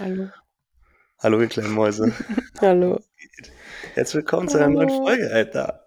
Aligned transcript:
Hallo. 0.00 0.30
Hallo, 1.18 1.40
ihr 1.42 1.48
kleinen 1.48 1.72
Mäuse. 1.72 2.14
Hallo. 2.62 3.00
Herzlich 3.92 4.14
willkommen 4.14 4.48
zu 4.48 4.56
einer 4.56 4.70
neuen. 4.70 4.88
Folge, 4.88 5.30
Alter. 5.30 5.84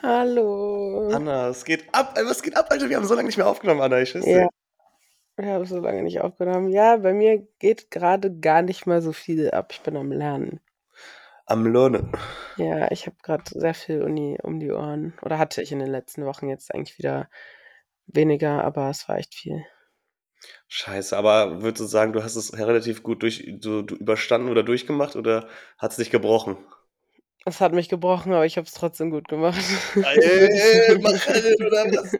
Hallo. 0.00 1.08
Anna, 1.12 1.48
es 1.48 1.64
geht 1.64 1.92
ab. 1.92 2.16
Was 2.16 2.44
geht 2.44 2.56
ab, 2.56 2.68
Alter? 2.70 2.88
Wir 2.88 2.96
haben 2.96 3.06
so 3.06 3.16
lange 3.16 3.26
nicht 3.26 3.36
mehr 3.36 3.48
aufgenommen, 3.48 3.80
Anna. 3.80 4.00
Ich 4.00 4.14
wüsste. 4.14 4.30
Ja. 4.30 4.48
Ich 5.36 5.46
habe 5.46 5.66
so 5.66 5.80
lange 5.80 6.04
nicht 6.04 6.20
aufgenommen. 6.20 6.68
Ja, 6.68 6.98
bei 6.98 7.12
mir 7.12 7.44
geht 7.58 7.90
gerade 7.90 8.38
gar 8.38 8.62
nicht 8.62 8.86
mal 8.86 9.02
so 9.02 9.12
viel 9.12 9.50
ab. 9.50 9.72
Ich 9.72 9.80
bin 9.80 9.96
am 9.96 10.12
Lernen. 10.12 10.60
Am 11.44 11.66
Lernen. 11.66 12.12
Ja, 12.56 12.88
ich 12.92 13.06
habe 13.06 13.16
gerade 13.20 13.42
sehr 13.46 13.74
viel 13.74 14.00
Uni 14.02 14.38
um 14.40 14.60
die 14.60 14.70
Ohren. 14.70 15.14
Oder 15.22 15.38
hatte 15.38 15.60
ich 15.60 15.72
in 15.72 15.80
den 15.80 15.90
letzten 15.90 16.24
Wochen 16.24 16.48
jetzt 16.48 16.72
eigentlich 16.72 16.98
wieder 16.98 17.28
weniger, 18.06 18.62
aber 18.62 18.88
es 18.90 19.08
war 19.08 19.18
echt 19.18 19.34
viel. 19.34 19.64
Scheiße, 20.68 21.16
aber 21.16 21.62
würdest 21.62 21.80
du 21.80 21.84
sagen, 21.86 22.12
du 22.12 22.22
hast 22.22 22.36
es 22.36 22.56
relativ 22.56 23.02
gut 23.02 23.22
durch, 23.22 23.44
du, 23.60 23.82
du 23.82 23.94
überstanden 23.96 24.48
oder 24.48 24.62
durchgemacht 24.62 25.16
oder 25.16 25.48
hat 25.78 25.92
es 25.92 25.96
dich 25.96 26.10
gebrochen? 26.10 26.56
Es 27.44 27.60
hat 27.60 27.72
mich 27.72 27.88
gebrochen, 27.88 28.32
aber 28.32 28.44
ich 28.44 28.56
habe 28.58 28.66
es 28.66 28.74
trotzdem 28.74 29.10
gut 29.10 29.28
gemacht. 29.28 29.58
Ey, 29.94 30.98
mach 31.02 31.28
rennen, 31.28 31.66
oder 31.66 31.84
was? 31.92 32.18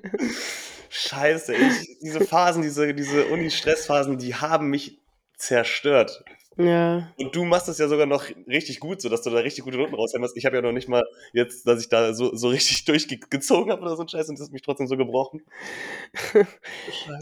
Scheiße, 0.88 1.54
ich, 1.54 1.98
diese 2.00 2.20
Phasen, 2.24 2.62
diese, 2.62 2.94
diese 2.94 3.26
Uni-Stressphasen, 3.26 4.16
die 4.16 4.34
haben 4.34 4.68
mich 4.68 4.98
zerstört. 5.36 6.24
Ja. 6.58 7.08
Und 7.16 7.36
du 7.36 7.44
machst 7.44 7.68
es 7.68 7.78
ja 7.78 7.86
sogar 7.88 8.06
noch 8.06 8.24
richtig 8.48 8.80
gut, 8.80 9.00
so 9.00 9.08
dass 9.08 9.22
du 9.22 9.30
da 9.30 9.38
richtig 9.38 9.62
gute 9.64 9.76
Noten 9.76 9.94
raushämmerst. 9.94 10.36
Ich 10.36 10.44
habe 10.44 10.56
ja 10.56 10.62
noch 10.62 10.72
nicht 10.72 10.88
mal 10.88 11.04
jetzt, 11.32 11.66
dass 11.68 11.80
ich 11.80 11.88
da 11.88 12.12
so, 12.14 12.34
so 12.34 12.48
richtig 12.48 12.84
durchgezogen 12.86 13.70
habe 13.70 13.82
oder 13.82 13.96
so 13.96 14.02
ein 14.02 14.08
Scheiß 14.08 14.28
und 14.28 14.38
das 14.38 14.46
hat 14.46 14.52
mich 14.52 14.62
trotzdem 14.62 14.88
so 14.88 14.96
gebrochen. 14.96 15.42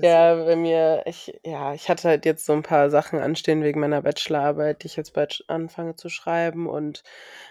Ja, 0.02 0.34
bei 0.36 0.56
mir, 0.56 1.02
ich, 1.06 1.38
ja, 1.44 1.74
ich 1.74 1.88
hatte 1.88 2.08
halt 2.08 2.24
jetzt 2.24 2.46
so 2.46 2.52
ein 2.52 2.62
paar 2.62 2.90
Sachen 2.90 3.18
anstehen 3.18 3.62
wegen 3.62 3.80
meiner 3.80 4.02
Bachelorarbeit, 4.02 4.82
die 4.82 4.86
ich 4.86 4.96
jetzt 4.96 5.12
bald 5.12 5.44
anfange 5.48 5.96
zu 5.96 6.08
schreiben. 6.08 6.66
Und 6.68 7.02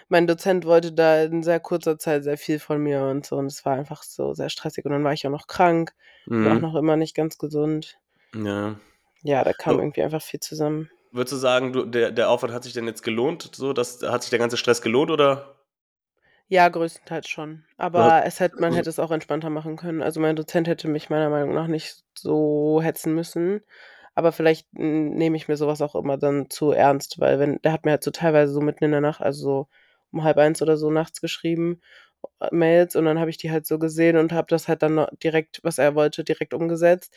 mein 0.08 0.26
Dozent 0.26 0.64
wollte 0.64 0.92
da 0.92 1.22
in 1.22 1.42
sehr 1.42 1.60
kurzer 1.60 1.98
Zeit 1.98 2.24
sehr 2.24 2.38
viel 2.38 2.58
von 2.58 2.78
mir 2.80 3.02
und 3.02 3.26
so. 3.26 3.36
Und 3.36 3.46
es 3.46 3.64
war 3.64 3.74
einfach 3.76 4.02
so 4.02 4.34
sehr 4.34 4.48
stressig. 4.48 4.84
Und 4.84 4.92
dann 4.92 5.04
war 5.04 5.12
ich 5.12 5.26
auch 5.26 5.30
noch 5.30 5.46
krank 5.46 5.92
und 6.26 6.46
auch 6.48 6.54
Mhm. 6.54 6.60
noch 6.60 6.74
immer 6.74 6.96
nicht 6.96 7.14
ganz 7.14 7.38
gesund. 7.38 7.98
Ja. 8.34 8.76
Ja, 9.22 9.44
da 9.44 9.52
kam 9.52 9.74
So. 9.74 9.80
irgendwie 9.80 10.02
einfach 10.02 10.22
viel 10.22 10.40
zusammen. 10.40 10.90
Würdest 11.16 11.32
du 11.32 11.36
sagen, 11.36 11.72
du, 11.72 11.84
der, 11.84 12.12
der 12.12 12.30
Aufwand 12.30 12.52
hat 12.52 12.64
sich 12.64 12.72
denn 12.72 12.86
jetzt 12.86 13.02
gelohnt? 13.02 13.50
So, 13.54 13.72
dass, 13.72 14.02
hat 14.02 14.22
sich 14.22 14.30
der 14.30 14.38
ganze 14.38 14.56
Stress 14.56 14.82
gelohnt 14.82 15.10
oder? 15.10 15.56
Ja, 16.48 16.68
größtenteils 16.68 17.28
schon. 17.28 17.64
Ja. 17.78 17.84
Aber 17.86 18.24
es 18.24 18.38
hätte, 18.38 18.56
man 18.56 18.66
Also- 18.66 18.78
hätte 18.78 18.90
es 18.90 18.98
auch 18.98 19.10
entspannter 19.10 19.50
machen 19.50 19.76
können. 19.76 20.02
Also 20.02 20.20
mein 20.20 20.36
Dozent 20.36 20.68
hätte 20.68 20.88
mich 20.88 21.10
meiner 21.10 21.30
Meinung 21.30 21.54
nach 21.54 21.66
nicht 21.66 22.04
so 22.16 22.80
hetzen 22.82 23.14
müssen. 23.14 23.62
Aber 24.14 24.32
vielleicht 24.32 24.72
nehme 24.72 25.36
ich 25.36 25.48
mir 25.48 25.56
sowas 25.56 25.82
auch 25.82 25.94
immer 25.94 26.16
dann 26.16 26.48
zu 26.48 26.70
ernst, 26.70 27.18
weil 27.20 27.38
wenn, 27.38 27.60
der 27.62 27.72
hat 27.72 27.84
mir 27.84 27.90
halt 27.92 28.04
so 28.04 28.10
teilweise 28.10 28.52
so 28.52 28.60
mitten 28.60 28.84
in 28.84 28.92
der 28.92 29.02
Nacht, 29.02 29.20
also 29.20 29.40
so 29.42 29.68
um 30.12 30.24
halb 30.24 30.38
eins 30.38 30.62
oder 30.62 30.76
so 30.78 30.90
nachts 30.90 31.20
geschrieben, 31.20 31.80
äh, 32.40 32.48
Mails 32.50 32.96
und 32.96 33.04
dann 33.04 33.18
habe 33.20 33.28
ich 33.30 33.36
die 33.36 33.50
halt 33.50 33.66
so 33.66 33.78
gesehen 33.78 34.16
und 34.16 34.32
habe 34.32 34.46
das 34.48 34.68
halt 34.68 34.82
dann 34.82 34.94
noch 34.94 35.10
direkt, 35.22 35.60
was 35.64 35.76
er 35.78 35.94
wollte, 35.94 36.24
direkt 36.24 36.54
umgesetzt. 36.54 37.14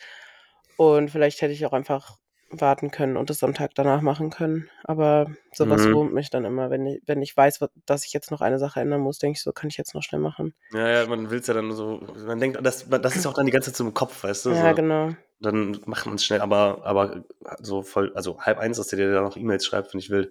Und 0.76 1.10
vielleicht 1.10 1.40
hätte 1.40 1.52
ich 1.54 1.64
auch 1.64 1.72
einfach 1.72 2.18
warten 2.50 2.90
können 2.90 3.16
und 3.16 3.30
das 3.30 3.42
am 3.44 3.54
Tag 3.54 3.74
danach 3.74 4.00
machen 4.00 4.30
können. 4.30 4.68
Aber 4.84 5.30
sowas 5.54 5.86
Mhm. 5.86 5.94
wurmt 5.94 6.12
mich 6.12 6.30
dann 6.30 6.44
immer, 6.44 6.70
wenn 6.70 6.86
ich, 6.86 7.02
wenn 7.06 7.22
ich 7.22 7.36
weiß, 7.36 7.60
dass 7.86 8.04
ich 8.04 8.12
jetzt 8.12 8.30
noch 8.30 8.40
eine 8.40 8.58
Sache 8.58 8.80
ändern 8.80 9.00
muss, 9.00 9.18
denke 9.18 9.36
ich 9.36 9.42
so, 9.42 9.52
kann 9.52 9.68
ich 9.68 9.76
jetzt 9.76 9.94
noch 9.94 10.02
schnell 10.02 10.20
machen. 10.20 10.54
Ja, 10.72 10.88
ja, 10.88 11.06
man 11.06 11.30
will 11.30 11.40
es 11.40 11.46
ja 11.46 11.54
dann 11.54 11.72
so, 11.72 12.00
man 12.26 12.38
denkt, 12.38 12.58
das, 12.64 12.88
das 12.88 13.16
ist 13.16 13.26
auch 13.26 13.34
dann 13.34 13.46
die 13.46 13.52
ganze 13.52 13.70
Zeit 13.70 13.76
so 13.76 13.84
im 13.84 13.94
Kopf, 13.94 14.22
weißt 14.24 14.46
du? 14.46 14.54
Ja, 14.54 14.70
So, 14.70 14.74
genau. 14.74 15.10
dann 15.40 15.80
macht 15.86 16.06
man 16.06 16.14
es 16.16 16.24
schnell, 16.24 16.40
aber, 16.40 16.82
aber 16.84 17.24
so 17.60 17.82
voll, 17.82 18.12
also 18.14 18.40
halb 18.40 18.58
eins, 18.58 18.76
dass 18.76 18.88
der 18.88 18.98
dir 18.98 19.12
da 19.12 19.20
noch 19.22 19.36
E-Mails 19.36 19.64
schreibt, 19.64 19.90
finde 19.90 20.04
ich 20.04 20.10
wild. 20.10 20.30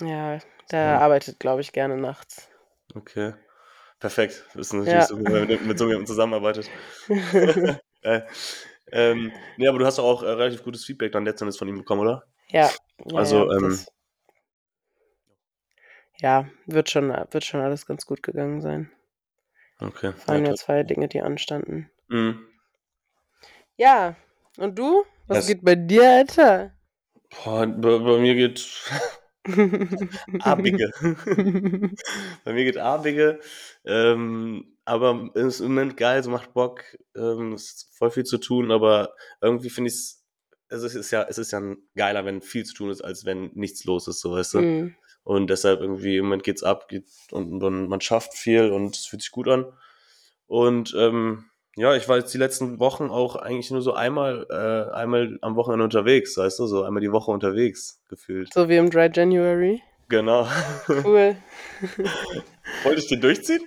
Ja, 0.00 0.38
der 0.70 1.00
arbeitet, 1.00 1.38
glaube 1.38 1.60
ich, 1.60 1.72
gerne 1.72 1.96
nachts. 1.96 2.48
Okay. 2.94 3.34
Perfekt. 4.00 4.44
Das 4.54 4.68
ist 4.68 4.72
natürlich 4.74 4.92
Ja. 4.94 5.06
so, 5.06 5.16
wenn 5.16 5.32
man 5.32 5.46
mit, 5.48 5.66
mit 5.66 5.78
so 5.78 5.86
jemandem 5.86 6.06
zusammenarbeitet. 6.06 6.70
äh, 8.92 9.10
ähm, 9.12 9.32
nee, 9.56 9.66
aber 9.68 9.78
du 9.78 9.86
hast 9.86 9.98
doch 9.98 10.04
auch 10.04 10.22
äh, 10.22 10.30
relativ 10.30 10.62
gutes 10.62 10.84
Feedback 10.84 11.12
dann 11.12 11.24
letztendlich 11.24 11.58
von 11.58 11.68
ihm 11.68 11.78
bekommen, 11.78 12.02
oder? 12.02 12.24
ja, 12.48 12.70
ja, 13.04 13.18
Also, 13.18 13.50
ja, 13.50 13.56
ähm, 13.56 13.62
das, 13.70 13.86
ja, 16.18 16.48
wird 16.66 16.90
schon, 16.90 17.08
wird 17.08 17.44
schon 17.44 17.60
alles 17.60 17.86
ganz 17.86 18.06
gut 18.06 18.22
gegangen 18.22 18.60
sein. 18.60 18.90
Okay. 19.78 20.12
Vor 20.12 20.34
allem 20.34 20.44
Ja, 20.44 20.50
ja 20.50 20.56
zwei 20.56 20.82
Dinge, 20.82 21.08
die 21.08 21.20
anstanden. 21.20 21.90
Mhm. 22.08 22.46
Ja, 23.76 24.16
und 24.56 24.78
du? 24.78 25.04
Was 25.26 25.38
Das- 25.38 25.46
geht 25.48 25.64
bei 25.64 25.74
dir, 25.74 26.08
Alter? 26.10 26.72
Boah, 27.44 27.66
bei, 27.66 27.98
bei 27.98 28.18
mir 28.18 28.34
geht 28.34 28.64
Abige. 30.40 30.90
bei 32.44 32.52
mir 32.52 32.64
geht 32.64 32.78
Abige. 32.78 33.40
Ähm, 33.84 34.75
aber 34.86 35.30
ist 35.34 35.60
im 35.60 35.68
Moment 35.74 35.96
geil, 35.96 36.22
so 36.22 36.30
macht 36.30 36.54
Bock. 36.54 36.82
Ähm, 37.14 37.52
es 37.52 37.64
ist 37.64 37.96
voll 37.98 38.10
viel 38.10 38.24
zu 38.24 38.38
tun, 38.38 38.70
aber 38.70 39.12
irgendwie 39.42 39.68
finde 39.70 39.88
ich 39.88 39.94
es, 39.94 40.24
also 40.68 40.86
es 40.86 40.94
ist 40.94 41.10
ja, 41.10 41.26
es 41.28 41.38
ist 41.38 41.52
ja 41.52 41.60
geiler, 41.94 42.24
wenn 42.24 42.40
viel 42.40 42.64
zu 42.64 42.74
tun 42.74 42.90
ist, 42.90 43.02
als 43.02 43.24
wenn 43.24 43.50
nichts 43.54 43.84
los 43.84 44.08
ist, 44.08 44.20
so 44.20 44.32
weißt 44.32 44.54
du. 44.54 44.60
Mm, 44.60 44.96
Und 45.24 45.48
deshalb 45.50 45.80
irgendwie 45.80 46.16
im 46.16 46.24
Moment 46.24 46.44
geht's 46.44 46.62
ab 46.62 46.88
geht, 46.88 47.04
und, 47.32 47.62
und 47.62 47.88
man 47.88 48.00
schafft 48.00 48.34
viel 48.34 48.70
und 48.70 48.96
es 48.96 49.06
fühlt 49.06 49.22
sich 49.22 49.30
gut 49.32 49.48
an. 49.48 49.66
Und 50.46 50.94
ähm, 50.96 51.44
ja, 51.76 51.94
ich 51.94 52.08
war 52.08 52.16
jetzt 52.18 52.32
die 52.32 52.38
letzten 52.38 52.78
Wochen 52.78 53.10
auch 53.10 53.36
eigentlich 53.36 53.70
nur 53.70 53.82
so 53.82 53.92
einmal, 53.92 54.46
äh, 54.50 54.94
einmal 54.94 55.36
am 55.42 55.56
Wochenende 55.56 55.84
unterwegs, 55.84 56.36
weißt 56.36 56.58
du, 56.60 56.66
so 56.66 56.84
einmal 56.84 57.02
die 57.02 57.12
Woche 57.12 57.30
unterwegs 57.32 58.00
gefühlt. 58.08 58.52
so 58.54 58.68
wie 58.68 58.76
im 58.76 58.88
Dry 58.88 59.10
January. 59.12 59.82
Genau. 60.08 60.46
Cool. 61.04 61.36
Wollte 62.84 63.00
ich 63.00 63.08
den 63.08 63.20
durchziehen? 63.20 63.62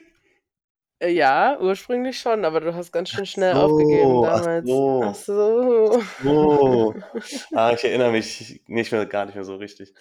Äh, 0.99 1.11
Ja, 1.11 1.57
ursprünglich 1.59 2.19
schon, 2.19 2.45
aber 2.45 2.59
du 2.59 2.73
hast 2.75 2.91
ganz 2.91 3.09
schön 3.09 3.25
schnell 3.25 3.55
so, 3.55 3.61
aufgegeben 3.61 4.23
ach 4.25 4.41
damals. 4.41 4.67
so. 4.67 5.01
Ach 5.03 5.15
so. 5.15 6.03
Ah, 7.53 7.73
ich 7.73 7.83
erinnere 7.83 8.11
mich 8.11 8.61
nicht 8.67 8.91
mehr, 8.91 9.05
gar 9.05 9.25
nicht 9.25 9.35
mehr 9.35 9.43
so 9.43 9.55
richtig. 9.55 9.93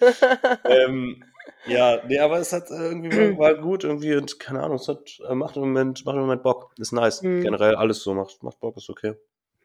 ähm, 0.65 1.23
ja, 1.65 2.01
nee, 2.07 2.19
aber 2.19 2.39
es 2.39 2.53
hat 2.53 2.69
äh, 2.69 2.73
irgendwie 2.75 3.37
war, 3.37 3.37
war 3.39 3.55
gut 3.55 3.83
irgendwie 3.83 4.15
und 4.15 4.39
keine 4.39 4.61
Ahnung, 4.61 4.77
es 4.77 4.87
hat 4.87 5.19
äh, 5.27 5.35
macht 5.35 5.55
im 5.55 5.63
Moment, 5.63 6.05
macht 6.05 6.15
im 6.15 6.21
Moment 6.21 6.43
Bock. 6.43 6.73
Ist 6.77 6.91
nice. 6.91 7.21
Mhm. 7.21 7.41
Generell 7.41 7.75
alles 7.75 8.01
so 8.01 8.13
macht, 8.13 8.41
macht 8.43 8.59
Bock, 8.59 8.77
ist 8.77 8.89
okay. 8.89 9.15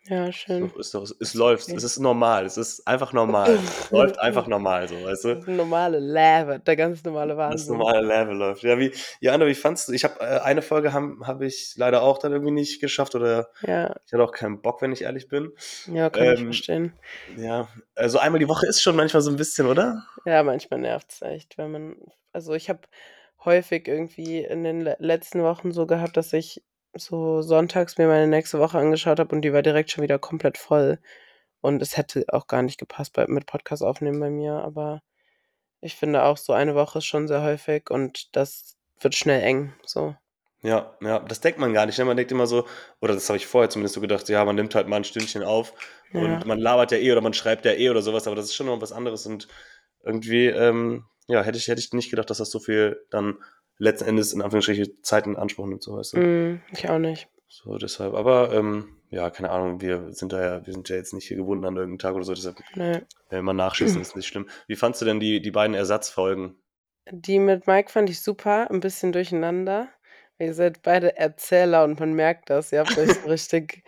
Ja, 0.06 0.30
schön. 0.32 0.70
doch, 0.70 0.76
ist 0.76 0.94
doch, 0.94 1.02
es 1.02 1.10
Ist 1.12 1.34
läuft, 1.34 1.68
es 1.68 1.82
ist 1.84 1.98
normal, 1.98 2.44
es 2.46 2.56
ist 2.56 2.86
einfach 2.86 3.12
normal. 3.12 3.50
Es 3.84 3.90
läuft 3.90 4.18
einfach 4.20 4.46
normal 4.46 4.88
so, 4.88 4.94
weißt 5.02 5.24
du? 5.24 5.34
Das 5.36 5.46
normale 5.46 5.98
Lava, 5.98 6.58
der 6.58 6.76
ganz 6.76 7.02
normale 7.04 7.34
Das 7.34 7.38
Wahnsinn. 7.38 7.76
normale 7.76 8.06
Level 8.06 8.36
läuft. 8.36 8.62
Ja, 8.62 8.78
wie, 8.78 8.92
ja, 9.20 9.32
Anna, 9.34 9.46
wie 9.46 9.54
fandst 9.54 9.88
du? 9.88 9.92
Ich 9.92 10.04
habe 10.04 10.20
äh, 10.20 10.40
eine 10.40 10.62
Folge 10.62 10.92
habe 10.92 11.16
hab 11.26 11.40
ich 11.42 11.74
leider 11.76 12.02
auch 12.02 12.18
dann 12.18 12.32
irgendwie 12.32 12.52
nicht 12.52 12.80
geschafft 12.80 13.14
oder 13.14 13.48
Ja, 13.62 13.94
ich 14.06 14.12
hatte 14.12 14.22
auch 14.22 14.32
keinen 14.32 14.60
Bock, 14.62 14.82
wenn 14.82 14.92
ich 14.92 15.02
ehrlich 15.02 15.28
bin. 15.28 15.52
ja, 15.86 16.10
kann 16.10 16.30
ich 16.30 16.40
Ähm, 16.40 16.46
verstehen. 16.46 16.92
Ja, 17.36 17.68
also 17.94 18.18
einmal 18.18 18.38
die 18.38 18.48
Woche 18.48 18.66
ist 18.66 18.82
schon 18.82 18.96
manchmal 18.96 19.22
so 19.22 19.30
ein 19.30 19.36
bisschen, 19.36 19.66
oder? 19.66 20.04
Ja, 20.24 20.42
manchmal 20.42 20.80
nervt 20.80 21.12
es 21.12 21.22
echt, 21.22 21.58
wenn 21.58 21.70
man. 21.72 21.96
Also 22.32 22.54
ich 22.54 22.68
habe 22.68 22.80
häufig 23.44 23.86
irgendwie 23.88 24.42
in 24.42 24.64
den 24.64 24.80
le 24.80 24.96
letzten 24.98 25.42
Wochen 25.42 25.72
so 25.72 25.86
gehabt, 25.86 26.16
dass 26.16 26.32
ich 26.32 26.62
so 26.96 27.42
sonntags 27.42 27.98
mir 27.98 28.06
meine 28.06 28.26
nächste 28.26 28.58
Woche 28.58 28.78
angeschaut 28.78 29.18
habe 29.18 29.34
und 29.34 29.42
die 29.42 29.52
war 29.52 29.62
direkt 29.62 29.90
schon 29.90 30.02
wieder 30.02 30.18
komplett 30.18 30.58
voll. 30.58 30.98
Und 31.60 31.80
es 31.80 31.96
hätte 31.96 32.24
auch 32.28 32.46
gar 32.46 32.62
nicht 32.62 32.78
gepasst 32.78 33.14
bei, 33.14 33.26
mit 33.26 33.46
Podcast 33.46 33.82
aufnehmen 33.82 34.20
bei 34.20 34.30
mir, 34.30 34.54
aber 34.54 35.02
ich 35.80 35.96
finde 35.96 36.22
auch 36.22 36.36
so 36.36 36.52
eine 36.52 36.74
Woche 36.74 36.98
ist 36.98 37.06
schon 37.06 37.28
sehr 37.28 37.42
häufig 37.42 37.90
und 37.90 38.34
das 38.36 38.76
wird 39.00 39.14
schnell 39.14 39.42
eng. 39.42 39.74
So. 39.84 40.14
Ja, 40.62 40.96
ja, 41.02 41.18
das 41.18 41.40
denkt 41.40 41.58
man 41.58 41.74
gar 41.74 41.84
nicht. 41.84 41.98
Ne? 41.98 42.06
Man 42.06 42.16
denkt 42.16 42.32
immer 42.32 42.46
so, 42.46 42.66
oder 43.00 43.12
das 43.12 43.28
habe 43.28 43.36
ich 43.36 43.46
vorher 43.46 43.68
zumindest 43.68 43.94
so 43.94 44.00
gedacht, 44.00 44.28
ja, 44.30 44.44
man 44.44 44.56
nimmt 44.56 44.74
halt 44.74 44.88
mal 44.88 44.96
ein 44.96 45.04
Stündchen 45.04 45.42
auf 45.42 45.74
Ja. 46.12 46.20
und 46.20 46.46
man 46.46 46.58
labert 46.58 46.90
ja 46.92 46.98
eh 46.98 47.12
oder 47.12 47.20
man 47.20 47.34
schreibt 47.34 47.66
ja 47.66 47.72
eh 47.72 47.90
oder 47.90 48.00
sowas, 48.02 48.26
aber 48.26 48.36
das 48.36 48.46
ist 48.46 48.54
schon 48.54 48.66
noch 48.66 48.80
was 48.80 48.92
anderes 48.92 49.26
und 49.26 49.46
irgendwie, 50.02 50.46
ähm, 50.46 51.04
ja, 51.28 51.42
hätte 51.42 51.58
ich, 51.58 51.68
hätte 51.68 51.80
ich 51.80 51.92
nicht 51.92 52.10
gedacht, 52.10 52.30
dass 52.30 52.38
das 52.38 52.50
so 52.50 52.60
viel 52.60 53.04
dann 53.10 53.38
letzten 53.78 54.08
Endes 54.08 54.32
in 54.32 54.42
Anführungsstrichen 54.42 55.02
Zeit 55.02 55.26
in 55.26 55.36
Anspruch 55.36 55.66
nimmt, 55.66 55.82
so 55.82 55.96
weißt 55.96 56.14
du. 56.14 56.20
Mm, 56.20 56.62
ich 56.72 56.88
auch 56.88 56.98
nicht. 56.98 57.28
So, 57.48 57.78
deshalb, 57.78 58.14
aber 58.14 58.52
ähm, 58.52 58.96
ja, 59.10 59.30
keine 59.30 59.50
Ahnung, 59.50 59.80
wir 59.80 60.12
sind 60.12 60.32
da 60.32 60.42
ja, 60.42 60.66
wir 60.66 60.72
sind 60.72 60.88
ja 60.88 60.96
jetzt 60.96 61.12
nicht 61.14 61.28
hier 61.28 61.36
gebunden 61.36 61.64
an 61.64 61.76
irgendeinen 61.76 61.98
Tag 62.00 62.14
oder 62.16 62.24
so, 62.24 62.34
deshalb, 62.34 62.56
Nee. 62.74 63.00
wenn 63.28 63.38
wir 63.38 63.42
mal 63.42 63.52
nachschießen, 63.52 64.00
ist 64.00 64.16
nicht 64.16 64.26
schlimm. 64.26 64.48
Wie 64.66 64.74
fandst 64.76 65.00
du 65.00 65.04
denn 65.04 65.20
die, 65.20 65.40
die 65.40 65.52
beiden 65.52 65.74
Ersatzfolgen? 65.74 66.56
Die 67.10 67.38
mit 67.38 67.66
Mike 67.66 67.92
fand 67.92 68.10
ich 68.10 68.22
super, 68.22 68.70
ein 68.70 68.80
bisschen 68.80 69.12
durcheinander. 69.12 69.88
Ihr 70.38 70.54
seid 70.54 70.82
beide 70.82 71.16
Erzähler 71.16 71.84
und 71.84 72.00
man 72.00 72.12
merkt 72.14 72.50
das. 72.50 72.72
Ihr 72.72 72.80
habt 72.80 72.98
euch 72.98 73.12
so 73.12 73.20
richtig, 73.28 73.84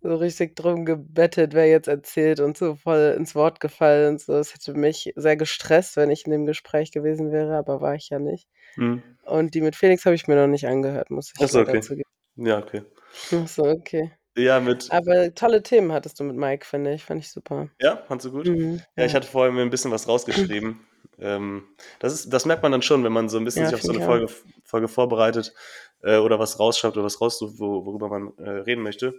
so 0.00 0.16
richtig 0.16 0.56
drum 0.56 0.84
gebettet, 0.84 1.54
wer 1.54 1.68
jetzt 1.68 1.86
erzählt 1.86 2.40
und 2.40 2.56
so 2.56 2.74
voll 2.74 3.14
ins 3.16 3.34
Wort 3.36 3.60
gefallen 3.60 4.14
und 4.14 4.20
so. 4.20 4.32
Es 4.34 4.52
hätte 4.52 4.74
mich 4.74 5.12
sehr 5.14 5.36
gestresst, 5.36 5.96
wenn 5.96 6.10
ich 6.10 6.24
in 6.24 6.32
dem 6.32 6.46
Gespräch 6.46 6.90
gewesen 6.90 7.30
wäre, 7.30 7.56
aber 7.56 7.80
war 7.80 7.94
ich 7.94 8.08
ja 8.08 8.18
nicht. 8.18 8.48
Hm. 8.78 9.16
Und 9.24 9.54
die 9.54 9.60
mit 9.60 9.76
Felix 9.76 10.04
habe 10.06 10.14
ich 10.14 10.28
mir 10.28 10.36
noch 10.36 10.46
nicht 10.48 10.66
angehört, 10.66 11.10
muss 11.10 11.32
ich 11.36 11.40
Ach 11.40 11.48
so, 11.48 11.60
leider 11.60 11.60
okay. 11.60 11.82
zugeben. 11.82 12.08
Ja, 12.36 12.58
okay. 12.58 12.84
Ach 13.32 13.48
so, 13.48 13.64
okay. 13.64 14.12
Ja, 14.36 14.60
mit 14.60 14.90
Aber 14.90 15.34
tolle 15.34 15.62
Themen 15.62 15.92
hattest 15.92 16.20
du 16.20 16.24
mit 16.24 16.36
Mike, 16.36 16.66
finde 16.66 16.94
ich. 16.94 17.04
Fand 17.04 17.20
ich 17.22 17.30
super. 17.30 17.70
Ja, 17.80 18.02
fandest 18.06 18.26
du 18.26 18.30
gut? 18.32 18.52
Mhm, 18.52 18.80
Ja, 18.96 19.04
ich 19.04 19.14
ja. 19.14 19.14
hatte 19.14 19.28
vorher 19.28 19.52
mir 19.52 19.62
'n 19.62 19.70
bisschen 19.70 19.90
was 19.90 20.08
rausgeschrieben. 20.08 20.86
Ähm, 21.18 21.64
das 21.98 22.12
ist 22.14 22.30
das 22.32 22.44
merkt 22.46 22.62
man 22.62 22.72
dann 22.72 22.82
schon, 22.82 23.04
wenn 23.04 23.12
man 23.12 23.28
so 23.28 23.36
'n 23.38 23.44
bisschen 23.44 23.64
Ja, 23.64 23.66
sich 23.66 23.74
auf 23.74 23.82
so 23.82 23.92
'ne 23.92 24.00
ich 24.00 24.02
Folge 24.02 24.26
Folge 24.64 24.88
vorbereitet, 24.88 25.54
äh, 26.02 26.18
oder 26.18 26.38
was 26.38 26.58
rausschreibt 26.58 26.96
oder 26.96 27.04
was 27.04 27.20
raussucht, 27.20 27.54
wo 27.58 27.84
worüber 27.86 28.08
man, 28.08 28.32
äh, 28.38 28.50
reden 28.60 28.82
möchte, 28.82 29.14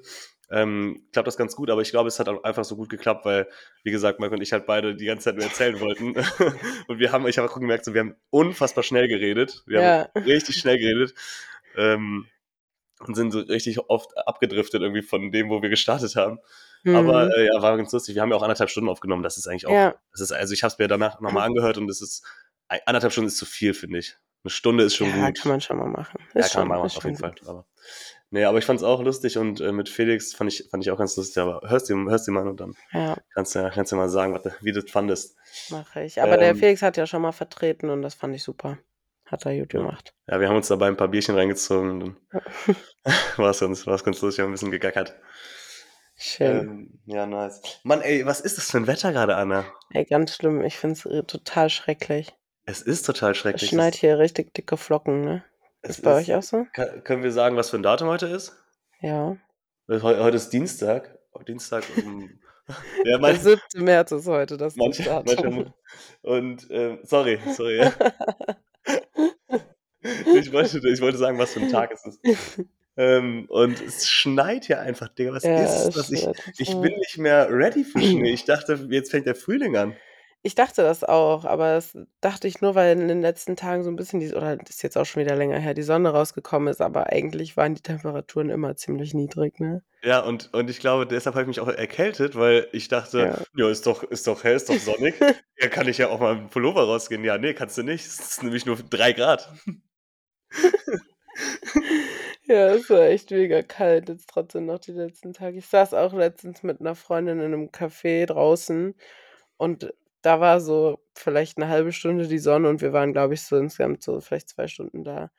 ähm, 0.50 1.06
klappt 1.12 1.28
das 1.28 1.36
ganz 1.38 1.56
gut. 1.56 1.70
Aber 1.70 1.82
ich 1.82 1.92
glaube, 1.92 2.08
es 2.08 2.20
hat 2.20 2.30
auch 2.30 2.44
einfach 2.44 2.64
so 2.64 2.76
gut 2.78 2.90
geklappt, 2.90 3.26
weil, 3.26 3.50
wie 3.84 3.92
gesagt, 3.92 4.20
Mike 4.20 4.34
und 4.34 4.42
ich 4.42 4.54
halt 4.54 4.66
beide 4.66 4.96
die 4.96 5.06
ganze 5.06 5.26
Zeit 5.26 5.36
nur 5.36 5.44
erzählen 5.46 5.80
wollten. 5.82 6.14
Und 6.88 7.00
wir 7.00 7.12
haben 7.12 7.28
ich 7.28 7.38
habe 7.38 7.50
auch 7.50 7.60
gemerkt, 7.60 7.84
so, 7.86 7.94
wir 7.94 8.02
haben 8.02 8.16
unfassbar 8.30 8.84
schnell 8.84 9.08
geredet. 9.10 9.64
Wir 9.66 9.80
haben 9.80 10.10
Ja. 10.16 10.22
richtig 10.24 10.56
schnell 10.58 10.78
geredet, 10.78 11.14
ähm, 11.76 12.28
und 13.02 13.14
sind 13.16 13.32
so 13.32 13.40
richtig 13.42 13.80
oft 13.90 14.18
abgedriftet 14.28 14.82
irgendwie 14.82 15.04
von 15.04 15.32
dem, 15.32 15.50
wo 15.50 15.62
wir 15.62 15.70
gestartet 15.70 16.16
haben. 16.16 16.40
Aber, 16.86 17.26
Mhm. 17.26 17.32
äh, 17.32 17.46
ja, 17.48 17.62
war 17.62 17.76
ganz 17.78 17.92
lustig. 17.92 18.16
Wir 18.16 18.22
haben 18.24 18.32
ja 18.32 18.38
auch 18.38 18.42
1,5 18.42 18.70
Stunden 18.72 18.90
aufgenommen. 18.90 19.22
Das 19.24 19.38
ist 19.38 19.48
eigentlich 19.48 19.68
auch 19.68 19.72
Ja. 19.72 19.96
das 20.12 20.22
ist 20.22 20.32
also, 20.32 20.54
ich 20.54 20.64
habe 20.64 20.72
es 20.72 20.80
mir 20.80 20.88
danach 20.88 21.20
noch 21.20 21.32
mal 21.32 21.44
angehört 21.46 21.78
und 21.78 21.90
es 21.92 22.02
ist 22.02 22.24
1,5 22.70 23.12
Stunden 23.12 23.28
ist 23.28 23.38
zu 23.38 23.46
viel, 23.46 23.74
finde 23.74 24.00
ich. 24.00 24.16
'Ne 24.48 24.52
Stunde 24.52 24.84
ist 24.86 24.96
schon 24.96 25.12
Ja, 25.12 25.12
gut. 25.12 25.40
kann 25.40 25.50
man 25.52 25.62
schon 25.62 25.78
mal 25.78 25.88
machen. 25.88 26.28
Ja, 26.38 26.48
Ist 26.48 26.50
kann 26.50 26.62
man 26.62 26.68
schon 26.68 26.70
mal 26.70 26.80
ist 26.84 26.84
machen, 26.84 26.98
auf 26.98 27.06
jeden 27.06 27.18
Fall. 27.18 27.36
Aber 27.48 27.68
ne, 28.32 28.46
aber 28.48 28.60
ich 28.60 28.66
fand's 28.66 28.84
auch 28.84 29.02
lustig 29.04 29.38
und, 29.40 29.62
äh, 29.62 29.72
mit 29.74 29.90
Felix 29.90 30.34
fand 30.36 30.52
ich 30.54 30.70
fand 30.72 30.84
ich 30.86 30.92
auch 30.92 30.98
ganz 31.00 31.18
lustig, 31.18 31.40
aber 31.44 31.62
hör's 31.70 31.86
dir 31.86 31.96
hör's 31.98 32.26
dir 32.26 32.32
mal 32.34 32.48
und 32.48 32.60
dann 32.62 32.78
Ja. 32.94 33.18
kannst 33.36 33.56
du 33.56 33.60
ja 33.60 33.70
kannst 33.72 33.92
du 33.94 33.98
ja 33.98 34.04
mal 34.04 34.10
sagen, 34.10 34.34
was 34.34 34.44
du 34.44 34.52
wie 34.62 34.74
du's 34.74 34.92
fandest. 34.92 35.38
Mache 35.70 36.04
ich. 36.04 36.22
Aber 36.22 36.38
der 36.38 36.56
Ähm 36.56 36.58
Felix 36.58 36.82
hat 36.82 36.96
ja 36.98 37.06
schon 37.08 37.22
mal 37.22 37.32
vertreten 37.34 37.90
und 37.90 38.02
das 38.02 38.16
fand 38.16 38.36
ich 38.36 38.44
super. 38.44 38.80
Hat 39.26 39.46
er 39.46 39.58
gut 39.60 39.70
Ja. 39.74 39.82
gemacht. 39.82 40.14
Ja, 40.30 40.40
wir 40.40 40.48
haben 40.50 40.56
uns 40.58 40.68
dabei 40.68 40.88
'n 40.90 40.98
paar 40.98 41.08
Bierchen 41.10 41.36
reingezogen 41.36 41.90
und 41.92 42.00
dann 42.02 42.18
war's 43.38 43.60
ganz 43.62 43.88
war's 43.88 44.04
ganz 44.04 44.22
lustig, 44.22 44.44
haben 44.44 44.50
'n 44.52 44.54
bisschen 44.54 44.72
gegackert. 44.72 45.16
Schön. 46.20 46.68
Ähm, 46.68 47.00
ja, 47.06 47.26
nice. 47.26 47.62
Mann, 47.84 48.02
ey, 48.02 48.26
was 48.26 48.42
ist 48.42 48.58
das 48.58 48.70
für 48.72 48.78
'n 48.78 48.88
Wetter 48.88 49.12
grade, 49.12 49.36
Anna? 49.36 49.66
Ey, 49.92 50.06
ganz 50.06 50.34
schlimm. 50.36 50.62
Ich 50.64 50.78
finde 50.78 50.94
es, 50.94 51.06
äh, 51.06 51.24
total 51.24 51.70
schrecklich. 51.70 52.34
Es 52.69 52.81
ist 52.81 53.06
total 53.06 53.31
Es 53.31 53.38
schrecklich. 53.40 53.69
schneit 53.69 53.96
Es 53.96 54.02
hier 54.02 54.19
richtig 54.19 54.54
dicke 54.54 54.75
Flocken, 54.75 55.22
ne? 55.22 55.44
es 55.84 55.92
Ist 55.92 56.04
bei 56.04 56.12
ist 56.12 56.30
euch 56.30 56.36
auch 56.36 56.44
so? 56.44 56.68
Ka 56.74 56.86
können 57.00 57.24
wir 57.24 57.31
sagen, 57.31 57.56
was 57.56 57.69
für 57.69 57.78
'n 57.78 57.84
Datum 57.84 58.10
heute 58.10 58.28
ist? 58.28 58.58
Ja. 59.02 59.38
Äh, 59.90 60.02
heu 60.02 60.18
heute 60.22 60.36
ist 60.36 60.50
Dienstag. 60.50 61.18
Dienstag 61.48 61.84
um 62.04 62.40
ja, 63.06 63.18
Der 63.19 63.19
mein 63.19 63.40
7. 63.40 63.62
März 63.86 64.12
ist 64.12 64.28
heute 64.28 64.58
das 64.58 64.75
manche 64.75 65.04
Datum. 65.04 65.74
und, 66.24 66.68
ähm 66.72 67.00
sorry, 67.04 67.40
sorry, 67.56 67.78
ja. 67.78 67.94
Ich 70.34 70.52
wollte 70.54 70.80
ich 70.90 71.02
wollte 71.02 71.18
sagen, 71.18 71.38
was 71.40 71.54
für 71.54 71.60
'n 71.62 71.69
Tag 71.69 71.92
es 71.92 72.06
ist. 72.06 72.19
Ähm, 72.98 73.46
und 73.50 73.80
es 73.81 74.10
schneit 74.10 74.66
hier 74.66 74.81
einfach, 74.81 75.10
Digga. 75.10 75.34
Was 75.34 75.44
Ja, 75.46 75.88
ist 75.88 75.96
das? 75.96 76.12
Ich 76.12 76.19
schneit 76.22 76.38
ich 76.58 76.81
bin 76.81 76.94
nicht 77.00 77.18
mehr 77.18 77.48
ready 77.52 77.84
für 77.84 78.02
Schnee. 78.02 78.31
Ich 78.34 78.46
dachte, 78.46 78.88
jetzt 78.90 79.12
fängt 79.12 79.25
der 79.28 79.36
Frühling 79.36 79.78
an. 79.78 79.96
Ich 80.48 80.56
dachte 80.56 80.82
das 80.82 81.04
auch, 81.04 81.44
aber 81.44 81.74
das 81.74 81.98
dachte 82.22 82.48
ich 82.48 82.62
nur, 82.62 82.74
weil 82.74 82.98
in 82.98 83.10
den 83.10 83.20
letzten 83.22 83.58
Tagen 83.58 83.84
so 83.84 83.90
'n 83.90 83.98
bisschen 83.98 84.22
die 84.22 84.34
oder 84.34 84.56
das 84.56 84.70
ist 84.78 84.82
jetzt 84.82 84.98
auch 84.98 85.04
schon 85.06 85.22
wieder 85.22 85.36
länger 85.36 85.60
her, 85.60 85.74
die 85.74 85.82
Sonne 85.84 86.08
rausgekommen 86.12 86.70
ist, 86.70 86.80
aber 86.82 87.08
eigentlich 87.12 87.58
waren 87.58 87.76
die 87.76 87.82
Temperaturen 87.82 88.50
immer 88.50 88.78
ziemlich 88.78 89.14
niedrig, 89.14 89.60
ne? 89.60 89.84
Ja, 90.04 90.20
und 90.20 90.54
und 90.54 90.70
ich 90.70 90.80
glaube, 90.80 91.08
deshalb 91.08 91.36
habe 91.36 91.42
ich 91.44 91.48
mich 91.48 91.60
auch 91.60 91.68
erkältet, 91.68 92.36
weil 92.36 92.68
ich 92.72 92.88
dachte: 92.88 93.30
Ja. 93.30 93.48
„Ja, 93.56 93.68
ist 93.70 93.88
doch 93.88 94.04
ist 94.04 94.28
doch 94.28 94.44
hell, 94.44 94.56
ist 94.56 94.70
doch 94.70 94.78
sonnig. 94.78 95.16
Ja, 95.60 95.70
kann 95.70 95.88
ich 95.88 95.98
ja 95.98 96.10
auch 96.10 96.20
mal 96.20 96.38
im 96.38 96.50
Pullover 96.50 96.84
rausgehen.“ 96.84 97.24
Ja, 97.24 97.40
ne, 97.40 97.56
kannst 97.56 97.80
du 97.80 97.82
nicht. 97.84 98.06
Es 98.06 98.20
ist 98.20 98.44
nämlich 98.44 98.68
nur 98.68 98.76
3 98.78 99.12
Grad. 99.14 99.52
Ja, 102.46 102.74
es 102.76 102.90
war 102.90 103.02
echt 103.08 103.32
mega 103.32 103.62
kalt 103.64 104.10
jetzt 104.10 104.30
trotzdem 104.30 104.66
noch 104.68 104.80
die 104.80 104.92
letzten 104.94 105.34
Tage. 105.34 105.58
Ich 105.60 105.68
saß 105.68 105.94
auch 105.94 106.14
letztens 106.14 106.64
mit 106.64 106.82
'ner 106.82 106.96
Freundin 106.96 107.40
in 107.42 107.52
'nem 107.52 107.70
Café 107.72 108.26
draußen 108.26 108.96
und 109.58 109.94
da 110.28 110.40
war 110.42 110.62
so 110.62 111.00
vielleicht 111.16 111.58
'ne 111.60 111.68
1/2 111.70 111.94
Stunde 111.94 112.28
die 112.28 112.40
Sonne 112.40 112.70
und 112.70 112.82
wir 112.82 112.94
waren, 112.94 113.14
glaube 113.14 113.36
ich, 113.36 113.44
so 113.44 113.58
insgesamt 113.58 114.04
so 114.04 114.22
vielleicht 114.22 114.50
2 114.50 114.68
Stunden 114.68 115.04
da. 115.06 115.32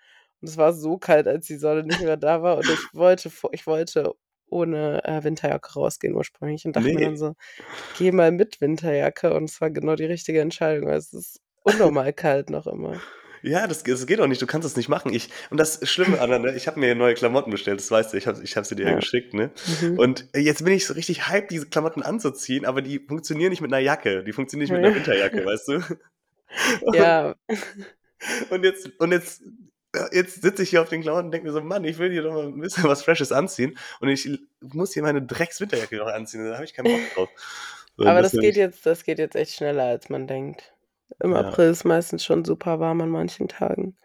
Und 0.43 0.49
es 0.49 0.57
war 0.59 0.73
so 0.75 0.99
kalt, 0.99 1.29
als 1.29 1.47
die 1.47 1.57
Sonne 1.59 1.85
nicht 1.85 2.01
mehr 2.03 2.17
da 2.17 2.43
war 2.43 2.59
und 2.59 2.71
ich 2.71 2.89
wollte 2.95 3.31
ich 3.53 3.67
wollte 3.67 4.15
ohne, 4.51 5.05
äh, 5.05 5.25
Winterjacke 5.25 5.75
rausgehen 5.75 6.15
ursprünglich 6.17 6.65
und 6.67 6.75
dachte 6.77 6.91
mir 6.97 7.03
dann 7.03 7.17
Ne. 7.17 7.19
so: 7.19 7.35
„Gehe 7.95 8.13
mal 8.13 8.33
mit 8.33 8.61
Winterjacke.“ 8.63 9.35
Und 9.35 9.45
es 9.51 9.61
war 9.61 9.71
genau 9.71 9.97
die 9.97 10.07
richtige 10.07 10.41
Entscheidung, 10.43 10.89
weil 10.89 10.99
es 10.99 11.13
ist 11.15 11.41
unnormal 11.65 12.13
kalt 12.15 12.51
noch 12.51 12.67
immer. 12.69 13.03
Ja, 13.43 13.67
das 13.67 13.83
das 13.85 14.07
geht 14.07 14.21
auch 14.21 14.27
nicht. 14.27 14.43
Du 14.43 14.47
kannst 14.47 14.65
das 14.67 14.77
nicht 14.77 14.89
machen. 14.89 15.13
Ich 15.13 15.31
und 15.51 15.59
das 15.59 15.81
Schlimme, 15.89 16.21
Anna, 16.21 16.39
ne, 16.39 16.55
ich 16.57 16.67
habe 16.67 16.79
mir 16.81 16.95
neue 16.95 17.15
Klamotten 17.15 17.51
bestellt, 17.51 17.79
das 17.81 17.91
weißt 17.91 18.13
du. 18.13 18.17
Ich 18.17 18.27
habe 18.27 18.43
ich 18.43 18.57
habe 18.57 18.67
sie 18.67 18.75
dir 18.77 18.87
ja 18.87 18.93
Ja. 18.93 18.95
geschickt, 18.95 19.35
ne? 19.35 19.51
Mhm. 19.67 20.01
Und 20.01 20.29
jetzt 20.35 20.65
bin 20.65 20.73
ich 20.75 20.87
so 20.87 20.95
richtig 20.95 21.29
hyped, 21.29 21.51
diese 21.51 21.67
Klamotten 21.69 22.03
anzuziehen, 22.03 22.65
aber 22.65 22.83
die 22.83 22.99
funktionieren 22.99 23.51
nicht 23.51 23.61
mit 23.61 23.71
'ner 23.71 23.79
Jacke. 23.79 24.25
Die 24.25 24.33
funktionieren 24.33 24.65
nicht 24.65 24.73
mit 24.73 24.83
'ner 24.83 24.95
Winterjacke, 24.95 25.45
weißt 25.45 25.69
du? 25.69 25.75
Und 26.81 26.97
Ja. 26.99 27.35
und 28.51 28.65
jetzt 28.65 28.91
und 29.01 29.13
jetzt 29.13 29.43
äh, 29.95 30.17
jetzt 30.17 30.43
sitze 30.43 30.63
ich 30.63 30.71
hier 30.71 30.83
auf 30.83 30.89
den 30.91 31.03
Klamotten 31.03 31.27
und 31.27 31.33
denke 31.33 31.47
mir 31.49 31.53
so: 31.53 31.63
„Mann, 31.63 31.85
ich 31.85 31.99
will 31.99 32.11
hier 32.13 32.23
doch 32.23 32.35
mal 32.35 32.47
'n 32.49 32.61
bisschen 32.61 32.85
was 32.85 33.03
Freshes 33.05 33.33
anziehen 33.33 33.79
und 34.01 34.09
ich 34.09 34.29
muss 34.63 34.95
hier 34.95 35.03
meine 35.03 35.23
Drecks-Winterjacke 35.23 35.97
noch 35.99 36.09
anziehen.“ 36.09 36.45
Da 36.47 36.55
habe 36.57 36.65
ich 36.65 36.75
keinen 36.75 36.91
Bock 36.91 37.03
drauf. 37.15 37.31
So, 37.97 38.05
Aber 38.05 38.23
das 38.23 38.39
geht 38.39 38.57
jetzt 38.57 38.87
das 38.87 39.05
geht 39.05 39.19
jetzt 39.19 39.35
echt 39.37 39.55
schneller, 39.55 39.85
als 39.85 40.09
man 40.09 40.27
denkt. 40.27 40.73
Im 41.23 41.33
Ja. 41.33 41.41
April 41.41 41.71
ist 41.71 41.85
meistens 41.85 42.25
schon 42.25 42.45
super 42.45 42.81
warm 42.81 43.01
an 43.01 43.11
manchen 43.11 43.49
Tagen. 43.49 43.97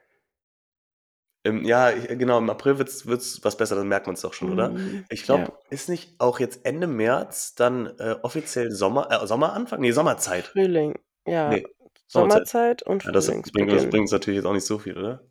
Ähm, 1.45 1.65
ja, 1.65 1.91
genau, 1.91 2.37
im 2.37 2.49
April 2.49 2.77
wird's 2.77 3.05
wird's 3.05 3.43
was 3.43 3.57
besser, 3.57 3.75
dann 3.75 3.89
merkt 3.89 4.07
man's 4.07 4.21
doch 4.21 4.33
schon, 4.33 4.51
oder? 4.51 4.69
Mhm, 4.69 5.05
Ich 5.09 5.21
ja. 5.21 5.25
glaube, 5.25 5.57
ist 5.69 5.89
nicht 5.89 6.19
auch 6.19 6.39
jetzt 6.39 6.65
Ende 6.65 6.87
März 6.87 7.55
dann, 7.55 7.87
äh, 7.99 8.15
offiziell 8.21 8.71
Sommer 8.71 9.09
äh, 9.11 9.27
Sommeranfang? 9.27 9.81
Ne, 9.81 9.91
Sommerzeit. 9.91 10.45
Frühling, 10.45 10.97
ja. 11.27 11.49
Ne, 11.49 11.63
Sommerzeit. 12.07 12.79
Sommerzeit 12.79 12.83
und 12.83 13.03
Ja, 13.03 13.11
das 13.11 13.27
bringt 13.27 13.71
uns 13.93 14.11
natürlich 14.11 14.37
jetzt 14.37 14.45
auch 14.45 14.53
nicht 14.53 14.65
so 14.65 14.79
viel, 14.79 14.97
oder? 14.97 15.21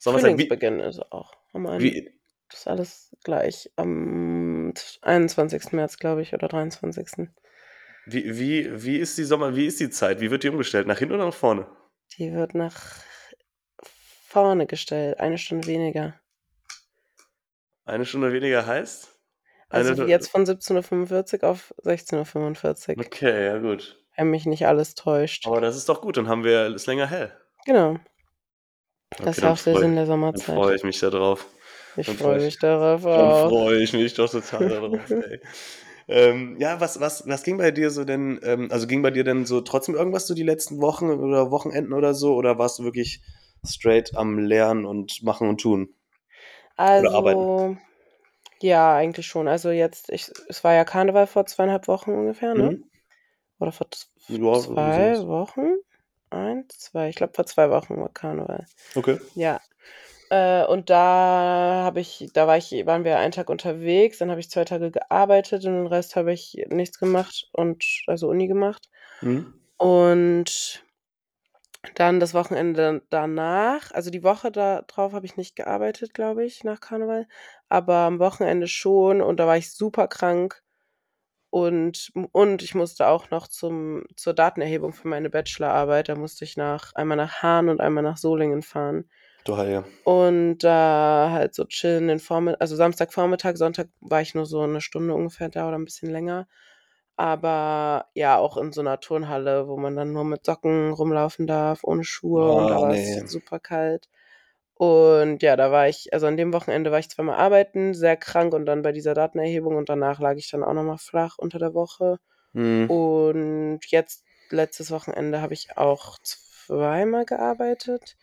Sommerzeit, 0.00 0.36
wie 0.38 0.48
Frühlingsbeginn 0.48 0.80
ist 0.80 1.00
auch 1.12 1.32
ein 1.52 1.80
wie 1.80 2.10
das 2.50 2.60
ist 2.60 2.68
alles 2.68 3.16
gleich 3.24 3.70
am 3.76 4.72
z 4.74 4.98
21. 5.02 5.72
März, 5.72 5.98
glaube 5.98 6.22
ich, 6.22 6.34
oder 6.34 6.48
23. 6.48 7.28
wie 8.06 8.38
wie 8.38 8.84
wie 8.84 8.96
ist 8.98 9.16
die 9.18 9.24
Sommer 9.24 9.56
wie 9.56 9.66
ist 9.66 9.80
die 9.80 9.90
Zeit? 9.90 10.20
Wie 10.20 10.30
wird 10.30 10.42
die 10.44 10.48
umgestellt? 10.48 10.86
Nach 10.86 10.98
hinten 10.98 11.14
oder 11.14 11.26
nach 11.26 11.34
vorne? 11.34 11.66
Die 12.18 12.32
wird 12.32 12.54
nach 12.54 13.02
vorne 14.28 14.66
gestellt, 14.66 15.18
1 15.20 15.38
Stunde 15.38 15.66
weniger. 15.66 16.14
1 17.86 18.06
Stunde 18.06 18.32
weniger 18.32 18.66
heißt? 18.66 19.08
Also, 19.70 19.92
Eine 19.92 19.94
d 19.94 20.02
jetzt 20.06 20.28
von 20.30 20.44
17:45 20.46 21.42
auf 21.42 21.74
16:45. 21.82 22.98
Okay, 22.98 23.46
ja 23.46 23.58
gut. 23.58 24.04
Wenn 24.16 24.30
mich 24.30 24.46
nicht 24.46 24.66
alles 24.66 24.94
täuscht. 24.94 25.46
Aber 25.46 25.60
das 25.60 25.76
ist 25.76 25.88
doch 25.88 26.00
gut, 26.00 26.16
dann 26.16 26.28
haben 26.28 26.42
wir 26.44 26.74
ist 26.74 26.86
länger 26.86 27.06
hell. 27.06 27.32
Genau. 27.66 27.98
Das 29.22 29.36
Okay, 29.36 29.38
ist 29.38 29.42
ja 29.42 29.50
dann 29.50 29.54
auch 29.54 29.58
der 29.58 29.76
Sinn 29.76 29.94
der 29.96 30.06
dann 30.32 30.40
Sommerzeit. 30.40 30.42
freue 30.42 30.76
ich 30.76 30.82
mich 30.84 30.98
da 31.00 31.10
drauf. 31.10 31.46
Ich 31.96 32.08
Dann 32.08 32.18
freue 32.18 32.46
mich 32.46 32.48
ich 32.48 32.58
darauf 32.58 33.04
dann 33.12 33.32
auch. 33.32 33.52
freue 33.52 33.82
ich 33.82 33.92
mich 33.94 34.14
doch 34.14 34.30
total 34.30 34.68
da 34.68 34.80
drauf, 34.80 35.16
ey. 35.20 35.40
Ähm, 36.08 36.56
ja, 36.60 36.80
was 36.80 37.00
was 37.00 37.26
was 37.26 37.42
ging 37.44 37.56
bei 37.56 37.70
dir 37.70 37.90
so 37.90 38.04
denn 38.04 38.38
ähm, 38.42 38.68
also, 38.70 38.86
ging 38.86 39.00
bei 39.02 39.10
dir 39.10 39.24
denn 39.24 39.46
so 39.46 39.60
trotzdem 39.62 39.94
irgendwas 39.94 40.26
so 40.26 40.34
die 40.34 40.42
letzten 40.42 40.80
Wochen 40.80 41.10
oder 41.10 41.50
Wochenenden 41.50 41.94
oder 41.94 42.12
so 42.14 42.34
oder 42.34 42.58
warst 42.58 42.78
du 42.78 42.84
wirklich 42.84 43.22
straight 43.64 44.14
am 44.14 44.38
Lernen 44.38 44.84
und 44.84 45.22
Machen 45.22 45.48
und 45.48 45.60
Tun? 45.62 45.94
Also, 46.78 47.76
ja, 48.62 48.94
eigentlich 48.96 49.26
schon. 49.26 49.48
Also, 49.48 49.70
jetzt 49.70 50.10
ich 50.10 50.30
es 50.48 50.64
war 50.64 50.74
ja 50.74 50.84
Karneval 50.84 51.26
vor 51.28 51.46
2,5 51.46 51.88
Wochen 51.88 52.12
ungefähr, 52.12 52.54
ne? 52.54 52.72
Mhm. 52.72 52.84
Oder 53.60 53.72
vor 53.72 53.88
Ja, 54.28 54.38
v 54.60 54.68
irgendwie 54.70 54.92
2 54.92 54.92
sowas. 54.92 55.26
Wochen? 55.28 55.76
1, 56.30 56.68
2 56.68 57.08
ich 57.10 57.16
glaube, 57.16 57.34
vor 57.34 57.46
2 57.46 57.70
Wochen 57.70 57.96
war 57.98 58.10
Karneval. 58.12 58.66
Okay. 58.96 59.18
Ja. 59.34 59.60
Äh, 60.30 60.64
und 60.66 60.88
da 60.90 61.82
habe 61.84 62.00
ich 62.00 62.28
da 62.32 62.46
war 62.46 62.56
ich 62.56 62.72
waren 62.86 63.04
wir 63.04 63.18
einen 63.18 63.32
Tag 63.32 63.50
unterwegs, 63.50 64.18
dann 64.18 64.30
habe 64.30 64.40
ich 64.40 64.50
2 64.50 64.64
Tage 64.64 64.90
gearbeitet 64.90 65.64
und 65.66 65.74
den 65.74 65.86
Rest 65.86 66.16
habe 66.16 66.32
ich 66.32 66.56
nichts 66.70 66.98
gemacht 66.98 67.48
und 67.52 67.84
also, 68.06 68.28
Uni 68.28 68.46
gemacht. 68.48 68.88
Mhm. 69.22 69.54
Und 69.78 70.84
dann 71.96 72.18
das 72.20 72.34
Wochenende 72.34 73.02
danach 73.10 73.92
also, 73.92 74.10
die 74.10 74.22
Woche 74.24 74.50
da 74.50 74.82
drauf 74.82 75.12
habe 75.12 75.26
ich 75.26 75.36
nicht 75.36 75.54
gearbeitet, 75.56 76.14
glaube 76.14 76.44
ich, 76.44 76.64
nach 76.64 76.80
Karneval, 76.80 77.26
aber 77.68 77.94
am 77.98 78.18
Wochenende 78.18 78.66
schon 78.68 79.20
und 79.22 79.38
da 79.38 79.46
war 79.46 79.56
ich 79.56 79.72
super 79.72 80.08
krank 80.08 80.62
und 81.50 82.12
und 82.32 82.62
ich 82.62 82.74
musste 82.74 83.08
auch 83.08 83.30
noch 83.30 83.48
zum 83.48 84.04
zur 84.16 84.34
Datenerhebung 84.34 84.92
für 84.94 85.08
meine 85.08 85.30
Bachelorarbeit. 85.30 86.08
Da 86.10 86.16
musste 86.16 86.44
ich 86.44 86.56
nach 86.56 86.94
einmal 86.94 87.16
nach 87.18 87.42
Haan 87.42 87.68
und 87.70 87.80
einmal 87.80 88.04
nach 88.04 88.18
Solingen 88.18 88.62
fahren. 88.62 89.08
Du 89.46 89.56
Heilige. 89.58 89.84
Und 90.06 90.58
da 90.58 91.30
halt 91.32 91.54
so 91.54 91.64
chillen 91.64 92.08
den 92.08 92.18
Vormi 92.20 92.54
also, 92.58 92.76
Samstagvormittag, 92.76 93.56
Sonntag 93.56 93.88
war 94.00 94.20
ich 94.20 94.34
nur 94.34 94.44
so 94.44 94.66
'ne 94.66 94.82
Stunde 94.82 95.14
ungefähr 95.14 95.48
da 95.48 95.66
oder 95.66 95.76
'n 95.78 95.86
bisschen 95.86 96.10
länger. 96.10 96.46
Aber 97.16 98.06
ja, 98.14 98.36
auch 98.38 98.56
in 98.58 98.72
so 98.72 98.82
'ner 98.82 99.00
Turnhalle, 99.00 99.66
wo 99.68 99.76
man 99.78 99.96
dann 99.96 100.12
nur 100.12 100.24
mit 100.24 100.44
Socken 100.46 100.92
rumlaufen 100.92 101.46
darf, 101.46 101.84
ohne 101.84 102.04
Schuhe 102.04 102.52
und 102.52 102.70
da 102.70 102.76
Oh, 102.76 102.82
war's 102.82 103.12
ne. 103.12 103.24
super 103.24 103.60
kalt. 103.60 104.08
Und 104.74 105.42
ja, 105.42 105.56
da 105.56 105.72
war 105.72 105.88
ich 105.88 106.12
also 106.14 106.26
an 106.28 106.36
dem 106.38 106.52
Wochenende 106.54 106.90
war 106.92 106.98
ich 107.00 107.10
zweimal 107.10 107.36
arbeiten, 107.38 107.94
sehr 107.94 108.16
krank 108.18 108.54
und 108.54 108.66
dann 108.66 108.82
bei 108.82 108.92
dieser 108.92 109.14
Datenerhebung 109.14 109.76
und 109.76 109.88
danach 109.90 110.20
lag 110.20 110.36
ich 110.36 110.50
dann 110.50 110.64
auch 110.64 110.74
noch 110.74 110.84
mal 110.84 110.98
flach 110.98 111.36
unter 111.38 111.58
der 111.60 111.74
Woche. 111.74 112.18
Mhm. 112.54 112.88
Und 112.88 113.80
jetzt 113.88 114.24
letztes 114.50 114.90
Wochenende 114.92 115.40
habe 115.42 115.54
ich 115.54 115.76
auch 115.78 116.18
zweimal 116.22 117.24
gearbeitet 117.26 118.16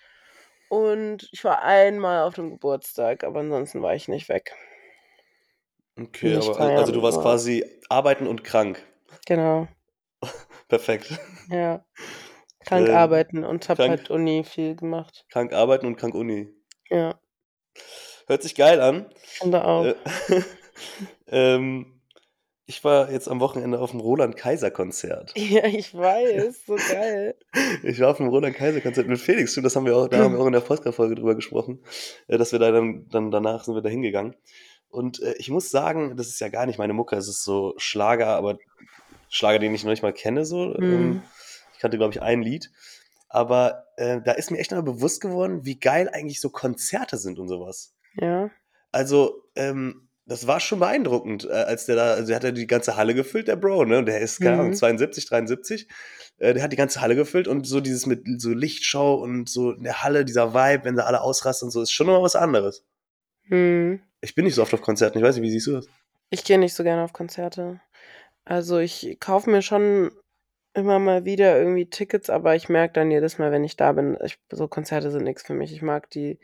und 0.72 1.28
ich 1.34 1.44
war 1.44 1.62
einmal 1.64 2.24
auf 2.24 2.36
dem 2.36 2.50
Geburtstag, 2.52 3.26
aber 3.26 3.42
ansonsten 3.42 3.82
war 3.82 3.94
ich 3.94 4.08
nicht 4.08 4.30
weg. 4.30 4.56
Okay, 6.00 6.38
Nicht 6.38 6.48
aber 6.48 6.60
al 6.62 6.78
also 6.78 6.94
du 6.94 7.02
warst 7.02 7.18
ja. 7.18 7.24
quasi 7.24 7.66
arbeiten 7.90 8.26
und 8.26 8.46
krank. 8.46 8.82
Genau. 9.26 9.68
Perfekt. 10.70 11.20
Ja. 11.50 11.84
Krank 12.66 12.88
Ähm, 12.88 12.96
arbeiten 12.96 13.44
und 13.44 13.68
habe 13.68 13.84
krank 13.84 13.90
halt 13.90 14.10
Uni 14.10 14.46
viel 14.46 14.78
gemacht. 14.78 15.26
krank 15.30 15.52
arbeiten 15.52 15.88
und 15.88 15.98
krank 15.98 16.16
Uni. 16.16 16.48
Ja. 16.90 17.20
Hört 18.28 18.42
sich 18.42 18.56
geil 18.56 18.80
an. 18.80 19.14
Finde 19.24 19.66
auch. 19.66 19.84
Äh, 19.84 19.96
ähm, 21.28 22.01
ich 22.72 22.84
war 22.86 23.12
jetzt 23.12 23.28
am 23.28 23.42
Wochenende 23.42 23.80
auf'm 23.80 24.00
Roland-Kaiser-Konzert. 24.00 25.34
Ja, 25.38 25.66
ich 25.66 25.94
weiß, 25.94 26.66
so 26.66 26.76
geil. 26.76 27.36
Ich 27.84 28.00
war 28.00 28.14
auf'm 28.16 28.30
Roland-Kaiser-Konzert 28.30 29.08
mit 29.08 29.20
Felix, 29.20 29.56
das 29.56 29.76
haben 29.76 29.86
wir 29.86 29.96
auch 29.98 30.08
da 30.08 30.20
haben 30.20 30.34
wir 30.36 30.40
auch 30.40 30.46
in 30.46 30.54
der 30.54 30.62
Podcast-Folge 30.62 31.16
drüber 31.16 31.36
gesprochen, 31.36 31.84
äh, 32.28 32.38
dass 32.38 32.54
wir 32.54 32.60
da 32.60 32.72
dann 32.72 33.08
dann 33.10 33.30
danach 33.30 33.66
sind 33.66 33.76
wir 33.76 33.82
da 33.82 33.90
hingegangen. 33.90 34.36
Und, 34.90 35.22
äh, 35.22 35.34
ich 35.38 35.50
muss 35.50 35.70
sagen, 35.70 36.16
das 36.16 36.28
ist 36.28 36.40
ja 36.40 36.48
gar 36.50 36.66
nicht 36.66 36.80
meine 36.80 36.94
Mucke. 36.94 37.16
Es 37.18 37.28
ist 37.28 37.44
so 37.44 37.74
Schlager, 37.78 38.28
aber 38.28 38.58
Schlager, 39.30 39.60
den 39.60 39.74
ich 39.76 39.84
noch 39.84 39.92
nicht 39.92 40.04
mal 40.04 40.14
kenne 40.14 40.46
so. 40.46 40.74
Ähm, 40.76 41.10
Mhm. 41.10 41.22
ich 41.74 41.80
kannte, 41.80 41.98
glaube 41.98 42.14
ich, 42.14 42.22
ein 42.22 42.42
Lied. 42.42 42.72
Aber, 43.30 43.86
äh, 43.98 44.20
da 44.22 44.32
ist 44.34 44.52
mir 44.52 44.60
echt 44.60 44.72
mal 44.72 44.84
bewusst 44.84 45.22
geworden, 45.22 45.64
wie 45.66 45.80
geil 45.80 46.10
eigentlich 46.12 46.42
so 46.42 46.50
Konzerte 46.50 47.18
sind 47.18 47.38
und 47.40 47.48
so 47.48 47.60
was. 47.62 47.94
Ja. 48.16 48.50
Also, 48.92 49.44
ähm, 49.56 50.10
das 50.26 50.48
war 50.48 50.60
schon 50.60 50.80
beeindruckend, 50.80 51.46
äh, 51.46 51.52
als 51.52 51.86
der 51.86 51.96
da 51.96 52.14
also 52.14 52.28
der 52.28 52.36
hat 52.38 52.44
ja 52.44 52.52
die 52.52 52.68
ganze 52.68 52.96
Halle 52.96 53.14
gefüllt, 53.14 53.48
der 53.48 53.56
Bro, 53.56 53.86
ne? 53.86 54.04
Der 54.04 54.20
ist, 54.20 54.40
keine 54.40 54.56
Ahnung, 54.56 54.70
Mhm. 54.70 54.76
72, 54.76 55.26
73. 55.26 55.88
Äh, 56.38 56.54
der 56.54 56.64
hat 56.64 56.72
die 56.72 56.78
ganze 56.78 57.02
Halle 57.02 57.16
gefüllt 57.16 57.48
und 57.48 57.66
so 57.68 57.82
dieses 57.82 58.06
mit 58.06 58.24
so 58.42 58.50
Lichtshow 58.52 59.16
und 59.16 59.50
so 59.50 59.72
in 59.72 59.84
der 59.84 60.04
Halle, 60.04 60.26
dieser 60.26 60.54
Vibe, 60.54 60.86
wenn 60.86 60.96
da 60.96 61.04
alle 61.04 61.22
ausrasten 61.22 61.68
und 61.68 61.72
so, 61.72 61.82
ist 61.82 61.92
schon 61.92 62.08
noch 62.08 62.14
mal 62.14 62.24
was 62.24 62.36
anderes. 62.36 62.84
Mhm. 63.46 64.02
Ich 64.22 64.36
bin 64.36 64.46
nicht 64.46 64.56
so 64.56 64.62
oft 64.62 64.74
auf 64.74 64.82
Konzerten. 64.82 65.18
Ich 65.18 65.24
weiß 65.24 65.36
nicht, 65.36 65.44
wie 65.44 65.52
siehst 65.52 65.68
du 65.68 65.74
das? 65.74 65.88
Ich 66.30 66.44
gehe 66.44 66.60
nicht 66.60 66.74
so 66.74 66.84
gerne 66.84 67.04
auf 67.04 67.14
Konzerte. 67.14 67.82
Also, 68.46 68.78
ich 68.78 69.18
kaufe 69.20 69.50
mir 69.50 69.62
schon 69.62 70.12
immer 70.74 71.00
mal 71.00 71.26
wieder 71.26 71.58
irgendwie 71.58 71.90
Tickets, 71.90 72.30
aber 72.30 72.56
ich 72.56 72.70
merke 72.70 72.94
dann 72.94 73.12
jedes 73.12 73.38
Mal, 73.38 73.52
wenn 73.52 73.64
ich 73.64 73.76
da 73.76 73.92
bin, 73.92 74.18
ich 74.24 74.38
so 74.52 74.68
Konzerte 74.68 75.12
sind 75.12 75.24
nix 75.26 75.44
für 75.44 75.54
mich. 75.54 75.74
Ich 75.74 75.82
mag 75.82 76.10
die 76.12 76.40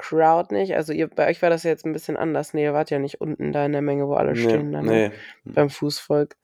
Crowd 0.00 0.54
nicht. 0.54 0.74
Also, 0.76 0.92
ihr 0.92 1.08
bei 1.08 1.28
euch 1.30 1.42
war 1.42 1.50
das 1.50 1.62
jetzt 1.64 1.84
'n 1.86 1.92
bisschen 1.92 2.16
anders. 2.16 2.54
Ne, 2.54 2.62
ihr 2.64 2.74
wart 2.74 2.90
ja 2.90 2.98
nicht 2.98 3.20
unten 3.20 3.52
da 3.52 3.66
in 3.66 3.72
der 3.72 3.82
Menge, 3.82 4.08
wo 4.08 4.14
alle 4.14 4.34
Ne, 4.34 4.36
stehen 4.36 4.72
dann, 4.72 4.86
ne? 4.86 4.92
ne. 4.92 5.12
Mhm. 5.44 5.54
Beim 5.54 5.70
Fußvolk. 5.70 6.36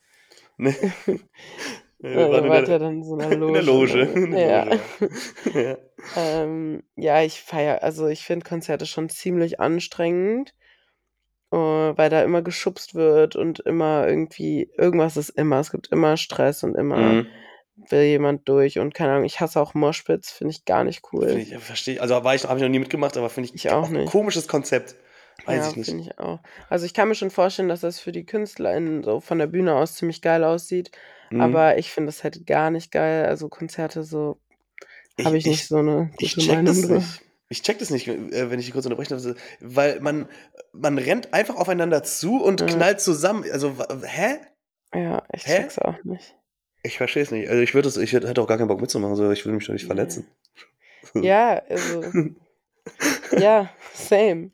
Ne. 0.59 0.73
Ne, 2.01 2.11
Ja, 2.21 2.31
wir 2.31 2.39
in 2.39 2.49
wart 2.49 2.69
ja 2.69 2.79
dann 2.79 2.97
in 2.97 3.05
so 3.05 3.17
'ner 3.17 3.31
in 3.47 3.53
der 3.55 3.63
Loge, 3.63 3.95
ne? 3.97 4.05
In 4.15 4.31
der. 4.33 4.67
Loge, 4.67 4.71
ja. 4.71 4.79
Ja. 5.55 5.79
Ähm, 6.15 6.83
ja, 6.97 7.23
ich 7.23 7.43
feiere 7.43 7.83
also, 7.83 8.07
ich 8.09 8.25
finde 8.25 8.47
Konzerte 8.49 8.87
schon 8.87 9.09
ziemlich 9.09 9.61
anstrengend, 9.61 10.55
äh, 11.53 11.57
weil 11.57 12.11
da 12.11 12.23
immer 12.23 12.43
geschubst 12.43 12.95
wird 12.95 13.37
und 13.37 13.61
immer 13.61 14.09
irgendwie 14.09 14.71
irgendwas 14.79 15.17
ist 15.17 15.31
immer. 15.31 15.61
Es 15.61 15.71
gibt 15.73 15.89
immer 15.93 16.17
Stress 16.19 16.65
und 16.65 16.77
immer 16.77 17.19
Mhm. 17.23 17.27
Will 17.77 18.03
jemand 18.05 18.49
durch 18.49 18.79
und 18.79 18.95
keine 18.95 19.13
Ahnung, 19.13 19.25
ich 19.25 19.41
hasse 19.41 19.61
auch 19.61 19.75
Moshpits, 19.75 20.31
finde 20.33 20.53
ich 20.53 20.65
gar 20.65 20.85
nicht 20.85 21.03
cool. 21.13 21.47
ich 21.51 21.59
verstehe 21.59 21.95
ich 21.95 22.03
also, 22.03 22.23
war 22.25 22.35
ich 22.35 22.45
habe 22.45 22.59
ich 22.59 22.63
noch 22.63 22.69
nie 22.71 22.79
mitgemacht, 22.79 23.17
aber 23.17 23.31
finde 23.31 23.51
ich 23.51 23.55
Ich 23.55 23.71
auch 23.71 23.89
nicht. 23.89 24.13
komisches 24.13 24.49
Konzept. 24.49 24.97
Weiß 25.45 25.67
Ja, 25.67 25.73
ich 25.73 25.77
nicht. 25.77 25.97
finde 25.97 26.03
ich 26.03 26.19
auch. 26.19 26.41
Also, 26.69 26.87
ich 26.87 26.95
kann 26.95 27.09
mir 27.09 27.15
schon 27.15 27.31
vorstellen, 27.31 27.69
dass 27.69 27.81
das 27.81 28.01
für 28.01 28.11
die 28.11 28.27
KünstlerInnen 28.27 29.05
so 29.05 29.21
von 29.21 29.39
der 29.39 29.47
Bühne 29.47 29.75
aus 29.77 29.95
ziemlich 29.95 30.21
geil 30.21 30.43
aussieht, 30.43 30.91
Mhm. 31.31 31.67
aber 31.67 31.79
ich 31.79 31.93
finde 31.93 32.09
das 32.09 32.25
halt 32.25 32.47
gar 32.47 32.71
nicht 32.71 32.91
geil. 32.91 33.27
Also, 33.27 33.49
Konzerte 33.49 34.03
so 34.03 34.41
habe 35.19 35.39
Ich 35.39 35.39
ich 35.39 35.47
nicht 35.47 35.69
ich 35.69 35.69
so 35.69 35.83
'ne 35.83 36.13
ich 36.19 36.37
gute 36.37 36.41
checke 36.41 36.65
Meinung 36.65 36.83
das 36.83 36.83
drüber. 36.83 36.89
nicht. 36.89 37.23
Ich 37.49 37.63
checke 37.63 37.79
das 37.81 37.91
nicht, 37.91 38.09
äh, 38.09 38.51
wenn 38.51 38.59
ich 38.59 38.73
kurz 38.73 38.87
unterbrechen 38.87 39.19
darf, 39.19 39.37
weil 39.61 40.01
man 40.01 40.29
man 40.73 40.99
rennt 40.99 41.33
einfach 41.35 41.57
aufeinander 41.57 42.03
zu 42.03 42.43
und 42.43 42.67
Ja. 42.67 42.67
knallt 42.67 43.01
zusammen. 43.01 43.45
Also, 43.51 43.75
hä? 44.05 44.39
Ja, 44.95 45.25
ich 45.33 45.45
Hä? 45.45 45.53
check's 45.53 45.79
auch 45.79 46.03
nicht. 46.05 46.37
Ich 46.87 46.99
verstehe 46.99 47.23
es 47.23 47.31
nicht. 47.31 47.49
Also, 47.49 47.63
ich 47.63 47.75
würde 47.75 47.87
das 47.89 47.97
ich 47.97 48.13
hätte 48.13 48.41
auch 48.41 48.47
gar 48.47 48.59
keinen 48.59 48.69
Bock 48.69 48.81
mitzumachen, 48.81 49.17
so. 49.17 49.31
Ich 49.31 49.45
würde 49.45 49.57
mich 49.57 49.67
doch 49.67 49.73
nicht 49.73 49.87
verletzen. 49.87 50.27
Ja, 51.15 51.63
also 51.69 52.13
ja, 53.39 53.71
same. 53.95 54.51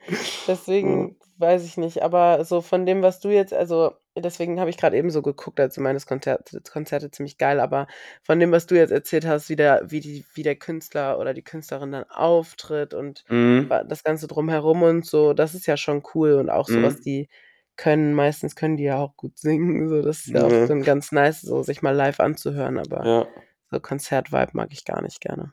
Deswegen 0.47 1.17
weiß 1.39 1.65
ich 1.65 1.77
nicht, 1.77 2.03
aber 2.03 2.45
so 2.45 2.61
von 2.61 2.87
dem, 2.87 3.03
was 3.03 3.21
du 3.21 3.31
jetzt 3.31 3.53
also, 3.53 3.93
deswegen 4.17 4.61
habe 4.61 4.71
ich 4.71 4.77
grad 4.77 4.93
eben 4.95 5.11
so 5.11 5.23
geguckt, 5.23 5.59
als 5.61 5.75
du 5.75 5.81
meintest, 5.81 6.07
Konzert 6.07 6.53
Konzerte 6.71 7.11
ziemlich 7.11 7.39
geil, 7.39 7.59
aber 7.61 7.87
von 8.23 8.39
dem, 8.39 8.53
was 8.53 8.67
du 8.67 8.77
jetzt 8.77 8.93
erzählt 8.93 9.27
hast, 9.27 9.49
wie 9.49 9.57
der 9.57 9.83
wie 9.91 10.01
die 10.01 10.25
wie 10.35 10.43
der 10.43 10.57
Künstler 10.57 11.19
oder 11.19 11.35
die 11.35 11.43
Künstlerin 11.43 11.93
dann 11.93 12.05
auftritt 12.11 12.95
und 12.95 13.25
Mhm. 13.29 13.69
das 13.89 14.05
Ganze 14.05 14.27
drumherum 14.29 14.83
und 14.83 15.07
so, 15.07 15.33
das 15.33 15.55
ist 15.55 15.67
ja 15.67 15.77
schon 15.77 16.03
cool 16.15 16.35
und 16.35 16.51
auch 16.51 16.69
so, 16.69 16.83
was 16.83 16.97
Mhm. 16.97 17.03
die 17.03 17.29
können. 17.77 18.15
Meistens 18.15 18.57
können 18.57 18.77
die 18.77 18.85
ja 18.85 18.99
auch 18.99 19.17
gut 19.17 19.39
singen, 19.39 19.89
so. 19.89 20.03
Das 20.03 20.21
ist 20.21 20.29
ja 20.29 20.45
auch 20.45 20.51
Ja. 20.51 20.67
dann 20.67 20.83
ganz 20.85 21.13
nice, 21.13 21.41
so 21.43 21.63
sich 21.63 21.83
mal 21.83 21.93
live 21.95 22.21
anzuhören, 22.21 22.79
aber 22.79 23.05
Ja. 23.07 23.27
so 23.71 23.81
Konzert-Vibe 23.81 24.53
mag 24.55 24.69
ich 24.73 24.85
gar 24.85 25.03
nicht 25.03 25.21
gerne. 25.21 25.53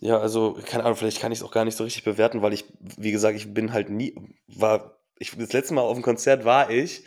Ja, 0.00 0.18
also, 0.18 0.58
keine 0.66 0.84
Ahnung, 0.84 0.96
vielleicht 0.96 1.20
kann 1.20 1.32
ich's 1.32 1.42
auch 1.42 1.50
gar 1.52 1.64
nicht 1.64 1.76
so 1.76 1.84
richtig 1.84 2.04
bewerten, 2.04 2.42
weil 2.42 2.52
ich 2.52 2.64
wie 2.80 3.12
gesagt, 3.12 3.36
ich 3.36 3.52
bin 3.54 3.72
halt 3.72 3.90
nie 3.90 4.14
war 4.48 4.98
ich 5.18 5.36
das 5.36 5.52
letzte 5.52 5.74
Mal 5.74 5.82
auf'm 5.82 6.02
Konzert 6.02 6.44
war 6.44 6.70
ich 6.70 7.04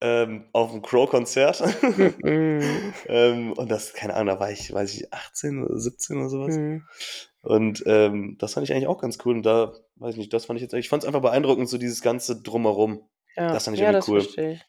ähm, 0.00 0.48
auf'm 0.52 0.82
Crow-Konzert. 0.82 1.62
Mhm. 2.22 2.92
Ähm, 3.08 3.52
und 3.54 3.70
das 3.70 3.92
keine 3.94 4.14
Ahnung, 4.14 4.34
da 4.34 4.40
war 4.40 4.50
ich, 4.50 4.72
weiß 4.72 4.94
ich, 4.94 5.12
18 5.12 5.62
oder 5.64 5.78
17 5.78 6.18
oder 6.18 6.28
so 6.30 6.40
was. 6.40 6.58
Mhm. 6.58 6.88
Und, 7.42 7.84
ähm, 7.86 8.36
das 8.38 8.54
fand 8.54 8.64
ich 8.68 8.72
eigentlich 8.74 8.88
auch 8.88 9.00
ganz 9.00 9.18
cool 9.26 9.36
und 9.36 9.44
da 9.46 9.74
weiß 9.96 10.12
ich 10.14 10.18
nicht, 10.18 10.32
das 10.34 10.46
fand 10.46 10.58
ich 10.58 10.62
jetzt 10.62 10.74
ich 10.74 10.88
fand's 10.90 11.06
einfach 11.06 11.22
beeindruckend, 11.22 11.68
so 11.68 11.78
dieses 11.78 12.02
ganze 12.02 12.42
Drumherum. 12.42 13.08
Ja, 13.36 13.42
Das 13.50 13.64
fand 13.64 13.76
ich 13.76 13.82
ja, 13.82 13.92
irgendwie 13.92 14.00
cool. 14.08 14.28
verstehe 14.28 14.52
ich. 14.52 14.64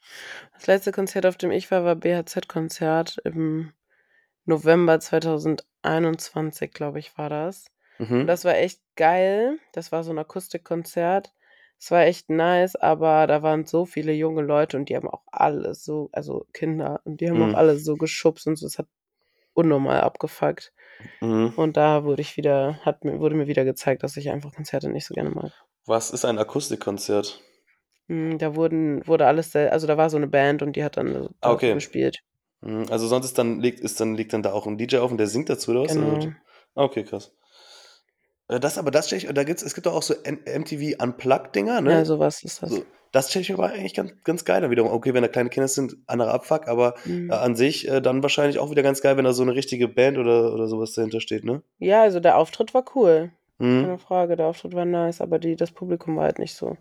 Das 0.54 0.68
letzte 0.68 0.92
Konzert, 0.92 1.26
auf 1.26 1.38
dem 1.38 1.52
ich 1.52 1.72
war, 1.72 1.84
war 1.84 1.96
BHZ-Konzert 1.96 3.18
im 3.24 3.74
November 4.46 5.00
2021, 5.00 6.72
glaube 6.74 7.00
ich, 7.00 7.18
war 7.18 7.30
das. 7.30 7.66
Und 8.22 8.28
Mhm. 8.28 8.30
das 8.30 8.46
war 8.46 8.56
echt 8.58 8.82
geil. 8.96 9.60
Das 9.74 9.92
war 9.92 10.04
so 10.04 10.12
'n 10.12 10.20
Akustikkonzert. 10.20 11.34
Es 11.82 11.92
war 11.92 12.02
echt 12.04 12.30
nice, 12.30 12.76
aber 12.76 13.26
da 13.26 13.42
waren 13.42 13.66
so 13.66 13.86
viele 13.86 14.12
junge 14.12 14.42
Leute 14.42 14.76
und 14.76 14.90
die 14.90 14.98
haben 14.98 15.08
auch 15.08 15.24
alle 15.32 15.74
so 15.76 16.10
also, 16.12 16.46
Kinder 16.52 17.00
und 17.06 17.22
die 17.22 17.30
haben 17.30 17.42
auch 17.42 17.54
Mhm. 17.54 17.54
alle 17.54 17.78
so 17.78 17.96
geschubst 17.96 18.48
und 18.48 18.58
so. 18.58 18.68
Es 18.68 18.78
hat 18.78 18.88
unnormal 19.54 20.02
abgefuckt. 20.02 20.74
Mhm. 21.22 21.54
Und 21.56 21.78
da 21.78 22.04
wurde 22.06 22.22
ich 22.22 22.38
wieder 22.38 22.78
hat 22.86 23.06
mir 23.06 23.20
wurde 23.22 23.36
mir 23.36 23.48
wieder 23.48 23.66
gezeigt, 23.66 24.04
dass 24.04 24.18
ich 24.18 24.30
einfach 24.32 24.54
Konzerte 24.56 24.90
nicht 24.90 25.06
so 25.08 25.14
gerne 25.16 25.32
mag. 25.32 25.54
Was 25.88 26.12
ist 26.12 26.26
ein 26.26 26.38
Akustikkonzert? 26.38 27.40
Hm, 28.10 28.40
da 28.40 28.56
wurden 28.56 29.06
wurde 29.08 29.28
alles 29.28 29.56
also, 29.56 29.86
da 29.86 29.96
war 29.96 30.10
so 30.10 30.18
'ne 30.18 30.28
Band 30.28 30.64
und 30.64 30.76
die 30.76 30.84
hat 30.84 30.98
dann, 30.98 31.30
Ah, 31.44 31.52
okay. 31.54 31.78
gespielt. 31.78 32.20
Mhm, 32.62 32.88
also, 32.92 33.08
sonst 33.08 33.26
ist 33.28 33.38
dann 33.40 33.60
legt 33.62 33.80
ist 33.82 34.00
dann 34.02 34.16
legt 34.16 34.34
dann 34.34 34.44
da 34.44 34.54
auch 34.54 34.68
'n 34.68 34.78
DJ 34.78 34.98
auf 35.00 35.12
und 35.12 35.18
der 35.20 35.28
singt 35.28 35.50
dazu 35.50 35.72
oder 35.72 35.84
was? 35.84 35.98
Genau. 35.98 36.40
ah, 36.76 36.84
okay, 36.86 37.04
krass. 37.04 37.34
Äh, 38.50 38.60
das 38.60 38.78
aber 38.78 38.92
das 38.92 39.08
stelle 39.08 39.22
ich 39.22 39.34
da 39.34 39.44
gibt's 39.44 39.64
es 39.64 39.74
gibt 39.76 39.86
doch 39.88 39.94
auch 39.94 40.04
so 40.04 40.14
MTV 40.24 41.02
Unplugged-Dinger, 41.04 41.82
Ja, 41.84 42.04
ne? 42.04 42.06
so 42.06 42.20
was 42.20 42.44
ist 42.44 42.62
das. 42.64 42.82
So, 42.82 42.86
das 43.12 43.30
stelle 43.30 43.44
ich 43.44 43.50
mir 43.50 43.56
aber 43.56 43.68
eigentlich 43.72 43.94
ganz 43.96 44.14
ganz 44.24 44.46
geil 44.46 44.62
dann 44.62 44.72
wiederum. 44.72 44.92
Okay, 44.92 45.14
wenn 45.14 45.24
da 45.24 45.28
kleine 45.30 45.50
Kinder 45.50 45.68
sind, 45.68 45.96
anderer 46.08 46.34
Abfuck, 46.34 46.68
aber, 46.68 46.96
äh, 47.28 47.34
Mhm. 47.34 47.36
an 47.36 47.56
sich, 47.56 47.88
äh, 47.88 48.02
dann 48.02 48.24
wahrscheinlich 48.24 48.60
auch 48.60 48.72
wieder 48.72 48.84
ganz 48.84 49.02
geil, 49.02 49.18
wenn 49.18 49.26
da 49.26 49.34
so 49.34 49.44
'ne 49.46 49.54
richtige 49.56 49.88
Band 49.88 50.18
oder 50.18 50.54
oder 50.54 50.68
so 50.68 50.80
was 50.80 50.94
dahinter 50.94 51.22
steht, 51.22 51.46
ne? 51.46 51.64
Ja, 51.82 52.02
also, 52.04 52.20
der 52.20 52.38
Auftritt 52.38 52.74
war 52.74 52.84
cool. 52.96 53.32
Keine 53.78 53.98
Mhm. 53.98 54.00
Frage, 54.00 54.36
der 54.36 54.48
Auftritt 54.48 54.74
war 54.76 54.84
nice, 54.84 55.22
aber 55.22 55.40
die 55.40 55.56
das 55.56 55.72
Publikum 55.72 56.18
war 56.18 56.26
halt 56.26 56.40
nicht 56.40 56.56
so. 56.56 56.76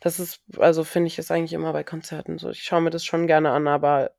Das 0.00 0.20
ist 0.20 0.42
also, 0.58 0.84
finde 0.84 1.08
ich, 1.08 1.18
ist 1.18 1.30
eigentlich 1.32 1.54
immer 1.54 1.72
bei 1.72 1.84
Konzerten 1.84 2.38
so. 2.38 2.50
Ich 2.50 2.62
schaue 2.62 2.82
mir 2.82 2.90
das 2.90 3.04
schon 3.04 3.26
gerne 3.26 3.50
an, 3.52 3.68
aber 3.68 4.12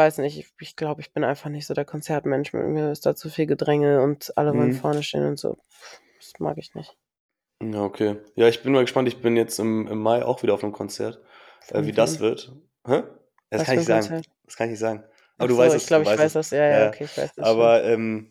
weiß 0.00 0.18
nicht, 0.18 0.38
ich 0.38 0.52
ich 0.60 0.76
glaube, 0.76 1.00
ich 1.02 1.12
bin 1.12 1.24
einfach 1.24 1.50
nicht 1.50 1.66
so 1.66 1.74
der 1.74 1.84
Konzertmensch. 1.84 2.52
Mit 2.54 2.66
mir 2.66 2.90
ist 2.92 3.06
da 3.06 3.14
zu 3.14 3.28
viel 3.30 3.46
Gedränge 3.46 4.02
und 4.02 4.36
alle 4.38 4.56
wollen 4.56 4.72
Mhm. 4.72 4.72
vorne 4.72 5.02
stehen 5.02 5.26
und 5.26 5.38
so. 5.38 5.58
Das 6.18 6.34
mag 6.40 6.58
ich 6.58 6.74
nicht. 6.74 6.96
Ja, 7.62 7.82
okay. 7.84 8.16
Ja, 8.36 8.48
ich 8.48 8.62
bin 8.62 8.72
mal 8.72 8.80
gespannt. 8.82 9.06
Ich 9.08 9.20
bin 9.20 9.36
jetzt 9.36 9.58
im 9.58 9.86
im 9.86 9.98
Mai 10.00 10.24
auch 10.24 10.42
wieder 10.42 10.54
auf 10.54 10.62
'nem 10.62 10.72
Konzert, 10.72 11.20
äh, 11.68 11.84
wie 11.84 11.92
das 11.92 12.18
wem? 12.18 12.20
wird. 12.20 12.52
Hä? 12.86 13.02
Das 13.50 13.64
Was 13.64 13.64
kann 13.64 13.76
ich 13.76 13.84
sagen. 13.84 14.12
Konzert? 14.12 14.26
Das 14.46 14.56
kann 14.56 14.68
ich 14.68 14.70
nicht 14.72 14.78
sagen. 14.80 15.04
Aber 15.36 15.48
Ach 15.48 15.48
du 15.48 15.56
weißt 15.58 15.74
ich 15.76 15.86
es, 15.86 15.86
glaube, 15.86 16.02
du 16.02 16.04
ich 16.04 16.14
weiß 16.16 16.22
es. 16.22 16.34
das. 16.34 16.50
Ja, 16.50 16.64
ja, 16.66 16.84
Ja, 16.84 16.84
okay, 16.84 17.04
ich 17.04 17.16
weiß 17.16 17.32
das 17.34 17.56
aber, 17.56 17.84
ähm 17.84 18.30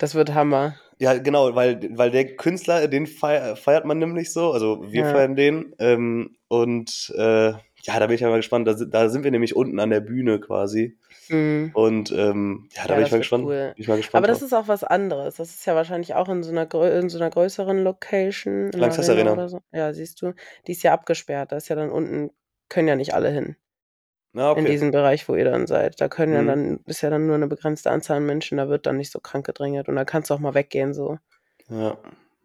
Das 0.00 0.14
wird 0.14 0.32
Hammer. 0.32 0.76
Ja, 1.00 1.16
genau, 1.16 1.54
weil 1.54 1.88
weil 1.96 2.10
der 2.10 2.34
Künstler, 2.36 2.88
den 2.88 3.06
fei 3.06 3.54
feiert 3.54 3.84
man 3.84 3.98
nämlich 3.98 4.32
so, 4.32 4.50
also, 4.52 4.82
wir 4.92 5.04
Ja. 5.04 5.04
feiern 5.04 5.36
den, 5.36 5.72
ähm, 5.78 6.36
und, 6.48 7.12
äh, 7.16 7.52
ja, 7.88 8.00
da 8.00 8.06
bin 8.06 8.14
ich 8.16 8.20
ja 8.22 8.28
mal 8.30 8.36
gespannt. 8.38 8.68
Da 8.68 8.74
da 8.74 9.08
sind 9.10 9.24
wir 9.24 9.30
nämlich 9.32 9.56
unten 9.56 9.80
an 9.80 9.90
der 9.90 10.00
Bühne 10.00 10.40
quasi. 10.40 10.98
Mhm. 11.30 11.74
Und, 11.74 12.12
ähm, 12.12 12.70
ja, 12.76 12.86
da 12.88 12.94
Ja, 12.94 12.96
bin 12.96 13.04
ich 13.04 13.12
mal 13.12 13.18
gespannt 13.18 13.48
cool. 13.48 13.76
bin 13.76 13.82
ich 13.82 13.88
mal 13.88 13.96
Aber 14.12 14.26
gespannt 14.26 14.28
das 14.28 14.40
drauf. 14.40 14.42
ist 14.42 14.52
auch 14.54 14.68
was 14.68 14.84
anderes. 14.84 15.36
Das 15.36 15.50
ist 15.50 15.66
ja 15.66 15.74
wahrscheinlich 15.74 16.14
auch 16.14 16.28
in 16.28 16.42
so 16.42 16.52
'ner 16.52 16.66
grö 16.66 16.88
in 16.98 17.08
so 17.10 17.18
'ner 17.18 17.30
größeren 17.30 17.78
Location, 17.84 18.70
in 18.72 18.80
Lanxess 18.80 19.08
Arena 19.08 19.10
Arena. 19.10 19.32
oder 19.32 19.48
so. 19.48 19.60
Ja, 19.72 19.92
siehst 19.94 20.22
du? 20.22 20.34
Die 20.66 20.72
ist 20.72 20.82
ja 20.84 20.92
abgesperrt. 20.94 21.52
Da 21.52 21.56
ist 21.58 21.68
ja 21.68 21.76
dann 21.76 21.90
unten 21.90 22.30
können 22.70 22.88
ja 22.88 22.96
nicht 22.96 23.14
alle 23.14 23.30
hin 23.30 23.56
Ah, 24.34 24.50
in 24.54 24.66
okay. 24.66 24.68
diesen 24.68 24.90
Bereich, 24.92 25.28
wo 25.28 25.34
ihr 25.36 25.44
dann 25.44 25.66
seid. 25.66 26.00
Da 26.00 26.08
können 26.08 26.32
ja 26.32 26.42
Mhm. 26.42 26.54
dann 26.54 26.80
ist 26.86 27.02
ja 27.02 27.10
dann 27.10 27.26
nur 27.26 27.36
'ne 27.38 27.48
begrenzte 27.48 27.90
Anzahl 27.90 28.16
an 28.18 28.26
Menschen, 28.26 28.58
da 28.58 28.68
wird 28.68 28.86
dann 28.86 28.96
nicht 28.96 29.12
so 29.12 29.20
krank 29.20 29.46
gedrängelt 29.46 29.88
und 29.88 29.96
da 29.96 30.04
kannst 30.06 30.30
du 30.30 30.34
auch 30.34 30.38
mal 30.40 30.54
weggehen 30.54 30.94
so. 30.94 31.18
Ja. 31.70 31.98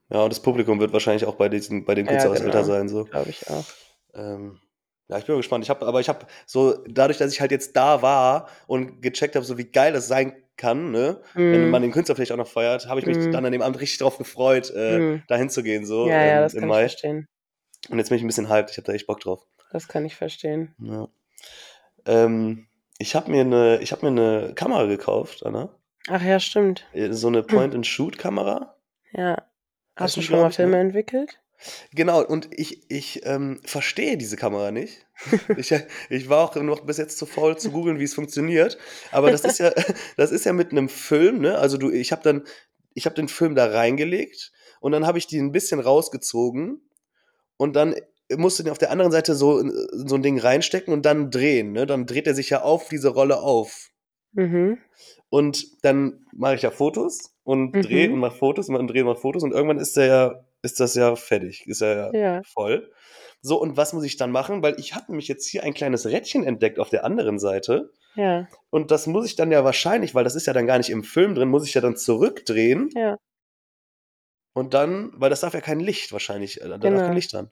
Ja, 0.09 0.23
und 0.23 0.29
das 0.31 0.41
Publikum 0.41 0.79
wird 0.79 0.93
wahrscheinlich 0.93 1.25
auch 1.25 1.35
bei 1.35 1.49
diesen 1.49 1.85
bei 1.85 1.95
dem 1.95 2.07
Ja, 2.07 2.27
Künstlerhausalter 2.27 2.63
genau. 2.63 2.65
sein 2.65 2.89
so. 2.89 3.09
Glaube 3.09 3.29
ich 3.29 3.47
auch. 3.47 3.77
Ähm, 4.13 4.59
ja, 5.09 5.17
ich 5.17 5.25
bin 5.25 5.37
gespannt. 5.37 5.63
Ich 5.63 5.69
habe 5.69 5.85
aber 5.85 5.99
ich 5.99 6.09
habe 6.09 6.25
so 6.45 6.83
dadurch, 6.87 7.17
dass 7.17 7.31
ich 7.33 7.41
halt 7.41 7.51
jetzt 7.51 7.75
da 7.75 8.01
war 8.01 8.47
und 8.67 9.01
gecheckt 9.01 9.35
habe, 9.35 9.45
so 9.45 9.57
wie 9.57 9.65
geil 9.65 9.93
das 9.93 10.07
sein 10.07 10.33
kann, 10.57 10.91
ne, 10.91 11.21
wenn 11.49 11.69
man 11.69 11.81
Mhm. 11.81 11.83
den 11.83 11.91
Künstler 11.91 12.15
vielleicht 12.15 12.31
auch 12.31 12.37
noch 12.37 12.47
feiert, 12.47 12.87
habe 12.87 12.99
ich 12.99 13.05
mich 13.07 13.17
Mhm. 13.17 13.31
dann 13.31 13.45
an 13.45 13.51
dem 13.51 13.61
Abend 13.61 13.79
richtig 13.81 13.99
drauf 13.99 14.17
gefreut, 14.17 14.69
äh, 14.71 15.01
Mhm. 15.01 15.23
da 15.27 15.35
hinzugehen 15.35 15.85
so, 15.85 16.11
Ja, 16.11 16.23
ja, 16.23 16.41
ähm, 16.41 16.41
das 16.41 16.55
im 16.55 16.65
kann 16.65 16.69
ich 16.69 16.79
Mai. 16.79 16.79
verstehen. 16.79 17.27
Und 17.89 17.99
jetzt 17.99 18.09
bin 18.09 18.17
ich 18.17 18.23
'n 18.23 18.27
bisschen 18.27 18.49
hyped. 18.49 18.71
Ich 18.71 18.77
habe 18.77 18.85
da 18.87 18.93
echt 18.93 19.07
Bock 19.07 19.19
drauf. 19.21 19.45
Das 19.71 19.87
kann 19.87 20.05
ich 20.05 20.15
verstehen. 20.15 20.75
Ja. 20.79 21.07
Ähm, 22.05 22.67
ich 22.99 23.15
habe 23.15 23.31
mir 23.31 23.45
'ne 23.45 23.79
ich 23.81 23.91
habe 23.91 24.05
mir 24.09 24.11
'ne 24.11 24.53
Kamera 24.55 24.85
gekauft, 24.85 25.45
Anna. 25.45 25.75
Ach 26.09 26.21
ja, 26.21 26.39
stimmt. 26.39 26.85
Äh, 26.93 27.11
so 27.13 27.29
'ne 27.29 27.43
Point-and-Shoot-Kamera. 27.43 28.75
Ja. 29.11 29.49
Heißt 29.99 30.15
Hast 30.15 30.17
du 30.17 30.21
schon 30.21 30.39
mal 30.39 30.49
ich, 30.49 30.59
ne? 30.59 30.73
Filme 30.73 30.79
entwickelt? 30.79 31.42
Genau, 31.93 32.23
und 32.25 32.49
ich 32.51 32.89
ich, 32.89 33.21
ähm, 33.25 33.59
verstehe 33.65 34.17
diese 34.17 34.35
Kamera 34.37 34.71
nicht. 34.71 35.05
Ich 35.55 35.71
ich 36.09 36.29
war 36.29 36.43
auch 36.49 36.55
noch 36.55 36.81
bis 36.81 36.97
jetzt 36.97 37.17
zu 37.17 37.25
faul 37.25 37.57
zu 37.57 37.71
googeln, 37.71 37.99
wie's 37.99 38.13
funktioniert. 38.15 38.77
Aber 39.11 39.29
das 39.29 39.45
ist 39.45 39.59
ja 39.59 39.71
das 40.17 40.31
ist 40.31 40.45
ja 40.45 40.53
mit 40.53 40.73
'nem 40.73 40.89
Film, 40.89 41.39
ne? 41.39 41.57
Also, 41.57 41.77
du 41.77 41.91
ich 41.91 42.11
habe 42.11 42.23
dann 42.23 42.43
ich 42.95 43.05
habe 43.05 43.15
den 43.15 43.27
Film 43.27 43.55
da 43.55 43.65
reingelegt 43.67 44.51
und 44.81 44.91
dann 44.91 45.05
habe 45.07 45.17
ich 45.19 45.27
die 45.27 45.37
'n 45.39 45.51
bisschen 45.51 45.79
rausgezogen 45.79 46.81
und 47.57 47.75
dann 47.75 47.95
musst 48.35 48.59
du 48.59 48.63
den 48.63 48.71
auf 48.71 48.79
der 48.79 48.91
anderen 48.91 49.11
Seite 49.13 49.35
so 49.35 49.59
so 49.93 50.15
'n 50.15 50.23
Ding 50.23 50.39
reinstecken 50.39 50.93
und 50.93 51.05
dann 51.05 51.31
drehen, 51.31 51.73
ne? 51.73 51.85
Dann 51.87 52.05
dreht 52.07 52.27
er 52.27 52.35
sich 52.35 52.49
ja 52.51 52.63
auf 52.63 52.89
diese 52.89 53.09
Rolle 53.09 53.39
auf. 53.41 53.91
Mhm. 54.33 54.83
Und 55.29 55.83
dann 55.83 56.25
mache 56.31 56.55
ich 56.55 56.61
ja 56.61 56.71
Fotos 56.71 57.33
und 57.43 57.83
drehe 57.83 58.11
und 58.11 58.19
Mhm. 58.19 58.19
mache 58.19 58.37
Fotos 58.37 58.69
und 58.69 58.87
drehe 58.87 59.03
und 59.03 59.09
mache 59.09 59.21
Fotos 59.21 59.43
und 59.43 59.51
irgendwann 59.51 59.79
ist 59.79 59.97
der 59.97 60.05
ja 60.05 60.45
ist 60.63 60.79
das 60.81 60.95
ja 60.95 61.15
fertig, 61.17 61.67
ist 61.67 61.81
ja 61.81 62.13
Ja. 62.13 62.43
voll. 62.43 62.91
So, 63.41 63.61
und 63.61 63.77
was 63.77 63.93
muss 63.93 64.05
ich 64.05 64.17
dann 64.17 64.31
machen? 64.31 64.63
Weil 64.63 64.79
ich 64.79 64.95
habe 64.95 65.07
nämlich 65.11 65.27
jetzt 65.29 65.47
hier 65.49 65.63
ein 65.63 65.73
kleines 65.75 66.05
Rädchen 66.07 66.43
entdeckt 66.45 66.79
auf 66.79 66.89
der 66.89 67.05
anderen 67.05 67.39
Seite 67.39 67.91
Ja. 68.15 68.47
und 68.71 68.91
das 68.91 69.07
muss 69.07 69.25
ich 69.27 69.35
dann 69.37 69.51
ja 69.51 69.63
wahrscheinlich, 69.65 70.15
weil 70.15 70.23
das 70.25 70.35
ist 70.35 70.47
ja 70.47 70.53
dann 70.53 70.67
gar 70.67 70.77
nicht 70.79 70.89
im 70.91 71.03
Film 71.03 71.35
drin, 71.35 71.49
muss 71.49 71.67
ich 71.67 71.73
ja 71.75 71.81
dann 71.81 71.97
zurückdrehen 71.97 72.89
Ja. 72.95 73.17
und 74.55 74.73
dann 74.73 75.11
weil 75.15 75.29
das 75.29 75.41
darf 75.41 75.53
ja 75.53 75.61
kein 75.61 75.79
Licht 75.79 76.11
wahrscheinlich 76.11 76.61
äh, 76.61 76.69
da 76.69 76.77
darf 76.77 77.03
kein 77.03 77.13
Genau. 77.13 77.15
Licht 77.15 77.33
dran. 77.33 77.51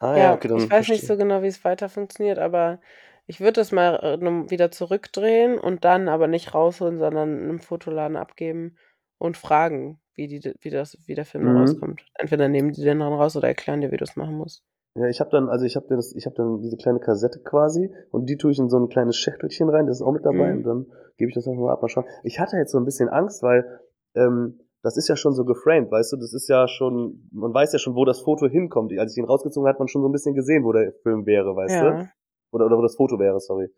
Ah 0.00 0.16
ja, 0.18 0.32
Ja, 0.32 0.32
okay, 0.32 0.48
ich 0.54 0.68
dann 0.68 0.70
weiß 0.70 0.88
nicht 0.88 1.04
so 1.04 1.16
genau, 1.16 1.42
wie's 1.42 1.64
weiter 1.64 1.88
funktioniert, 1.88 2.38
aber 2.38 2.80
ich 3.26 3.40
würde 3.40 3.52
das 3.54 3.72
mal, 3.72 3.96
äh, 4.02 4.50
wieder 4.50 4.70
zurückdrehen 4.70 5.58
und 5.58 5.84
dann 5.84 6.08
aber 6.08 6.26
nicht 6.26 6.54
rausholen, 6.54 6.98
sondern 6.98 7.38
in 7.38 7.46
'nem 7.48 7.58
Fotoladen 7.60 8.16
abgeben 8.16 8.76
und 9.18 9.36
fragen, 9.36 10.00
wie 10.16 10.28
die 10.28 10.54
wie 10.60 10.70
das 10.70 10.96
wie 11.06 11.14
der 11.14 11.24
Film 11.26 11.46
Mhm. 11.46 11.46
rauskommt. 11.48 12.04
Entweder 12.14 12.48
nehmen 12.48 12.72
die 12.72 12.82
den 12.82 13.00
dann 13.00 13.12
raus 13.12 13.36
oder 13.36 13.48
erklären 13.48 13.80
dir, 13.82 13.92
wie 13.92 13.96
du's 13.98 14.16
machen 14.16 14.36
musst. 14.36 14.60
Ja, 14.96 15.08
ich 15.08 15.20
habe 15.20 15.28
dann 15.30 15.50
also, 15.50 15.66
ich 15.66 15.76
habe 15.76 15.86
das 15.94 16.14
ich 16.16 16.24
habe 16.24 16.36
dann 16.36 16.62
diese 16.62 16.78
kleine 16.78 17.00
Kassette 17.00 17.40
quasi 17.40 17.90
und 18.12 18.30
die 18.30 18.38
tue 18.38 18.50
ich 18.52 18.58
in 18.58 18.70
so 18.70 18.78
'n 18.78 18.88
kleines 18.88 19.16
Schächtelchen 19.18 19.68
rein, 19.68 19.86
das 19.86 19.98
ist 19.98 20.02
auch 20.02 20.12
mit 20.12 20.24
dabei 20.24 20.54
Mhm. 20.54 20.56
und 20.56 20.62
dann 20.62 20.86
gebe 21.18 21.28
ich 21.28 21.34
das 21.34 21.46
einfach 21.46 21.60
mal 21.60 21.72
ab, 21.72 21.82
mal 21.82 21.88
schauen. 21.90 22.06
Ich 22.24 22.40
hatte 22.40 22.56
jetzt 22.56 22.72
so 22.72 22.78
'n 22.78 22.86
bisschen 22.86 23.10
Angst, 23.10 23.42
weil, 23.42 23.80
ähm, 24.14 24.58
das 24.82 24.96
ist 24.96 25.08
ja 25.08 25.16
schon 25.16 25.34
so 25.34 25.44
geframed, 25.44 25.90
weißt 25.90 26.12
du? 26.12 26.16
Das 26.16 26.32
ist 26.32 26.48
ja 26.48 26.66
schon 26.66 27.28
man 27.30 27.52
weiß 27.52 27.74
ja 27.74 27.78
schon, 27.78 27.94
wo 27.94 28.06
das 28.06 28.20
Foto 28.22 28.46
hinkommt. 28.48 28.98
Als 28.98 29.12
ich 29.12 29.16
den 29.16 29.26
rausgezogen 29.26 29.66
habe, 29.68 29.74
hat 29.74 29.80
man 29.80 29.88
schon 29.88 30.00
so 30.00 30.08
'n 30.08 30.12
bisschen 30.12 30.34
gesehen, 30.34 30.64
wo 30.64 30.72
der 30.72 30.94
Film 31.02 31.26
wäre, 31.26 31.54
weißt 31.54 31.82
du? 31.82 31.86
Ja. 31.88 32.12
Oder 32.52 32.64
oder 32.66 32.78
wo 32.78 32.82
das 32.82 32.96
Foto 32.96 33.18
wäre, 33.18 33.38
sorry. 33.38 33.68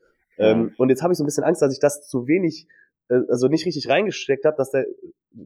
Ja. 0.41 0.63
Ähm, 0.63 0.73
und 0.79 0.89
jetzt 0.91 1.03
habe 1.03 1.13
ich 1.13 1.19
so 1.19 1.25
'n 1.25 1.27
bisschen 1.27 1.43
Angst, 1.45 1.63
dass 1.63 1.73
ich 1.73 1.81
das 1.81 2.07
zu 2.07 2.29
wenig 2.29 2.69
äh, 3.09 3.21
also, 3.29 3.49
nicht 3.49 3.67
richtig 3.67 3.89
reingesteckt 3.89 4.45
habe, 4.45 4.57
dass 4.57 4.71
der 4.71 4.87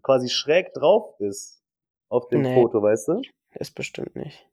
quasi 0.02 0.28
schräg 0.28 0.72
drauf 0.74 1.14
ist 1.20 1.62
auf 2.08 2.28
dem 2.28 2.44
Ne. 2.44 2.44
Foto, 2.44 2.82
weißt 2.82 3.08
du? 3.08 3.22
Ist 3.54 3.74
bestimmt 3.74 4.16
nicht. 4.16 4.48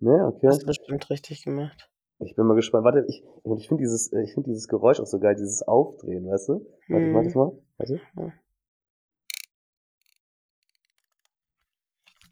Ne, 0.00 0.26
okay. 0.26 0.48
Du 0.60 0.66
bestimmt 0.66 1.10
richtig 1.10 1.44
gemacht. 1.44 1.88
Ich 2.22 2.34
bin 2.36 2.46
mal 2.46 2.54
gespannt. 2.54 2.84
Warte, 2.84 3.04
ich 3.08 3.22
und 3.44 3.58
ich 3.58 3.68
finde 3.68 3.82
dieses 3.82 4.12
äh, 4.12 4.22
ich 4.22 4.34
finde 4.34 4.50
dieses 4.50 4.68
Geräusch 4.68 5.00
auch 5.00 5.06
so 5.06 5.18
geil, 5.18 5.34
dieses 5.36 5.62
Aufdrehen, 5.62 6.28
weißt 6.28 6.50
du? 6.50 6.66
Warte, 6.90 7.06
ich 7.06 7.12
mache 7.12 7.24
das 7.24 7.34
Mhm. 7.34 7.34
mal. 7.34 7.52
Warte. 7.78 8.00
Ja. 8.16 8.32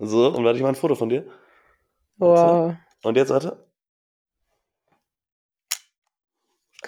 So, 0.01 0.29
und 0.35 0.45
warte, 0.45 0.57
ich 0.59 0.63
mache 0.63 0.73
'n 0.73 0.77
Foto 0.77 0.95
von 0.95 1.09
dir. 1.09 1.27
Wow. 2.19 2.79
Und 3.05 3.17
jetzt 3.17 3.31
warte. 3.31 3.69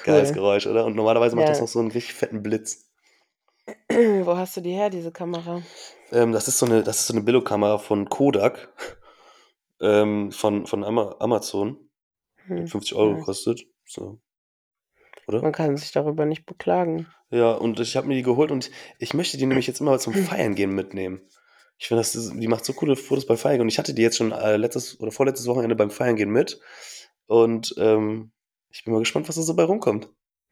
Geiles 0.04 0.32
Cool. 0.32 0.34
Geräusch, 0.34 0.66
oder? 0.66 0.84
Und 0.86 0.94
normalerweise 0.96 1.36
macht 1.36 1.48
das 1.48 1.58
Ja. 1.58 1.60
noch 1.60 1.68
so 1.68 1.80
'n 1.80 1.90
richtig 1.90 2.14
fetten 2.14 2.42
Blitz. 2.42 2.89
Wo 4.24 4.36
hast 4.36 4.56
du 4.56 4.60
die 4.60 4.72
her, 4.72 4.90
diese 4.90 5.12
Kamera? 5.12 5.62
Ähm, 6.12 6.32
das 6.32 6.48
ist 6.48 6.58
so 6.58 6.66
'ne 6.66 6.82
das 6.82 7.00
ist 7.00 7.06
so 7.08 7.14
'ne 7.14 7.20
Billo-Kamera 7.22 7.78
von 7.78 8.08
Kodak, 8.08 8.72
ähm, 9.80 10.32
von 10.32 10.66
von 10.66 10.84
Ama 10.84 11.16
Amazon. 11.20 11.76
Hm, 12.46 12.66
50 12.66 12.94
€ 12.96 13.10
nice. 13.12 13.20
gekostet, 13.20 13.60
so. 13.86 14.20
Oder? 15.28 15.42
Man 15.42 15.52
kann 15.52 15.76
sich 15.76 15.92
darüber 15.92 16.24
nicht 16.26 16.46
beklagen. 16.46 17.06
Ja, 17.30 17.52
und 17.52 17.78
ich 17.80 17.96
habe 17.96 18.08
mir 18.08 18.14
die 18.16 18.22
geholt 18.22 18.50
und 18.50 18.70
ich 18.98 19.14
möchte 19.14 19.36
die 19.38 19.46
nämlich 19.46 19.66
jetzt 19.66 19.80
immer 19.80 19.98
zum 19.98 20.14
Feiern 20.14 20.54
gehen 20.54 20.74
mitnehmen. 20.74 21.20
Ich 21.78 21.88
finde, 21.88 22.04
die 22.38 22.48
macht 22.48 22.64
so 22.64 22.72
coole 22.74 22.96
Fotos 22.96 23.26
beim 23.26 23.38
Feiern 23.38 23.60
und 23.62 23.68
ich 23.68 23.78
hatte 23.78 23.94
die 23.94 24.02
jetzt 24.02 24.16
schon, 24.16 24.32
äh, 24.32 24.56
letztes 24.56 25.00
oder 25.00 25.12
vorletztes 25.12 25.46
Wochenende 25.46 25.76
beim 25.76 25.90
Feiern 25.90 26.16
gehen 26.16 26.30
mit 26.30 26.60
und, 27.26 27.74
ähm, 27.78 28.32
ich 28.72 28.84
bin 28.84 28.92
mal 28.92 29.00
gespannt, 29.00 29.28
was 29.28 29.36
da 29.36 29.42
so 29.42 29.54
bei 29.56 29.64
rumkommt. 29.64 30.10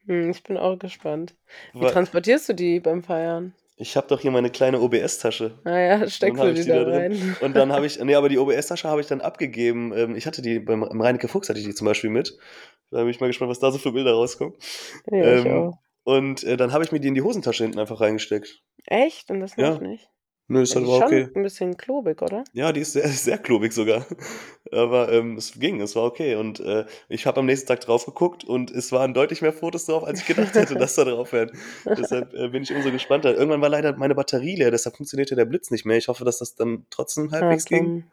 Hm, 0.09 0.31
ich 0.31 0.41
bin 0.43 0.57
auch 0.57 0.77
gespannt. 0.77 1.35
Wie 1.73 1.81
Wa 1.81 1.91
transportierst 1.91 2.49
du 2.49 2.53
die 2.53 2.79
beim 2.79 3.03
Feiern? 3.03 3.53
Ich 3.77 3.95
habe 3.95 4.07
doch 4.07 4.19
hier 4.19 4.31
meine 4.31 4.49
kleine 4.49 4.81
OBS-Tasche. 4.81 5.59
Ah 5.63 5.79
ja, 5.79 5.93
Und 5.93 6.01
dann 6.01 6.09
steckst 6.09 6.43
du 6.43 6.53
die 6.53 6.65
da 6.65 6.83
drin. 6.83 6.93
rein? 6.95 7.35
Und 7.41 7.55
dann 7.55 7.71
habe 7.71 7.85
ich 7.85 7.99
ne, 7.99 8.15
aber 8.15 8.27
die 8.27 8.37
OBS-Tasche 8.37 8.89
habe 8.89 9.01
ich 9.01 9.07
dann 9.07 9.21
abgegeben. 9.21 9.93
Ähm, 9.95 10.15
ich 10.15 10.25
hatte 10.25 10.41
die 10.41 10.59
beim 10.59 10.83
im 10.83 10.99
Reineke 10.99 11.27
Fuchs 11.27 11.47
hatte 11.47 11.59
ich 11.59 11.65
die 11.65 11.75
zum 11.75 11.85
Beispiel 11.85 12.09
mit. 12.09 12.37
Da 12.91 12.99
bin 13.01 13.09
ich 13.09 13.19
mal 13.19 13.27
gespannt, 13.27 13.51
was 13.51 13.59
da 13.59 13.71
so 13.71 13.77
für 13.77 13.91
Bilder 13.91 14.13
rauskommen. 14.13 14.55
Ja, 15.11 15.17
Ähm, 15.23 15.73
und, 16.03 16.43
äh, 16.43 16.57
dann 16.57 16.73
habe 16.73 16.83
ich 16.83 16.91
mir 16.91 16.99
die 16.99 17.07
in 17.07 17.13
die 17.13 17.21
Hosentasche 17.21 17.63
hinten 17.63 17.77
einfach 17.79 18.01
reingesteckt. 18.01 18.63
Echt? 18.85 19.29
Und 19.29 19.41
das 19.41 19.55
Ja. 19.57 19.77
nicht? 19.79 20.09
Nö, 20.49 20.61
ist 20.63 20.75
halt 20.75 20.83
die 20.83 20.85
war 20.85 20.97
ist 20.97 20.99
schon 20.99 21.13
okay. 21.13 21.29
'n 21.35 21.43
bisschen 21.43 21.75
klobig, 21.77 22.21
oder? 22.21 22.47
Ja, 22.53 22.71
die 22.71 22.81
ist 22.81 22.93
sehr 22.93 23.07
sehr 23.09 23.37
klobig 23.37 23.73
sogar. 23.73 24.05
Aber, 24.71 25.11
ähm, 25.11 25.37
es 25.37 25.53
ging, 25.59 25.81
es 25.81 25.95
war 25.95 26.03
okay. 26.03 26.35
Und, 26.35 26.59
äh, 26.59 26.85
ich 27.07 27.25
habe 27.27 27.39
am 27.39 27.45
nächsten 27.45 27.67
Tag 27.67 27.81
drauf 27.81 28.05
geguckt 28.05 28.43
und 28.43 28.71
es 28.71 28.91
waren 28.91 29.13
deutlich 29.13 29.41
mehr 29.41 29.53
Fotos 29.53 29.85
drauf, 29.85 30.03
als 30.03 30.19
ich 30.21 30.25
gedacht 30.25 30.57
hätte, 30.57 30.75
dass 30.77 30.95
da 30.95 31.05
drauf 31.05 31.31
wären. 31.33 31.51
Deshalb, 31.95 32.33
äh, 32.33 32.49
bin 32.49 32.63
ich 32.63 32.73
umso 32.73 32.91
gespannter. 32.91 33.35
Irgendwann 33.35 33.61
war 33.61 33.69
leider 33.69 33.95
meine 33.97 34.15
Batterie 34.15 34.55
leer, 34.55 34.71
deshalb 34.71 34.97
funktionierte 34.97 35.35
der 35.35 35.45
Blitz 35.45 35.69
nicht 35.71 35.85
mehr. 35.85 35.97
Ich 35.97 36.07
hoffe, 36.07 36.25
dass 36.25 36.39
das 36.39 36.55
dann 36.55 36.85
trotzdem 36.89 37.31
halbwegs 37.31 37.67
ging. 37.67 37.93
dumm. 37.93 38.11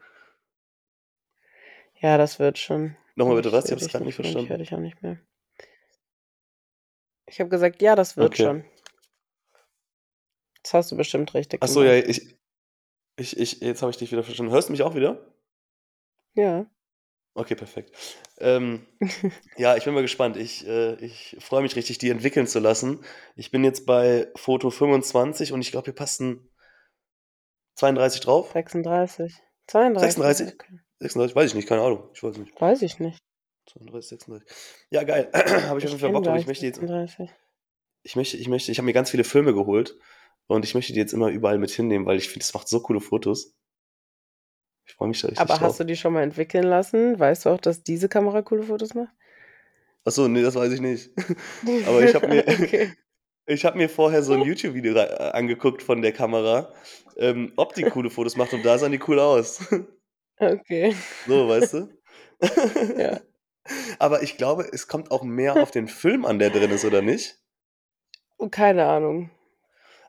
Ja, 2.01 2.16
das 2.18 2.38
wird 2.38 2.59
schon. 2.59 2.96
Noch 3.16 3.27
mal 3.27 3.35
Ich 3.35 3.42
bitte 3.42 3.51
was? 3.51 3.64
Ich 3.66 3.70
habe 3.72 3.81
dich 3.81 3.88
grad 3.90 4.05
nicht 4.05 4.14
und 4.18 4.33
ich 4.35 4.49
höre 4.49 4.57
verstanden. 4.57 4.59
dich 4.59 4.72
auch 4.75 4.79
nicht 4.79 5.03
mehr. 5.03 5.18
Ich 7.27 7.38
habe 7.38 7.51
gesagt: 7.51 7.83
„Ja, 7.83 7.94
das 7.94 8.16
wird 8.16 8.37
Okay. 8.37 8.37
schon.“ 8.37 8.64
Das 10.66 10.74
hast 10.74 10.90
du 10.90 10.96
bestimmt 10.96 11.33
richtig 11.33 11.61
Ach 11.62 11.68
so, 11.68 11.85
ja, 11.85 11.94
ich 11.94 12.37
ich 13.14 13.38
ich 13.38 13.61
jetzt 13.61 13.83
habe 13.83 13.90
ich 13.90 13.98
dich 13.98 14.11
wieder 14.11 14.24
verstanden. 14.24 14.50
Hörst 14.50 14.68
du 14.68 14.72
mich 14.72 14.83
auch 14.83 14.96
wieder? 14.96 15.33
Ja. 16.35 16.66
Okay, 17.35 17.55
perfekt. 17.55 17.94
Ähm, 18.38 18.85
ja, 19.57 19.76
ich 19.76 19.85
bin 19.85 19.94
mal 19.94 20.02
gespannt. 20.02 20.37
Ich, 20.37 20.66
äh 20.66 20.96
ich 20.96 21.37
freue 21.38 21.62
mich 21.62 21.76
richtig, 21.76 21.98
die 21.98 22.11
entwickeln 22.11 22.48
zu 22.48 22.59
lassen. 22.59 23.05
Ich 23.37 23.52
bin 23.52 23.62
jetzt 23.62 23.87
bei 23.87 24.26
Foto 24.35 24.70
25 24.70 25.52
und 25.52 25.61
ich 25.61 25.70
glaube, 25.70 25.85
hier 25.85 25.94
passen 25.94 26.50
32 27.76 28.22
drauf. 28.22 28.50
36. 28.50 29.35
32, 29.68 30.14
36? 30.16 30.52
okay. 30.52 30.81
36? 30.98 31.37
Weiß 31.37 31.50
ich 31.50 31.55
nicht, 31.55 31.68
keine 31.68 31.83
Ahnung. 31.83 32.11
Ich 32.12 32.24
weiß 32.24 32.38
nicht. 32.38 32.61
Weiß 32.61 32.83
ich 32.83 32.98
nicht. 32.98 33.20
32, 33.70 34.09
36. 34.09 34.57
Ja, 34.90 35.05
geil. 35.05 35.31
Habe 35.68 35.79
ich 35.79 35.85
auf 35.85 35.90
jeden 35.92 36.00
Fall 36.00 36.11
Bock 36.11 36.24
drauf. 36.24 36.40
ich, 36.40 36.48
möchte 36.48 36.66
jetzt 36.66 36.81
36. 36.81 37.31
ich 38.02 38.16
möchte 38.16 38.37
ich 38.37 38.48
möchte 38.48 38.72
ich 38.72 38.79
habe 38.79 38.87
mir 38.87 38.94
ganz 38.94 39.11
viele 39.11 39.22
Filme 39.22 39.55
geholt 39.55 39.96
und 40.48 40.64
ich 40.64 40.74
möchte 40.74 40.92
die 40.92 40.98
jetzt 40.98 41.12
immer 41.12 41.28
überall 41.30 41.59
mit 41.59 41.70
hinnehmen, 41.70 42.06
weil 42.06 42.18
ich 42.18 42.28
finde, 42.28 42.40
das 42.40 42.54
macht 42.54 42.68
so 42.68 42.80
coole 42.80 43.00
Fotos. 43.00 43.54
Ich 44.87 44.94
freue 44.94 45.09
mich 45.09 45.20
da 45.20 45.28
richtig 45.28 45.44
Aber 45.44 45.59
drauf. 45.59 45.68
hast 45.68 45.80
du 45.80 45.85
die 45.85 45.96
schon 45.96 46.12
mal 46.12 46.22
entwickeln 46.22 46.64
lassen? 46.64 47.18
Weißt 47.18 47.44
du 47.46 47.50
auch, 47.50 47.61
dass 47.61 47.82
diese 47.82 48.09
Kamera 48.09 48.42
coole 48.42 48.62
Fotos 48.62 48.94
macht? 48.94 49.12
Ach 50.04 50.12
so, 50.12 50.28
ne, 50.28 50.42
das 50.42 50.54
weiß 50.54 50.72
ich 50.72 50.80
nicht. 50.80 51.11
Aber 51.87 52.02
ich 52.02 52.14
habe 52.14 52.28
mir 52.28 52.46
Okay. 52.48 52.92
ich 53.46 53.64
habe 53.64 53.76
mir 53.76 53.88
vorher 53.88 54.22
so 54.22 54.35
'n 54.35 54.42
YouTube-Video 54.42 54.94
äh, 54.94 55.09
angeguckt 55.32 55.82
von 55.82 56.02
der 56.02 56.12
Kamera, 56.12 56.72
ähm, 57.16 57.52
ob 57.56 57.74
die 57.74 57.85
coole 57.85 58.11
Fotos 58.11 58.37
macht 58.37 58.52
und 58.54 58.64
da 58.64 58.78
sahen 58.78 58.92
die 58.92 59.00
cool 59.06 59.18
aus. 59.20 59.61
Okay. 60.38 60.94
So, 61.26 61.48
weißt 61.48 61.72
du? 61.72 61.88
Ja. 62.98 63.20
Aber 63.98 64.22
ich 64.22 64.37
glaube, 64.37 64.68
es 64.72 64.87
kommt 64.87 65.11
auch 65.11 65.22
mehr 65.22 65.56
auf 65.56 65.70
den 65.70 65.88
Film 65.88 66.24
an, 66.26 66.38
der 66.38 66.50
drin 66.50 66.70
ist, 66.70 66.85
oder 66.85 67.02
nicht? 67.02 67.40
Keine 68.50 68.87
Ahnung. 68.87 69.30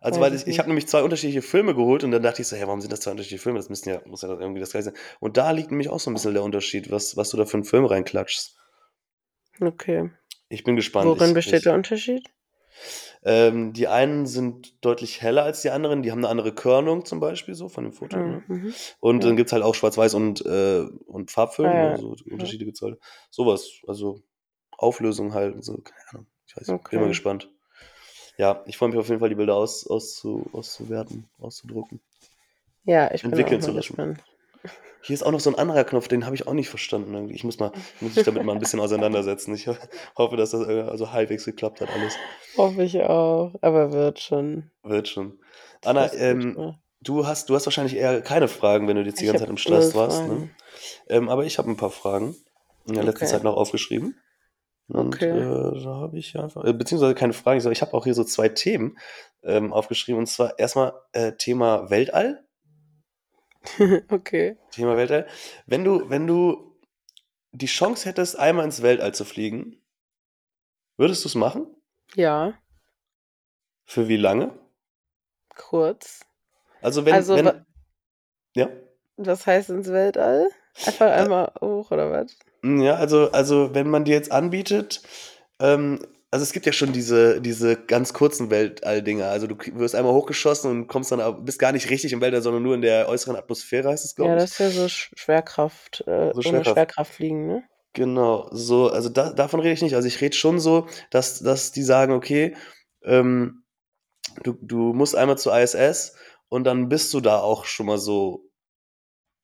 Also, 0.01 0.19
weil 0.21 0.33
ich 0.35 0.45
ich 0.47 0.59
habe 0.59 0.69
nämlich 0.69 0.87
2 0.87 1.01
unterschiedliche 1.03 1.41
Filme 1.41 1.73
geholt 1.75 2.03
und 2.03 2.11
dann 2.11 2.21
dachte 2.23 2.41
ich 2.41 2.47
so: 2.47 2.55
„Hä, 2.55 2.63
warum 2.67 2.81
sind 2.81 2.91
das 2.93 3.01
2 3.01 3.11
unterschiedliche 3.11 3.41
Filme? 3.43 3.59
Das 3.59 3.69
müssten 3.69 3.89
ja 3.89 4.01
muss 4.05 4.21
ja 4.21 4.29
irgendwie 4.29 4.59
das 4.59 4.71
Gleiche 4.71 4.85
sein.“ 4.85 4.93
Und 5.19 5.37
da 5.37 5.51
liegt 5.51 5.71
nämlich 5.71 5.89
auch 5.89 5.99
so 5.99 6.09
'n 6.11 6.13
bisschen 6.13 6.33
der 6.33 6.43
Unterschied, 6.43 6.91
was 6.91 7.17
was 7.17 7.29
du 7.29 7.37
da 7.37 7.45
für 7.45 7.57
'n 7.57 7.63
Film 7.63 7.85
reinklatschst. 7.85 8.57
Okay. 9.61 10.09
Ich 10.51 10.63
bin 10.63 10.75
gespannt. 10.75 11.17
Worin 11.17 11.33
Ich 11.35 11.35
besteht 11.35 11.65
der 11.65 11.73
ich 11.73 11.75
Unterschied? 11.75 12.33
Ähm, 13.23 13.73
die 13.73 13.87
einen 13.87 14.25
sind 14.25 14.83
deutlich 14.85 15.21
heller 15.21 15.43
als 15.43 15.61
die 15.61 15.69
anderen, 15.71 16.03
die 16.03 16.11
haben 16.11 16.21
'ne 16.21 16.29
andere 16.29 16.53
Körnung 16.53 17.05
zum 17.05 17.19
Beispiel 17.19 17.55
so 17.55 17.69
von 17.69 17.83
dem 17.83 17.93
Foto, 17.93 18.21
Ah, 18.21 18.23
ne? 18.23 18.43
mhm. 18.47 18.75
Und 18.99 19.23
dann 19.23 19.35
Ja. 19.35 19.37
gibt's 19.37 19.53
halt 19.53 19.63
auch 19.63 19.75
Schwarz-Weiß 19.75 20.13
und 20.13 20.45
äh, 20.45 20.81
und 21.07 21.31
Ah 21.63 21.69
Farbfilm, 21.71 21.77
ne, 21.79 21.95
ja, 21.95 21.97
so 21.97 22.15
ja. 22.37 22.53
Unterschiede 22.53 22.65
gibt's 22.65 22.81
halt. 22.81 22.99
So 23.31 23.45
was, 23.45 23.69
also 23.87 24.21
Auflösung 24.77 25.33
halt 25.33 25.55
und 25.55 25.63
so, 25.63 25.77
keine 25.79 26.09
Ahnung. 26.11 26.27
Ich 26.47 26.55
weiß 26.57 26.73
nicht, 26.73 26.89
bin 26.89 26.99
mal 27.01 27.07
Okay. 27.07 27.09
gespannt. 27.09 27.51
Ja, 28.39 28.63
ich 28.67 28.77
freue 28.77 28.89
mich 28.89 28.99
auf 28.99 29.07
jeden 29.09 29.19
Fall, 29.19 29.29
die 29.29 29.35
Bilder 29.35 29.55
aus 29.55 29.87
auszu 29.87 30.47
auszuwerten, 30.53 31.27
auszudrucken. 31.39 32.01
Ja, 32.85 33.11
ich 33.13 33.27
bin 33.29 33.43
auch 33.43 33.53
Entwickeln 33.53 33.59
mal 33.59 33.67
zu 33.67 33.71
lassen. 33.71 33.99
gespannt. 33.99 34.25
Hier 35.01 35.13
ist 35.15 35.23
auch 35.23 35.31
noch 35.31 35.39
so 35.39 35.49
'n 35.51 35.55
anderer 35.55 35.83
Knopf, 35.85 36.07
den 36.07 36.25
habe 36.25 36.35
ich 36.35 36.47
auch 36.47 36.53
nicht 36.53 36.69
verstanden. 36.69 37.29
Ich 37.29 37.43
muss 37.43 37.59
mal 37.59 37.71
muss 37.99 38.13
mich 38.13 38.23
damit 38.23 38.43
mal 38.43 38.53
'n 38.53 38.59
bisschen 38.59 38.79
auseinandersetzen. 38.79 39.53
Ich 39.55 39.67
ho 39.67 39.75
hoffe, 40.17 40.37
dass 40.37 40.51
das, 40.51 40.67
äh, 40.67 40.81
also 40.81 41.11
halbwegs 41.11 41.45
geklappt 41.45 41.81
hat 41.81 41.91
alles. 41.91 42.21
Hoffe 42.55 42.83
ich 42.83 43.01
auch, 43.03 43.55
aber 43.61 43.91
wird 43.91 44.19
schon. 44.19 44.71
Wird 44.83 45.07
schon. 45.07 45.39
Ich 45.81 45.83
Anna, 45.83 46.13
ähm, 46.13 46.63
du 47.01 47.25
hast 47.25 47.49
du 47.49 47.55
hast 47.55 47.65
wahrscheinlich 47.65 47.95
eher 47.95 48.21
keine 48.21 48.47
Fragen, 48.47 48.87
wenn 48.87 48.95
du 48.95 49.03
jetzt 49.03 49.21
die 49.21 49.25
Ich 49.25 49.27
ganze 49.27 49.43
Zeit 49.43 49.49
im 49.49 49.57
0 49.65 49.91
Stress 49.91 49.93
warst, 49.95 50.25
ne? 50.27 50.49
Ähm, 51.09 51.29
aber 51.29 51.45
ich 51.45 51.57
habe 51.57 51.69
'n 51.69 51.77
paar 51.77 51.91
Fragen 51.91 52.35
in 52.85 52.95
der 52.95 53.03
letzten 53.03 53.25
Okay. 53.25 53.27
Zeit 53.27 53.43
noch 53.43 53.55
aufgeschrieben. 53.57 54.21
Und, 54.89 55.21
äh, 55.21 55.31
Okay. 55.31 55.83
da 55.83 55.95
habe 55.95 56.17
ich 56.17 56.37
einfach 56.39 56.63
äh, 56.63 56.73
beziehungsweise 56.73 57.13
keine 57.15 57.33
Fragen, 57.33 57.59
sondern 57.59 57.73
ich 57.73 57.81
habe 57.81 57.93
auch 57.93 58.05
hier 58.05 58.13
so 58.13 58.23
2 58.23 58.49
Themen, 58.49 58.97
ähm, 59.43 59.73
aufgeschrieben. 59.73 60.19
Und 60.19 60.27
zwar 60.27 60.57
erst 60.59 60.75
mal, 60.75 60.93
äh, 61.11 61.33
Thema 61.33 61.89
Weltall. 61.89 62.45
Okay. 64.09 64.57
Thema 64.71 64.95
Weltall. 64.95 65.27
Wenn 65.65 65.83
du 65.83 66.09
wenn 66.09 66.25
du 66.25 66.79
die 67.51 67.65
Chance 67.65 68.07
hättest, 68.07 68.37
einmal 68.39 68.63
ins 68.65 68.81
Weltall 68.81 69.13
zu 69.13 69.25
fliegen 69.25 69.81
würdest 70.95 71.25
du's 71.25 71.35
machen? 71.35 71.67
Ja. 72.15 72.53
Für 73.85 74.07
wie 74.07 74.17
lange? 74.17 74.57
Kurz. 75.55 76.21
Also, 76.81 77.05
wenn 77.05 77.13
Also, 77.13 77.35
wenn 77.35 77.65
ja? 78.55 78.69
Was 79.17 79.45
heißt 79.45 79.69
ins 79.69 79.89
Weltall? 79.89 80.49
Einfach 80.85 81.11
einmal 81.11 81.51
hoch 81.61 81.91
oder 81.91 82.11
was? 82.11 82.37
Ja, 82.63 82.95
also 82.95 83.31
also, 83.31 83.73
wenn 83.73 83.89
man 83.89 84.03
dir 84.05 84.15
jetzt 84.15 84.31
anbietet 84.31 85.01
ähm, 85.59 85.99
also, 86.29 86.43
es 86.43 86.51
gibt 86.51 86.65
ja 86.65 86.73
schon 86.73 86.91
diese 86.91 87.39
diese 87.41 87.77
ganz 87.77 88.13
kurzen 88.13 88.49
Weltall-Dinger. 88.51 89.27
Also, 89.27 89.47
du 89.47 89.55
wirst 89.79 89.95
einmal 89.95 90.13
hochgeschossen 90.13 90.69
und 90.69 90.87
kommst 90.87 91.11
dann 91.11 91.45
bist 91.45 91.57
gar 91.57 91.71
nicht 91.71 91.89
richtig 91.89 92.11
im 92.13 92.19
Weltall, 92.21 92.41
sondern 92.41 92.63
nur 92.63 92.75
in 92.75 92.81
der 92.81 93.07
äußeren 93.07 93.37
Atmosphäre, 93.37 93.89
heißt 93.89 94.03
es, 94.05 94.11
Ja, 94.11 94.15
glaube 94.15 94.35
ich. 94.37 94.41
das 94.41 94.51
ist 94.51 94.59
ja 94.59 94.69
so 94.71 94.87
Sch 94.89 95.11
Schwerkraft 95.15 96.01
äh, 96.07 96.33
So 96.33 96.41
Schwerkraft. 96.41 96.75
Schwerkraft 96.75 97.13
fliegen, 97.13 97.47
ne? 97.47 97.63
Genau, 97.93 98.49
so 98.51 98.89
also, 98.89 99.09
da 99.09 99.31
davon 99.33 99.59
rede 99.61 99.73
ich 99.73 99.81
nicht. 99.81 99.95
Also, 99.95 100.07
ich 100.07 100.21
rede 100.21 100.35
schon 100.35 100.59
so, 100.59 100.87
dass 101.09 101.39
dass 101.39 101.71
die 101.71 101.83
sagen: 101.83 102.13
„Okay, 102.13 102.55
ähm, 103.03 103.63
du 104.43 104.53
du 104.61 104.93
musst 104.93 105.15
einmal 105.15 105.37
zur 105.37 105.57
ISS 105.59 106.15
und 106.49 106.65
dann 106.65 106.89
bist 106.89 107.13
du 107.13 107.21
da 107.21 107.39
auch 107.41 107.65
schon 107.65 107.87
mal 107.87 107.97
so“ 107.99 108.46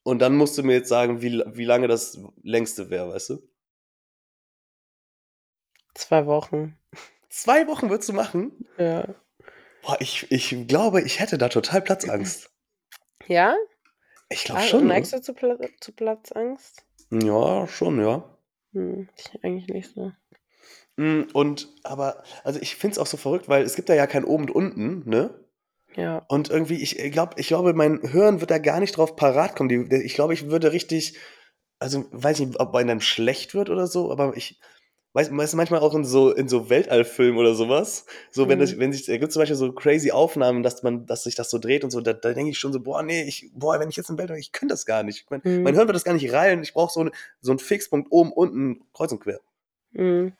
und 0.04 0.20
dann 0.20 0.36
musst 0.36 0.58
du 0.58 0.64
mir 0.64 0.74
jetzt 0.74 0.90
sagen, 0.90 1.22
wie 1.22 1.44
wie 1.48 1.66
lange 1.66 1.88
das 1.88 2.20
längste 2.44 2.90
wäre, 2.90 3.10
weißt 3.10 3.32
du? 3.32 3.50
2 5.96 6.26
Wochen. 6.26 6.78
2 7.30 7.68
Wochen 7.68 7.90
würdest 7.90 8.10
du 8.10 8.14
machen? 8.14 8.68
Ja. 8.78 9.16
Boah, 9.82 9.98
ich 10.00 10.32
ich 10.32 10.68
glaube, 10.68 11.02
ich 11.02 11.20
hätte 11.20 11.38
da 11.38 11.50
total 11.50 11.82
Platzangst. 11.82 12.50
Ja? 13.28 13.56
Ich 14.30 14.44
glaube 14.46 14.62
Ah, 14.62 14.64
schon, 14.68 14.88
neigst 14.88 15.14
ne? 15.14 15.20
du 15.20 15.22
zu 15.22 15.34
Pla 15.34 15.58
zu 15.80 15.92
Platzangst? 15.94 16.86
Ja, 17.12 17.68
schon, 17.68 18.00
ja. 18.02 18.38
Hm, 18.74 19.10
ich 19.18 19.44
eigentlich 19.44 19.68
nicht 19.68 19.94
so. 19.94 20.12
Hm, 20.98 21.28
und 21.34 21.70
aber 21.84 22.24
also, 22.44 22.60
ich 22.62 22.76
finde 22.76 22.94
es 22.94 23.00
auch 23.00 23.08
so 23.08 23.18
verrückt, 23.18 23.50
weil 23.50 23.64
es 23.64 23.76
gibt 23.76 23.90
da 23.90 23.94
ja 23.96 24.08
kein 24.08 24.26
Oben 24.26 24.44
und 24.50 24.52
Unten, 24.52 25.10
ne? 25.10 25.43
Ja. 25.96 26.28
Und 26.28 26.50
irgendwie, 26.50 26.82
ich, 26.82 26.98
glaube 27.12 27.36
ich 27.38 27.48
glaube, 27.48 27.74
mein 27.74 28.00
Hirn 28.02 28.40
wird 28.42 28.52
da 28.52 28.58
gar 28.58 28.80
nicht 28.80 28.98
drauf 28.98 29.16
parat 29.16 29.56
kommen. 29.56 29.70
Die 29.70 29.96
ich 30.04 30.14
glaube, 30.16 30.34
ich 30.34 30.50
würde 30.50 30.72
richtig 30.72 31.18
also, 31.80 32.06
weiß 32.12 32.40
nicht, 32.40 32.60
ob 32.62 32.74
einem 32.76 32.88
dann 32.90 33.02
schlecht 33.02 33.54
wird 33.56 33.70
oder 33.70 33.88
so, 33.88 34.12
aber 34.12 34.38
ich 34.38 34.60
weiß 35.14 35.32
weißt 35.36 35.54
du, 35.54 35.58
manchmal 35.58 35.82
auch 35.82 35.94
in 35.96 36.06
so 36.06 36.32
in 36.34 36.48
so 36.50 36.70
Weltall-Filmen 36.70 37.38
oder 37.40 37.56
so 37.56 37.70
was, 37.70 38.06
so 38.32 38.50
wenn 38.50 38.60
Mhm. 38.60 38.60
das 38.60 38.80
wenn 38.80 38.94
sich 38.94 39.06
da 39.06 39.18
gibt's 39.18 39.34
zum 39.36 39.42
Beispiel 39.42 39.58
so 39.58 39.74
crazy 39.74 40.12
Aufnahmen, 40.12 40.64
dass 40.64 40.84
man 40.84 41.06
dass 41.08 41.24
sich 41.26 41.36
das 41.36 41.50
so 41.52 41.60
dreht 41.60 41.84
und 41.84 41.92
so, 41.92 42.02
da 42.02 42.14
da 42.14 42.34
denke 42.34 42.52
ich 42.52 42.60
schon 42.60 42.74
so: 42.74 42.80
„Boah, 42.82 43.04
ne, 43.04 43.26
ich 43.26 43.52
boah, 43.56 43.80
wenn 43.80 43.90
ich 43.90 43.98
jetzt 43.98 44.10
im 44.10 44.18
Weltall 44.18 44.38
ich 44.40 44.52
könnte 44.54 44.74
das 44.74 44.86
gar 44.86 45.04
nicht.“ 45.04 45.30
Mein 45.32 45.42
mein 45.64 45.74
Mhm. 45.74 45.76
Hirn 45.76 45.88
wird 45.88 45.96
das 45.96 46.06
gar 46.06 46.14
nicht 46.16 46.32
reilen. 46.34 46.64
Ich 46.64 46.74
brauche 46.74 46.94
so 46.94 47.10
so 47.42 47.52
'n 47.54 47.60
Fixpunkt 47.60 48.12
oben, 48.12 48.32
unten, 48.34 48.82
kreuz 48.94 49.12
und 49.12 49.20
quer. 49.22 49.40
Mhm. 49.94 50.34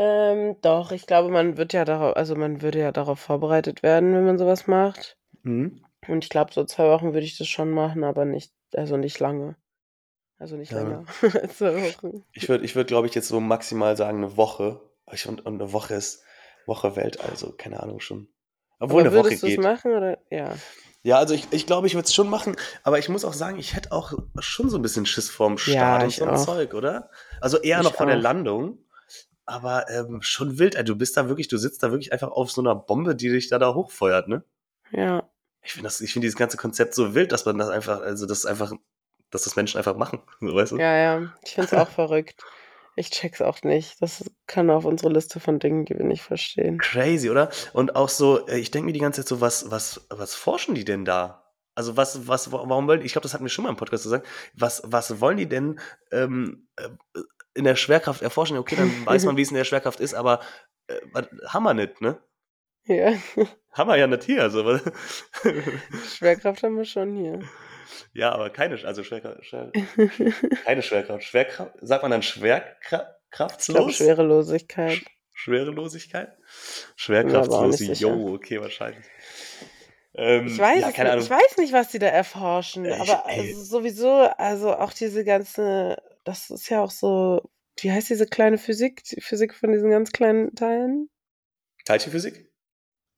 Ähm, 0.00 0.56
doch, 0.60 0.92
ich 0.92 1.06
glaube, 1.08 1.28
man 1.28 1.56
wird 1.56 1.72
ja 1.72 1.84
darau 1.84 2.12
also, 2.12 2.36
man 2.36 2.62
würde 2.62 2.78
ja 2.78 2.92
darauf 2.92 3.18
vorbereitet 3.18 3.82
werden, 3.82 4.14
wenn 4.14 4.24
man 4.24 4.38
so 4.38 4.46
was 4.46 4.68
macht. 4.68 5.18
Mhm. 5.44 5.88
Und 6.08 6.24
ich 6.24 6.30
glaube, 6.30 6.52
so 6.54 6.64
2 6.64 6.88
Wochen 6.90 7.14
würde 7.14 7.26
ich 7.26 7.38
das 7.38 7.48
schon 7.48 7.70
machen, 7.72 8.04
aber 8.04 8.24
nicht 8.26 8.54
also, 8.74 8.96
nicht 8.98 9.20
lange. 9.20 9.56
Also, 10.38 10.56
nicht 10.56 10.72
Ja. 10.72 10.74
länger 10.74 11.06
2 11.50 11.74
Wochen. 11.82 12.24
Ich 12.34 12.48
würde 12.48 12.64
ich 12.64 12.74
würde, 12.76 12.86
glaube 12.88 13.06
ich, 13.06 13.14
jetzt 13.14 13.28
so 13.28 13.40
maximal 13.40 13.96
sagen 13.96 14.20
'ne 14.20 14.36
Woche. 14.36 14.80
Ich 15.12 15.26
und 15.28 15.44
und 15.46 15.56
'ne 15.58 15.72
Woche 15.72 15.94
ist 15.94 16.24
Woche 16.66 16.96
Weltall, 16.96 17.30
also, 17.30 17.52
keine 17.52 17.80
Ahnung 17.82 18.00
schon. 18.00 18.28
Obwohl 18.78 19.02
Aber 19.02 19.04
'ne 19.04 19.14
Woche 19.14 19.36
würdest 19.36 19.42
du's 19.42 19.56
geht. 19.56 19.58
machen 19.58 19.92
oder 19.92 20.18
ja? 20.30 20.62
Ja, 21.04 21.18
also, 21.18 21.32
ich 21.34 21.46
ich 21.52 21.66
glaube, 21.66 21.86
ich 21.86 21.94
würde 21.94 22.06
es 22.06 22.14
schon 22.14 22.28
machen, 22.28 22.56
aber 22.82 22.98
ich 22.98 23.08
muss 23.08 23.24
auch 23.24 23.32
sagen, 23.32 23.58
ich 23.58 23.74
hätte 23.74 23.92
auch 23.92 24.12
schon 24.40 24.68
so 24.68 24.76
'n 24.78 24.82
bisschen 24.82 25.06
Schiss 25.06 25.30
vorm 25.30 25.56
Start 25.58 26.02
und 26.02 26.16
ich 26.16 26.16
so 26.16 26.24
'n 26.24 26.34
auch. 26.34 26.48
Zeug, 26.48 26.74
oder? 26.74 27.10
Also, 27.40 27.58
eher 27.58 27.82
noch 27.84 27.94
Ich 27.94 27.96
vor 27.96 28.06
der 28.06 28.16
auch. 28.16 28.16
Landung, 28.16 28.78
aber, 29.48 29.88
ähm, 29.90 30.22
schon 30.22 30.58
wild. 30.58 30.74
Ey, 30.76 30.84
du 30.84 30.96
bist 30.96 31.16
da 31.16 31.28
wirklich 31.28 31.48
du 31.48 31.56
sitzt 31.58 31.82
da 31.82 31.90
wirklich 31.90 32.12
einfach 32.12 32.30
auf 32.30 32.50
so 32.50 32.62
'ner 32.62 32.74
Bombe, 32.74 33.14
die 33.16 33.28
dich 33.30 33.48
da 33.48 33.58
da 33.58 33.74
hochfeuert, 33.74 34.28
ne? 34.28 34.44
Ja. 34.92 35.28
Ich 35.62 35.72
finde 35.72 35.86
das 35.88 36.00
ich 36.00 36.12
finde 36.12 36.26
dieses 36.26 36.38
ganze 36.38 36.56
Konzept 36.56 36.94
so 36.94 37.14
wild, 37.14 37.32
dass 37.32 37.44
man 37.46 37.58
das 37.58 37.68
einfach 37.68 38.00
also, 38.00 38.26
das 38.26 38.46
einfach 38.46 38.72
dass 39.30 39.44
das 39.44 39.56
Menschen 39.56 39.78
einfach 39.78 39.96
machen, 39.96 40.20
so, 40.40 40.54
weißt 40.54 40.72
du? 40.72 40.76
Ja, 40.78 40.96
ja, 40.96 41.32
ich 41.44 41.54
finde 41.54 41.66
es 41.66 41.74
auch 41.74 41.88
verrückt. 41.90 42.42
Ich 42.96 43.10
checke 43.10 43.34
es 43.34 43.42
auch 43.42 43.62
nicht. 43.62 44.02
Das 44.02 44.24
kann 44.48 44.70
auf 44.70 44.84
unsere 44.84 45.12
Liste 45.12 45.38
von 45.38 45.60
Dingen, 45.60 45.84
die 45.84 45.96
wir 45.96 46.04
nicht 46.04 46.22
verstehen. 46.22 46.78
Crazy, 46.78 47.30
oder? 47.30 47.48
Und 47.72 47.94
auch 47.94 48.08
so, 48.08 48.46
äh, 48.48 48.58
ich 48.58 48.72
denke 48.72 48.86
mir 48.86 48.92
die 48.92 48.98
ganze 48.98 49.20
Zeit 49.20 49.28
so: 49.28 49.40
„Was 49.40 49.70
was 49.70 50.06
was 50.10 50.34
forschen 50.34 50.74
die 50.74 50.84
denn 50.84 51.04
da?“ 51.04 51.44
Also, 51.76 51.96
was 51.96 52.26
was 52.26 52.50
wa 52.50 52.64
warum 52.66 52.88
wollen 52.88 53.02
ich 53.02 53.12
glaube, 53.12 53.22
das 53.22 53.34
hatten 53.34 53.44
wir 53.44 53.50
schon 53.50 53.62
mal 53.62 53.70
im 53.70 53.76
Podcast 53.76 54.02
gesagt. 54.02 54.26
Was 54.54 54.82
was 54.84 55.20
wollen 55.20 55.36
die 55.36 55.48
denn, 55.48 55.78
ähm, 56.10 56.66
äh, 56.76 56.88
äh, 57.14 57.22
in 57.58 57.64
der 57.64 57.76
Schwerkraft 57.76 58.22
erforschen? 58.22 58.56
Okay, 58.56 58.76
dann 58.76 58.90
weiß 59.06 59.24
man, 59.24 59.36
wie's 59.36 59.50
in 59.50 59.56
der 59.56 59.64
Schwerkraft 59.64 60.00
ist, 60.00 60.14
aber, 60.14 60.40
äh, 60.86 61.22
haben 61.46 61.64
wir 61.64 61.74
nicht, 61.74 62.00
ne? 62.00 62.18
Ja. 62.86 63.12
Haben 63.72 63.90
wir 63.90 63.96
ja 63.96 64.06
nicht 64.06 64.24
hier, 64.24 64.42
also 64.42 64.64
Schwerkraft 66.16 66.64
haben 66.64 66.76
wir 66.78 66.84
schon 66.86 67.14
hier. 67.14 67.40
Ja, 68.12 68.32
aber 68.32 68.50
keine 68.50 68.82
also, 68.84 69.04
Schwerkraft 69.04 69.44
Schwer 69.44 69.70
keine 70.64 70.82
Schwerkraft. 70.82 71.22
Schwerkra 71.22 71.72
sagt 71.80 72.02
man 72.02 72.10
dann 72.10 72.22
Schwerkra 72.22 73.14
Ich 73.30 73.66
glaube? 73.66 73.92
Schwerelosigkeit. 73.92 74.94
Sch 74.94 75.04
Schwerelosigkeit? 75.34 76.36
Sicher. 77.76 78.08
jo, 78.08 78.34
okay, 78.34 78.60
wahrscheinlich. 78.60 79.04
Ich 80.14 80.20
Ähm, 80.20 80.58
weiß 80.58 80.80
ja, 80.80 81.14
es. 81.14 81.24
Ich 81.24 81.30
weiß 81.30 81.58
nicht, 81.58 81.72
was 81.72 81.90
die 81.90 82.00
da 82.00 82.08
erforschen, 82.08 82.86
ich 82.86 82.94
aber 82.94 83.26
also, 83.26 83.62
sowieso 83.62 84.10
also, 84.38 84.74
auch 84.74 84.92
diese 84.92 85.24
ganze 85.24 85.96
das 86.28 86.50
ist 86.50 86.68
ja 86.70 86.82
auch 86.82 86.90
so 86.90 87.50
wie 87.80 87.92
heißt 87.92 88.10
diese 88.10 88.26
kleine 88.26 88.58
Physik? 88.58 89.04
Die 89.04 89.20
Physik 89.20 89.54
von 89.54 89.72
diesen 89.72 89.90
ganz 89.90 90.12
kleinen 90.12 90.54
Teilen? 90.56 91.10
Teilchenphysik? 91.84 92.52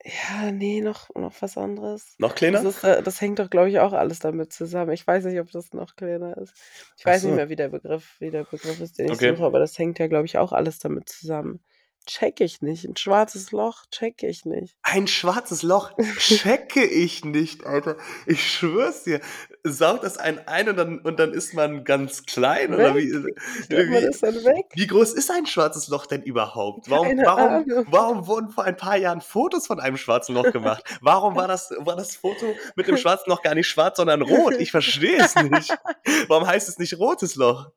Ja, 0.04 0.50
ne, 0.50 0.80
noch 0.80 1.10
noch 1.14 1.40
was 1.42 1.56
anderes. 1.58 2.16
Noch 2.18 2.34
Das 2.46 2.62
kleiner? 2.62 2.64
ist 2.64 2.82
äh, 2.84 3.02
das 3.02 3.20
hängt 3.20 3.38
doch, 3.38 3.50
glaube 3.50 3.68
ich, 3.68 3.78
auch 3.80 3.92
alles 3.92 4.18
damit 4.18 4.52
zusammen. 4.52 4.92
Ich 4.92 5.06
weiß 5.06 5.24
nicht, 5.26 5.38
ob 5.40 5.50
das 5.50 5.72
noch 5.74 5.94
kleiner 5.94 6.36
ist. 6.38 6.54
Ich 6.96 7.04
Ach 7.04 7.12
weiß 7.12 7.22
nicht 7.24 7.32
so. 7.32 7.34
mehr, 7.34 7.48
wie 7.50 7.56
der 7.56 7.68
Begriff 7.68 8.16
wie 8.18 8.30
der 8.30 8.44
Begriff 8.44 8.80
ist, 8.80 8.98
den 8.98 9.08
ich 9.08 9.20
Okay. 9.20 9.22
suche, 9.22 9.44
aber 9.44 9.58
das 9.58 9.78
hängt 9.78 9.98
ja, 9.98 10.06
glaube 10.06 10.24
ich, 10.26 10.38
auch 10.38 10.52
alles 10.52 10.78
damit 10.78 11.08
zusammen. 11.10 11.62
Checke 12.10 12.42
ich 12.42 12.60
nicht. 12.60 12.84
'N 12.86 12.96
schwarzes 12.96 13.52
Loch 13.52 13.84
checke 13.92 14.26
ich 14.26 14.44
nicht. 14.44 14.74
Ein 14.82 15.06
schwarzes 15.06 15.62
Loch 15.62 15.92
checke 16.18 16.84
ich 16.84 17.24
nicht, 17.24 17.64
Alter. 17.64 17.96
Ich 18.26 18.50
schwöre 18.52 18.88
es 18.88 19.04
dir. 19.04 19.20
Saugt 19.62 20.02
das 20.02 20.18
einen 20.18 20.40
ein 20.48 20.68
und 20.68 20.76
dann 20.76 20.98
und 20.98 21.20
dann 21.20 21.32
ist 21.32 21.54
man 21.54 21.84
ganz 21.84 22.24
klein 22.26 22.74
oder 22.74 22.96
Weg. 22.96 23.12
wie 23.12 23.12
man 23.12 24.34
wie 24.34 24.44
weg. 24.44 24.66
wie 24.74 24.86
groß 24.88 25.12
ist 25.12 25.30
ein 25.30 25.46
schwarzes 25.46 25.86
Loch 25.86 26.06
denn 26.06 26.22
überhaupt? 26.22 26.90
Warum 26.90 27.06
Keine 27.06 27.22
warum 27.24 27.48
Ahnung. 27.48 27.86
warum 27.88 28.26
wurden 28.26 28.50
vor 28.50 28.64
ein 28.64 28.76
paar 28.76 28.96
Jahren 28.96 29.20
Fotos 29.20 29.68
von 29.68 29.78
einem 29.78 29.96
schwarzen 29.96 30.34
Loch 30.34 30.50
gemacht? 30.50 30.82
Warum 31.00 31.36
war 31.36 31.46
das 31.46 31.70
war 31.78 31.94
das 31.94 32.16
Foto 32.16 32.56
mit 32.74 32.88
dem 32.88 32.96
schwarzen 32.96 33.30
Loch 33.30 33.42
gar 33.42 33.54
nicht 33.54 33.68
schwarz, 33.68 33.98
sondern 33.98 34.22
rot? 34.22 34.54
Ich 34.58 34.72
verstehe 34.72 35.18
es 35.22 35.36
nicht. 35.36 35.70
Warum 36.26 36.44
heißt 36.44 36.68
es 36.68 36.78
nicht 36.80 36.98
rotes 36.98 37.36
Loch? 37.36 37.70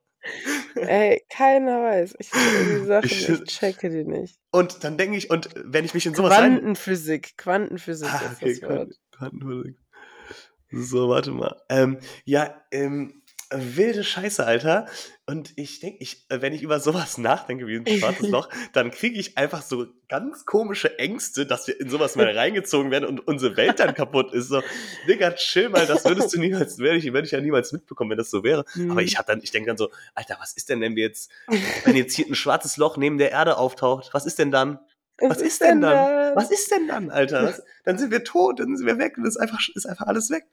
Ey, 0.75 1.23
keiner 1.29 1.81
weiß. 1.83 2.15
Ich 2.19 2.29
die 2.31 2.86
Sachen, 2.86 3.05
Ich 3.05 3.29
ich 3.29 3.43
checke 3.45 3.89
die 3.89 4.03
nicht. 4.03 4.39
Und 4.51 4.83
dann 4.83 4.97
denke 4.97 5.17
ich 5.17 5.29
und 5.29 5.49
wenn 5.55 5.86
ich 5.86 5.93
mich 5.93 6.05
in 6.05 6.13
so 6.13 6.23
was 6.23 6.31
rein 6.31 6.53
Quantenphysik, 6.53 7.38
Quantenphysik 7.38 8.09
Ah, 8.12 8.21
ist 8.31 8.41
okay, 8.41 8.59
das 8.59 8.69
Wort. 8.69 8.99
Quanten 9.12 9.39
Quantenphysik. 9.39 9.77
So, 10.71 11.09
warte 11.09 11.31
mal. 11.31 11.62
Ähm, 11.69 11.99
ja, 12.25 12.62
ähm, 12.71 13.22
wilde 13.55 14.03
Scheiße, 14.03 14.45
Alter. 14.45 14.87
Und 15.25 15.53
ich 15.57 15.79
denke, 15.79 15.97
ich, 16.01 16.25
äh, 16.29 16.41
wenn 16.41 16.53
ich 16.53 16.61
über 16.61 16.79
sowas 16.79 17.17
nachdenke 17.17 17.67
wie 17.67 17.75
'n 17.75 17.87
schwarzes 17.87 18.29
Loch, 18.31 18.49
dann 18.73 18.91
kriege 18.91 19.19
ich 19.19 19.37
einfach 19.37 19.61
so 19.61 19.87
ganz 20.09 20.45
komische 20.45 20.99
Ängste, 20.99 21.45
dass 21.45 21.67
wir 21.67 21.79
in 21.79 21.89
sowas 21.89 22.15
mal 22.15 22.29
reingezogen 22.35 22.91
werden 22.91 23.05
und 23.07 23.25
unsere 23.27 23.55
Welt 23.57 23.79
dann 23.79 23.93
kaputt 23.93 24.33
ist. 24.33 24.47
So, 24.49 24.63
Digga, 25.01 25.31
chill 25.33 25.69
mal, 25.69 25.87
das 25.87 26.05
würdest 26.07 26.33
du 26.33 26.39
niemals 26.39 26.77
werde 26.79 26.97
ich 26.97 27.05
werde 27.11 27.25
ich 27.25 27.31
ja 27.31 27.41
niemals 27.41 27.71
mitbekommen, 27.71 28.11
wenn 28.11 28.17
das 28.17 28.29
so 28.31 28.43
wäre. 28.43 28.65
Aber 28.87 29.01
Mhm. 29.01 29.07
ich 29.07 29.17
habe 29.17 29.27
dann 29.27 29.41
ich 29.43 29.51
denke 29.51 29.67
dann 29.67 29.77
so: 29.77 29.89
„Alter, 30.15 30.37
was 30.39 30.53
ist 30.53 30.69
denn, 30.69 30.81
wenn 30.81 30.95
wir 30.95 31.03
jetzt 31.03 31.31
wenn 31.83 31.95
jetzt 31.95 32.15
hier 32.15 32.27
'n 32.27 32.35
schwarzes 32.35 32.77
Loch 32.77 32.97
neben 32.97 33.17
der 33.17 33.31
Erde 33.31 33.57
auftaucht, 33.57 34.09
was 34.13 34.25
ist 34.25 34.39
denn 34.39 34.51
dann? 34.51 34.79
Was 35.27 35.41
ist 35.41 35.61
denn 35.61 35.81
dann? 35.81 36.09
Was 36.33 36.49
ist 36.51 36.71
denn 36.71 36.87
dann, 36.87 37.09
Alter? 37.11 37.43
Was 37.45 37.61
dann 37.85 37.97
sind 37.97 38.11
wir 38.11 38.23
tot, 38.23 38.59
dann 38.59 38.75
sind 38.75 38.87
wir 38.87 38.97
weg 38.97 39.17
und 39.17 39.25
ist 39.25 39.37
einfach 39.37 39.59
ist 39.75 39.85
einfach 39.85 40.07
alles 40.07 40.29
weg.“ 40.29 40.45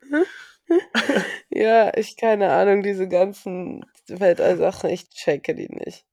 Ja, 1.50 1.92
ich 1.96 2.16
keine 2.16 2.52
Ahnung, 2.52 2.82
diese 2.82 3.08
ganzen 3.08 3.84
Weltall-Sachen, 4.08 4.90
ich 4.90 5.10
checke 5.10 5.54
die 5.54 5.68
nicht. 5.68 6.04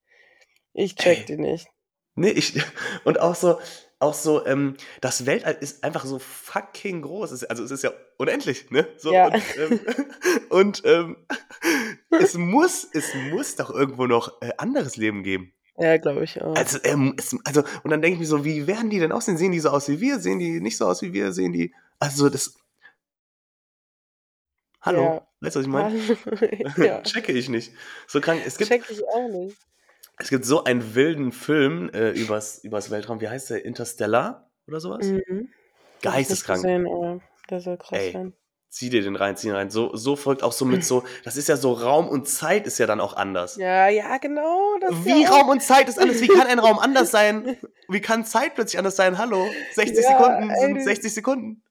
Ich 0.73 0.95
check 0.95 1.19
Ey. 1.19 1.25
die 1.25 1.37
nicht. 1.37 1.67
Ne, 2.15 2.31
ich 2.31 2.59
und 3.05 3.19
auch 3.19 3.35
so 3.35 3.59
auch 3.99 4.13
so, 4.13 4.45
ähm, 4.45 4.75
das 5.01 5.25
Weltall 5.25 5.57
ist 5.59 5.83
einfach 5.83 6.05
so 6.05 6.19
fucking 6.19 7.01
groß. 7.01 7.31
Es 7.31 7.43
also, 7.43 7.63
es 7.63 7.71
ist 7.71 7.83
ja 7.83 7.91
unendlich, 8.17 8.69
ne? 8.69 8.87
So 8.97 9.11
Ja. 9.11 9.25
und, 9.25 9.43
ähm, 9.57 9.79
und, 10.49 10.81
ähm, 10.85 11.17
es 12.19 12.35
muss 12.35 12.87
es 12.93 13.13
muss 13.31 13.55
doch 13.55 13.71
irgendwo 13.71 14.05
noch, 14.05 14.39
äh, 14.41 14.51
anderes 14.57 14.97
Leben 14.97 15.23
geben. 15.23 15.51
Ja, 15.79 15.97
glaube 15.97 16.23
ich 16.23 16.41
auch. 16.41 16.55
Also, 16.55 16.79
ähm, 16.83 17.13
es 17.17 17.35
also 17.43 17.63
und 17.83 17.91
dann 17.91 18.01
denke 18.01 18.15
ich 18.15 18.19
mir 18.19 18.25
so: 18.27 18.43
„Wie 18.45 18.65
werden 18.67 18.89
die 18.89 18.99
denn 18.99 19.11
aussehen? 19.11 19.37
Sehen 19.37 19.51
die 19.51 19.59
so 19.59 19.69
aus 19.69 19.87
wie 19.89 19.99
wir? 19.99 20.19
Sehen 20.19 20.39
die 20.39 20.59
nicht 20.59 20.77
so 20.77 20.85
aus 20.87 21.01
wie 21.01 21.13
wir? 21.13 21.31
Sehen 21.31 21.53
die“ 21.53 21.73
also, 21.99 22.29
das 22.29 22.55
Hallo? 24.87 25.01
Ja. 25.03 25.27
Weißt 25.41 25.55
du, 25.55 25.59
was 25.59 25.65
ich 25.65 25.71
meine? 25.71 25.99
Ja. 26.87 27.01
Checke 27.03 27.31
ich 27.31 27.49
nicht. 27.49 27.73
So 28.07 28.21
krank. 28.21 28.41
Es 28.45 28.57
gibt 28.57 28.69
Check 28.71 28.83
ich 28.89 29.03
auch 29.07 29.27
nicht. 29.29 29.55
es 30.17 30.29
gibt 30.29 30.45
so 30.45 30.63
einen 30.63 30.95
wilden 30.95 31.31
Film, 31.31 31.89
äh, 31.93 32.11
übers 32.11 32.63
übers 32.63 32.89
Weltraum. 32.89 33.21
Wie 33.21 33.29
heißt 33.29 33.49
der? 33.51 33.65
Interstellar 33.65 34.49
oder 34.67 34.79
so 34.79 34.89
was? 34.91 35.05
Mhm. 35.05 35.49
Geisteskrank. 36.01 36.61
gesehen, 36.63 36.87
aber 36.87 37.19
der 37.49 37.59
soll 37.61 37.77
krass 37.77 37.99
Ey, 37.99 38.11
sein. 38.13 38.33
zieh 38.69 38.89
dir 38.89 39.01
den 39.01 39.15
rein, 39.15 39.35
zieh 39.35 39.47
ihn 39.47 39.53
rein. 39.55 39.69
So 39.69 39.95
so 39.95 40.15
folgt 40.15 40.41
auch 40.43 40.51
so 40.53 40.63
mit 40.65 40.83
so 40.85 41.03
das 41.23 41.37
ist 41.37 41.49
ja 41.49 41.57
so 41.57 41.73
Raum 41.73 42.07
und 42.07 42.27
Zeit 42.27 42.65
ist 42.67 42.77
ja 42.77 42.85
dann 42.87 42.99
auch 42.99 43.15
anders. 43.15 43.55
Ja, 43.57 43.87
ja, 43.89 44.17
genau, 44.17 44.75
Wie 45.03 45.23
ja 45.23 45.29
Raum 45.29 45.49
und 45.49 45.61
Zeit 45.61 45.89
ist 45.89 45.99
anders? 45.99 46.21
Wie 46.21 46.27
kann 46.27 46.47
ein 46.47 46.59
Raum 46.59 46.79
anders 46.79 47.11
sein? 47.17 47.57
Wie 47.89 48.01
kann 48.01 48.25
Zeit 48.25 48.55
plötzlich 48.55 48.77
anders 48.79 48.95
sein? 48.95 49.17
Hallo? 49.17 49.45
60 49.73 50.03
Ja, 50.03 50.17
Sekunden 50.17 50.55
sind 50.55 50.75
du 50.75 50.83
60 50.83 51.13
Sekunden. 51.13 51.63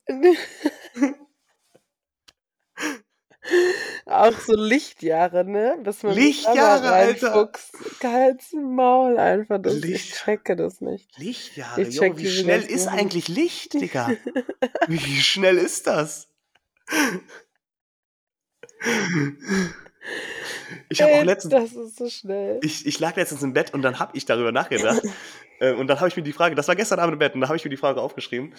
Auch 4.06 4.38
so 4.38 4.54
Lichtjahre, 4.54 5.44
ne? 5.44 5.78
Bis 5.82 6.02
man 6.02 6.14
Lichtjahre, 6.14 6.92
Alter. 6.92 7.50
Halt's 8.02 8.52
Maul 8.52 9.18
einfach. 9.18 9.58
Das, 9.60 9.74
ich 9.74 9.84
Licht 9.84 10.14
checke 10.14 10.56
das 10.56 10.80
nicht. 10.80 11.16
Lichtjahre, 11.18 11.82
Ich 11.82 11.94
jo, 11.94 12.02
check 12.02 12.16
wie 12.16 12.22
diese 12.22 12.42
schnell 12.42 12.62
ist 12.62 12.84
Sachen. 12.84 12.98
eigentlich 12.98 13.28
Licht, 13.28 13.74
Digga? 13.80 14.10
Wie 14.88 15.20
schnell 15.20 15.58
ist 15.58 15.86
das? 15.86 16.28
Ich 20.88 21.02
habe 21.02 21.12
auch 21.14 21.24
letztens 21.24 21.52
das 21.52 21.72
ist 21.72 21.96
so 21.96 22.08
schnell. 22.08 22.60
ich 22.62 22.86
ich 22.86 23.00
lag 23.00 23.16
letztens 23.16 23.42
im 23.42 23.52
Bett 23.52 23.74
und 23.74 23.82
dann 23.82 23.98
habe 23.98 24.16
ich 24.16 24.24
darüber 24.24 24.52
nachgedacht. 24.52 25.02
äh, 25.60 25.72
und 25.72 25.88
dann 25.88 25.98
habe 25.98 26.08
ich 26.08 26.16
mir 26.16 26.22
die 26.22 26.32
Frage 26.32 26.54
das 26.54 26.68
war 26.68 26.76
gestern 26.76 27.00
Abend 27.00 27.14
im 27.14 27.18
Bett 27.18 27.34
und 27.34 27.40
da 27.40 27.48
habe 27.48 27.56
ich 27.56 27.64
mir 27.64 27.70
die 27.70 27.76
Frage 27.76 28.00
aufgeschrieben. 28.00 28.54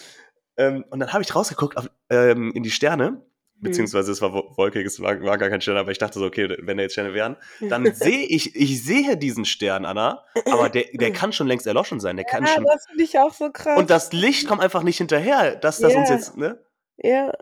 Ähm, 0.58 0.84
und 0.90 1.00
dann 1.00 1.14
habe 1.14 1.24
ich 1.24 1.34
rausgeguckt 1.34 1.78
auf, 1.78 1.90
ähm, 2.10 2.52
in 2.54 2.64
die 2.64 2.72
Sterne. 2.72 3.22
Beziehungsweise 3.62 4.12
es 4.12 4.22
war 4.22 4.34
wo 4.34 4.54
wolkig, 4.58 4.86
es 4.86 5.00
war 5.02 5.22
war 5.24 5.38
gar 5.38 5.50
kein 5.50 5.62
Stern, 5.62 5.78
aber 5.78 5.92
ich 5.92 5.98
dachte 6.00 6.20
so: 6.20 6.26
„Okay, 6.26 6.56
wenn 6.62 6.78
da 6.78 6.84
jetzt 6.84 6.94
Sterne 6.94 7.14
wären“ 7.14 7.38
dann 7.68 7.94
sehe 7.94 8.26
ich 8.28 8.56
ich 8.56 8.84
sehe 8.84 9.18
diesen 9.18 9.46
Stern, 9.46 9.86
Anna, 9.86 10.24
aber 10.50 10.70
der 10.70 10.86
der 10.94 11.12
kann 11.12 11.34
schon 11.34 11.48
längst 11.48 11.68
erloschen 11.68 12.00
sein. 12.00 12.18
Der 12.18 12.26
kann 12.26 12.46
Ja, 12.46 12.48
schon 12.48 12.66
das 12.66 12.86
finde 12.88 13.04
ich 13.04 13.18
auch 13.20 13.34
so 13.34 13.52
krass. 13.52 13.86
und 13.88 13.90
das 13.92 14.14
Licht 14.14 14.48
kommt 14.48 14.62
einfach 14.62 14.84
nicht 14.84 14.98
hinterher, 14.98 15.56
dass 15.56 15.80
das 15.82 15.96
uns 15.96 16.10
Ja. 16.10 16.10
jetzt 16.10 16.38
ne? 16.38 16.60
Ja. 16.98 17.34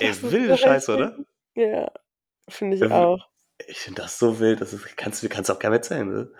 Ey, 0.00 0.08
Das 0.10 0.22
ist 0.22 0.30
wilde 0.30 0.56
Scheiße, 0.56 0.92
oder? 0.92 1.26
Ja, 1.56 1.92
finde 2.48 2.76
ich 2.76 2.90
w 2.90 2.90
auch. 2.90 3.28
Ich 3.68 3.78
finde 3.78 4.02
das 4.02 4.18
so 4.18 4.38
wild, 4.40 4.60
das 4.60 4.72
ist 4.74 4.96
kannst 4.96 5.22
du 5.22 5.28
kannst 5.28 5.50
auch 5.50 5.58
keinem 5.58 5.74
erzählen, 5.74 6.08
ne? 6.08 6.30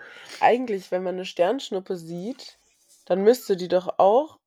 Eigentlich, 0.41 0.91
wenn 0.91 1.01
man 1.03 1.15
'ne 1.15 1.25
Sternschnuppe 1.25 1.97
sieht, 1.97 2.59
dann 3.05 3.23
müsste 3.23 3.57
die 3.57 3.67
doch 3.67 3.97
auch 3.97 4.39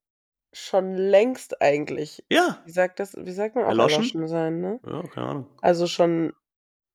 schon 0.52 0.94
längst 0.96 1.62
eigentlich 1.62 2.24
Ja. 2.30 2.62
wie 2.64 2.70
sagt 2.72 3.00
das 3.00 3.14
wie 3.16 3.32
sagt 3.32 3.54
man, 3.56 3.64
auch 3.64 3.78
Erloschen? 3.78 4.12
erloschen 4.18 4.28
sein, 4.28 4.60
ne? 4.60 4.80
Ja, 4.86 5.02
keine 5.08 5.26
Ahnung. 5.28 5.48
Also 5.60 5.86
schon 5.88 6.34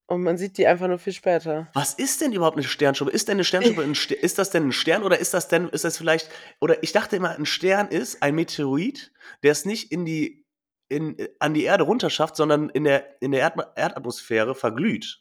und 0.08 0.24
man 0.24 0.38
sieht 0.38 0.58
die 0.60 0.68
einfach 0.68 0.88
nur 0.90 1.00
viel 1.00 1.14
später. 1.14 1.70
Was 1.74 1.94
ist 1.94 2.22
denn 2.22 2.32
überhaupt 2.32 2.56
'ne 2.58 2.64
Sternschnuppe? 2.64 3.12
Ist 3.12 3.28
denn 3.28 3.38
'ne 3.38 3.44
Sternschnuppe 3.44 3.84
'n 3.84 3.96
St 3.96 4.12
ist 4.12 4.38
das 4.38 4.50
denn 4.50 4.64
'n 4.68 4.72
Stern 4.72 5.04
oder 5.04 5.20
ist 5.20 5.34
das 5.34 5.48
denn 5.50 5.68
ist 5.70 5.84
das 5.84 5.98
vielleicht 5.98 6.30
oder 6.62 6.82
ich 6.84 6.94
dachte 6.94 7.18
immer, 7.18 7.36
'n 7.38 7.46
Stern 7.46 7.90
ist 7.90 8.24
ein 8.24 8.34
Meteorit, 8.36 9.12
der 9.44 9.52
es 9.52 9.66
nicht 9.66 9.92
in 9.92 10.06
die 10.06 10.46
in 10.88 11.18
an 11.40 11.54
die 11.54 11.64
Erde 11.64 11.84
runterschafft, 11.84 12.36
sondern 12.38 12.70
in 12.70 12.86
der 12.86 13.22
in 13.22 13.32
der 13.32 13.42
Erdma 13.42 13.74
Erdatmosphäre 13.76 14.56
verglüht. 14.56 15.20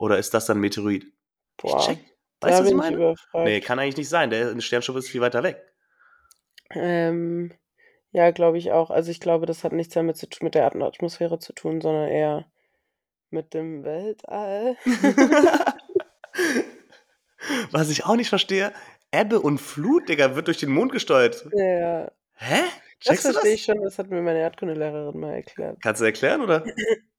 Oder 0.00 0.18
ist 0.18 0.34
das 0.34 0.46
dann 0.46 0.58
'n 0.58 0.60
Meteorit? 0.60 1.12
Ich 1.64 1.76
Boah, 1.76 1.78
check 1.78 1.98
da 2.42 2.50
weißt 2.50 2.60
du, 2.60 2.64
was 2.64 2.70
ich 2.70 2.74
ich 2.74 2.74
meine? 2.74 2.96
überfragt. 2.96 3.36
Ne, 3.42 3.60
kann 3.60 3.78
eigentlich 3.78 3.96
nicht 3.96 4.08
sein. 4.08 4.30
Der 4.30 4.58
Sternschnuppe 4.60 5.00
ist 5.00 5.08
viel 5.10 5.20
weiter 5.20 5.42
weg. 5.42 5.75
Ähm, 6.70 7.52
ja, 8.10 8.30
glaube 8.30 8.58
ich 8.58 8.72
auch. 8.72 8.90
Also, 8.90 9.10
ich 9.10 9.20
glaube, 9.20 9.46
das 9.46 9.64
hat 9.64 9.72
nichts 9.72 9.94
damit 9.94 10.16
zu 10.16 10.28
tun 10.28 10.46
mit 10.46 10.54
der 10.54 10.62
Erdatmosphäre 10.62 11.38
zu 11.38 11.52
tun, 11.52 11.80
sondern 11.80 12.08
eher 12.08 12.46
mit 13.30 13.54
dem 13.54 13.84
Weltall. 13.84 14.76
Was 17.70 17.90
ich 17.90 18.04
auch 18.06 18.16
nicht 18.16 18.28
verstehe, 18.28 18.72
Ebbe 19.12 19.40
und 19.40 19.58
Flut, 19.58 20.08
Digga, 20.08 20.34
wird 20.34 20.48
durch 20.48 20.58
den 20.58 20.70
Mond 20.70 20.92
gesteuert. 20.92 21.46
Ja. 21.52 22.10
Hä? 22.34 22.62
Das 23.04 23.08
Checkst 23.08 23.24
du 23.24 23.32
verstehe 23.32 23.52
das? 23.52 23.60
ich 23.60 23.64
schon, 23.64 23.82
das 23.82 23.98
hat 23.98 24.10
mir 24.10 24.22
meine 24.22 24.40
Erdkundelehrerin 24.40 25.20
mal 25.20 25.34
erklärt. 25.34 25.78
Kannst 25.82 26.00
du 26.00 26.06
erklären, 26.06 26.40
oder? 26.42 26.64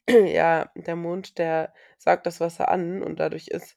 Ja, 0.10 0.72
der 0.74 0.96
Mond, 0.96 1.38
der 1.38 1.74
saugt 1.98 2.26
das 2.26 2.40
Wasser 2.40 2.70
an 2.70 3.04
und 3.04 3.20
dadurch 3.20 3.50
ist 3.50 3.76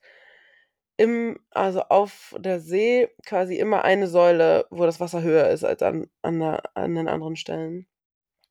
im 1.01 1.39
also, 1.51 1.81
auf 1.85 2.35
der 2.39 2.61
See 2.61 3.09
quasi 3.27 3.57
immer 3.59 3.85
eine 3.85 4.07
Säule, 4.09 4.67
wo 4.71 4.85
das 4.87 5.01
Wasser 5.01 5.23
höher 5.23 5.49
ist 5.51 5.65
als 5.65 5.83
an 5.83 6.09
an 6.23 6.39
'ner 6.39 6.63
an 6.75 6.95
den 6.95 7.09
anderen 7.09 7.37
Stellen. 7.37 7.87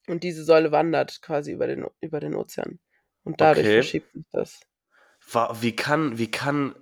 Und 0.08 0.24
diese 0.24 0.44
Säule 0.44 0.72
wandert 0.72 1.22
quasi 1.22 1.52
über 1.54 1.68
den 1.68 1.86
über 2.02 2.20
den 2.20 2.36
Ozean. 2.36 2.80
Und 3.24 3.42
dadurch 3.42 3.68
Okay. 3.68 3.74
verschiebt 3.74 4.12
sich 4.14 4.26
das. 4.32 4.60
Wie 5.62 5.76
kann 5.76 6.18
wie 6.18 6.32
kann 6.32 6.76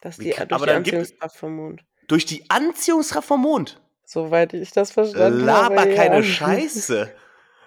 Das 0.00 0.18
die 0.18 0.30
kann 0.30 0.48
durch 0.48 0.62
aber 0.62 0.66
die 0.66 0.72
Anziehungskraft 0.72 1.36
vom 1.36 1.56
Mond. 1.56 1.84
durch 2.08 2.26
die 2.26 2.48
Anziehungskraft 2.50 3.26
vom 3.28 3.40
Mond? 3.42 3.80
Soweit 4.04 4.52
ich 4.54 4.70
das 4.72 4.92
verstanden 4.92 5.50
habe, 5.50 5.74
Laber 5.74 5.88
ja. 5.88 5.94
keine 5.94 6.22
Scheiße. 6.24 7.14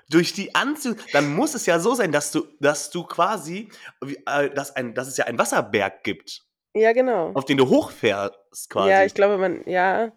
Durch 0.09 0.31
die 0.33 0.55
Anziehung 0.55 0.97
dann 1.11 1.35
muss 1.35 1.53
es 1.55 1.65
ja 1.65 1.79
so 1.79 1.93
sein, 1.95 2.11
dass 2.13 2.31
du 2.31 2.47
dass 2.61 2.89
du 2.91 3.03
quasi 3.03 3.69
äh, 4.25 4.49
dass 4.51 4.75
ein 4.75 4.93
dass 4.93 5.07
es 5.09 5.17
ja 5.17 5.25
einen 5.25 5.37
Wasserberg 5.39 6.03
gibt, 6.03 6.46
Ja, 6.77 6.93
genau. 6.93 7.31
auf 7.33 7.45
den 7.45 7.57
du 7.57 7.67
hochfährst 7.69 8.69
quasi. 8.69 8.89
Ja, 8.89 9.03
ich 9.03 9.13
glaube, 9.13 9.37
man 9.37 9.61
ja, 9.65 10.11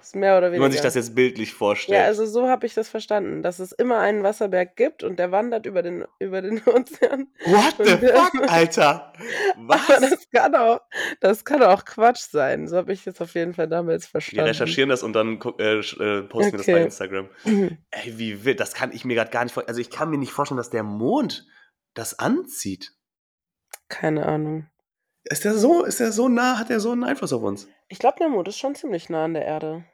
ist 0.00 0.14
mehr 0.14 0.38
oder 0.38 0.52
Wie 0.52 0.58
man 0.58 0.70
sich 0.70 0.78
weniger. 0.78 0.82
das 0.88 0.94
jetzt 0.94 1.14
bildlich 1.14 1.50
Ja, 1.50 1.56
vorstellt. 1.56 2.04
also, 2.04 2.24
so 2.24 2.48
habe 2.48 2.66
ich 2.66 2.74
das 2.74 2.88
verstanden, 2.88 3.42
dass 3.42 3.58
es 3.58 3.72
immer 3.72 3.98
einen 3.98 4.22
Wasserberg 4.22 4.76
gibt 4.76 5.02
und 5.02 5.18
der 5.18 5.32
wandert 5.32 5.66
über 5.66 5.82
den 5.82 6.04
über 6.20 6.40
den 6.40 6.62
Ozean. 6.66 7.28
What 7.44 7.74
the 7.84 7.96
fuck, 8.06 8.48
Alter? 8.50 9.12
Aber 9.56 9.74
Was? 9.74 9.86
das 10.00 10.30
kann 10.30 10.54
auch 10.54 10.80
das 11.20 11.44
kann 11.44 11.62
auch 11.64 11.84
Quatsch 11.84 12.30
sein. 12.30 12.68
So 12.68 12.76
habe 12.76 12.92
ich 12.92 13.04
das 13.04 13.20
auf 13.20 13.34
jeden 13.34 13.54
Fall 13.54 13.68
damals 13.68 14.04
Wir 14.06 14.10
verstanden. 14.10 14.48
recherchieren 14.48 14.88
das 14.88 15.02
und 15.02 15.12
dann 15.14 15.40
äh, 15.58 15.78
äh, 15.80 16.22
posten 16.22 16.52
wir 16.52 16.58
das 16.58 16.66
bei 16.66 16.72
Okay. 16.74 16.84
Instagram. 16.84 17.28
Ey, 17.90 18.18
wie 18.18 18.44
wild, 18.44 18.60
das 18.60 18.74
kann 18.74 18.92
ich 18.92 19.04
mir 19.04 19.16
grad 19.16 19.32
gar 19.32 19.42
nicht 19.44 19.52
vor 19.52 19.64
also, 19.68 19.80
ich 19.80 19.90
kann 19.90 20.10
mir 20.10 20.18
nicht 20.18 20.32
vorstellen, 20.32 20.58
dass 20.58 20.70
der 20.70 20.84
Mond 20.84 21.44
das 21.94 22.18
anzieht. 22.18 22.92
Keine 23.88 24.26
Ahnung. 24.26 24.66
Ist 25.30 25.44
der 25.44 25.54
so 25.54 25.84
ist 25.84 26.00
der 26.00 26.12
so 26.12 26.28
nah 26.28 26.58
hat 26.58 26.70
der 26.70 26.80
so 26.80 26.92
'n 26.92 27.04
Einfluss 27.04 27.32
auf 27.32 27.42
uns? 27.42 27.68
Ich 27.88 27.98
glaube, 27.98 28.16
der 28.18 28.28
Mond 28.28 28.48
ist 28.48 28.58
schon 28.58 28.74
ziemlich 28.74 29.08
nah 29.10 29.24
an 29.24 29.34
der 29.34 29.44
Erde. 29.44 29.84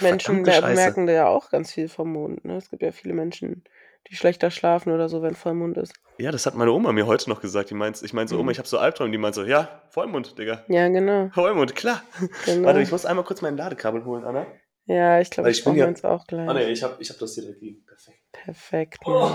Menschen 0.00 0.42
mer 0.42 0.60
Scheiße. 0.60 0.74
merken 0.74 1.06
da 1.06 1.12
ja 1.12 1.26
auch 1.26 1.50
ganz 1.50 1.72
viel 1.72 1.88
vom 1.88 2.12
Mond, 2.12 2.44
ne? 2.44 2.56
Es 2.56 2.70
gibt 2.70 2.82
ja 2.82 2.92
viele 2.92 3.14
Menschen, 3.14 3.64
die 4.08 4.16
schlechter 4.16 4.50
schlafen 4.50 4.92
oder 4.92 5.08
so, 5.08 5.22
wenn 5.22 5.34
Vollmond 5.34 5.76
ist. 5.76 5.92
Ja, 6.18 6.30
das 6.30 6.46
hat 6.46 6.54
meine 6.54 6.72
Oma 6.72 6.92
mir 6.92 7.06
heute 7.06 7.28
noch 7.30 7.40
gesagt. 7.40 7.70
Die 7.70 7.74
meint 7.74 8.00
ich 8.02 8.12
meinte 8.12 8.30
so: 8.34 8.36
„Oma, 8.38 8.44
Mhm. 8.46 8.50
ich 8.50 8.58
habe 8.58 8.68
so 8.68 8.78
Albträume.“ 8.78 9.10
Die 9.10 9.18
meint 9.18 9.34
so: 9.34 9.44
„Ja, 9.44 9.82
Vollmond, 9.90 10.38
Digga. 10.38 10.64
Ja, 10.68 10.88
genau. 10.88 11.30
Vollmond, 11.30 11.74
klar.“ 11.74 12.02
Genau. 12.44 12.66
Warte, 12.66 12.82
ich 12.82 12.90
muss 12.92 13.06
einmal 13.06 13.24
kurz 13.24 13.40
mein 13.40 13.56
Ladekabel 13.56 14.04
holen, 14.04 14.24
Anna. 14.24 14.46
Ja, 14.86 15.20
ich 15.20 15.30
glaube, 15.30 15.50
ich 15.50 15.64
brauche 15.64 15.76
meins 15.76 16.04
auch 16.04 16.24
ah, 16.28 16.52
ne, 16.52 16.64
gleich. 16.64 16.70
ich 16.70 16.82
habe 16.82 16.96
ich 17.00 17.08
habe 17.10 17.18
das 17.18 17.34
hier 17.34 17.42
direkt 17.44 17.62
liegen. 17.62 17.84
Perfekt. 17.86 18.18
Perfekt, 18.32 18.98
Oh. 19.06 19.30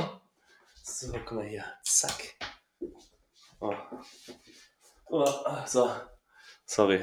So, 0.83 1.11
guck 1.25 1.31
mal 1.33 1.45
hier. 1.45 1.63
Zack. 1.83 2.35
Oh. 3.63 3.73
Oh, 5.09 5.25
so. 5.65 5.89
Sorry. 6.65 6.99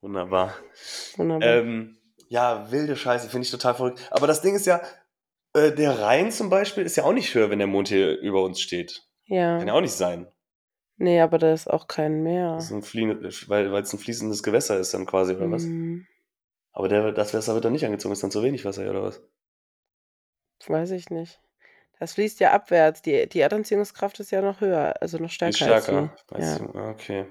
Wunderbar. 0.00 0.54
Wunderbar. 1.16 1.48
Ähm, 1.48 1.98
ja, 2.28 2.70
wilde 2.70 2.94
Scheiße, 2.94 3.28
finde 3.28 3.44
ich 3.44 3.50
total 3.50 3.74
verrückt. 3.74 4.06
Aber 4.12 4.28
das 4.28 4.42
Ding 4.42 4.54
ist 4.54 4.66
ja, 4.66 4.80
äh, 5.54 5.72
der 5.72 5.98
Rhein 5.98 6.30
zum 6.30 6.50
Beispiel 6.50 6.84
ist 6.84 6.96
ja 6.96 7.02
auch 7.02 7.12
nicht 7.12 7.34
höher, 7.34 7.50
wenn 7.50 7.58
der 7.58 7.66
Mond 7.66 7.88
hier 7.88 8.16
über 8.20 8.44
uns 8.44 8.60
steht. 8.60 9.08
Ja. 9.24 9.58
Kann 9.58 9.66
ja 9.66 9.74
auch 9.74 9.80
nicht 9.80 9.94
sein. 9.94 10.28
Nee, 10.98 11.20
aber 11.20 11.38
da 11.38 11.52
ist 11.52 11.68
auch 11.68 11.88
kein 11.88 12.22
Meer. 12.22 12.54
Das 12.54 12.66
ist 12.66 12.72
ein 12.72 12.82
Flie 12.82 13.08
weil 13.48 13.74
es 13.74 13.92
ein 13.92 13.98
fließendes 13.98 14.44
Gewässer 14.44 14.78
ist 14.78 14.94
dann 14.94 15.06
quasi, 15.06 15.34
oder 15.34 15.50
was? 15.50 15.64
Hm, 15.64 16.06
Aber 16.72 16.88
der, 16.88 17.12
das 17.12 17.34
Wasser 17.34 17.54
wird 17.54 17.64
dann 17.64 17.72
nicht 17.72 17.84
angezogen, 17.84 18.12
ist 18.12 18.22
dann 18.22 18.30
zu 18.30 18.42
wenig 18.42 18.64
Wasser, 18.64 18.88
oder 18.88 19.02
was? 19.02 19.20
weiß 20.66 20.90
ich 20.92 21.10
nicht. 21.10 21.40
Das 22.00 22.14
fließt 22.14 22.40
ja 22.40 22.52
abwärts. 22.52 23.02
Die, 23.02 23.28
die 23.28 23.40
Erdanziehungskraft 23.40 24.20
ist 24.20 24.30
ja 24.30 24.40
noch 24.40 24.60
höher, 24.60 24.94
also 25.00 25.18
noch 25.18 25.30
stärker, 25.30 25.50
ist 25.50 25.62
als 25.62 25.84
stärker. 25.84 26.12
die. 26.30 26.34
Weißt 26.34 26.60
Ja. 26.60 26.66
du? 26.66 26.78
Ah, 26.78 26.90
Okay. 26.90 27.26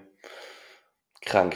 Krank. 1.21 1.55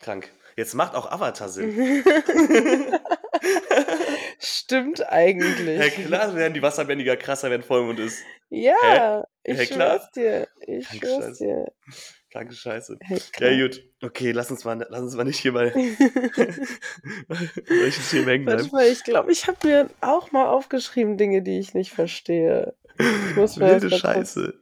Krank. 0.00 0.30
Jetzt 0.56 0.74
macht 0.74 0.94
auch 0.94 1.10
Avatar 1.10 1.48
Sinn. 1.48 2.04
Stimmt 4.38 5.06
eigentlich. 5.08 5.78
Ja 5.80 5.88
klar 5.90 6.34
werden 6.34 6.54
die 6.54 6.62
Wasserbändiger 6.62 7.16
krasser, 7.16 7.50
wenn 7.50 7.62
Vollmond 7.62 7.98
ist. 7.98 8.22
Ja, 8.50 9.24
ich 9.42 9.58
Hä, 9.58 9.66
klar? 9.66 9.98
schwör's 9.98 10.10
dir. 10.12 10.48
Ich 10.66 10.86
Kranke 10.88 11.06
schwör's 11.06 11.38
dir. 11.38 11.72
Kranke 12.34 12.52
Scheiße. 12.54 12.98
Hey, 13.00 13.20
Ja, 13.38 13.66
gut. 13.66 13.80
Okay, 14.02 14.32
lass 14.32 14.50
uns 14.50 14.64
mal, 14.64 14.84
lass 14.90 15.00
uns 15.02 15.14
mal 15.14 15.22
nicht 15.22 15.38
hier 15.38 15.52
bei 15.52 15.70
solchen 17.68 18.02
Themen 18.10 18.26
hängen 18.26 18.44
bleiben. 18.44 18.68
mal, 18.72 18.86
ich 18.88 19.04
glaube, 19.04 19.30
ich 19.30 19.46
habe 19.46 19.64
mir 19.66 19.88
auch 20.00 20.32
mal 20.32 20.46
aufgeschrieben, 20.48 21.16
Dinge, 21.16 21.42
die 21.42 21.60
ich 21.60 21.74
nicht 21.74 21.92
verstehe. 21.92 22.74
Ich 22.98 23.36
muss 23.36 23.56
mir 23.56 23.66
Wilde 23.68 23.88
mal 23.88 23.98
Scheiße. 23.98 24.54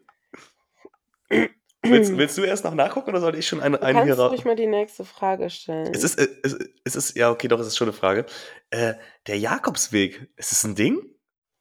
Willst, 1.84 2.16
willst 2.16 2.38
du 2.38 2.44
erst 2.44 2.62
noch 2.64 2.74
nachgucken 2.74 3.08
oder 3.10 3.20
soll 3.20 3.34
ich 3.34 3.48
schon 3.48 3.60
einen, 3.60 3.74
Du 3.74 3.82
einen 3.82 3.98
hier 4.04 4.06
kannst 4.14 4.20
raus? 4.20 4.30
ruhig 4.32 4.44
mal 4.44 4.54
die 4.54 4.68
nächste 4.68 5.04
Frage 5.04 5.50
stellen. 5.50 5.92
Es 5.92 6.04
ist, 6.04 6.16
äh, 6.16 6.28
es, 6.44 6.56
es 6.84 6.94
ist, 6.94 7.16
ja, 7.16 7.28
okay, 7.30 7.48
doch, 7.48 7.58
es 7.58 7.66
ist 7.66 7.76
schon 7.76 7.88
eine 7.88 7.96
Frage. 7.96 8.24
Äh, 8.70 8.94
der 9.26 9.38
Jakobsweg, 9.38 10.28
ist 10.36 10.52
es 10.52 10.62
ein 10.62 10.76
Ding? 10.76 11.02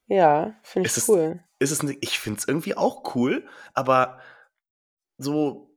ja, 0.06 0.54
finde 0.62 0.86
Ist 0.86 0.96
ich 0.98 1.02
es- 1.04 1.08
cool. 1.08 1.40
Ist 1.58 1.70
es 1.72 1.82
ein? 1.82 1.96
Ich 2.02 2.20
finde 2.20 2.38
es 2.38 2.46
irgendwie 2.46 2.76
auch 2.76 3.16
cool, 3.16 3.48
aber 3.74 4.20
so, 5.18 5.71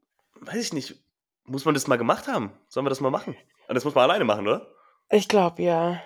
weiß 0.47 0.55
ich 0.57 0.73
nicht, 0.73 1.03
muss 1.45 1.65
man 1.65 1.73
das 1.73 1.87
mal 1.87 1.97
gemacht 1.97 2.27
haben? 2.27 2.51
Sollen 2.67 2.85
wir 2.85 2.89
das 2.89 3.01
mal 3.01 3.11
machen? 3.11 3.35
Und 3.67 3.75
das 3.75 3.85
muss 3.85 3.95
man 3.95 4.03
alleine 4.03 4.25
machen, 4.25 4.47
oder? 4.47 4.67
Ich 5.09 5.27
glaube, 5.27 5.61
ja. 5.61 6.01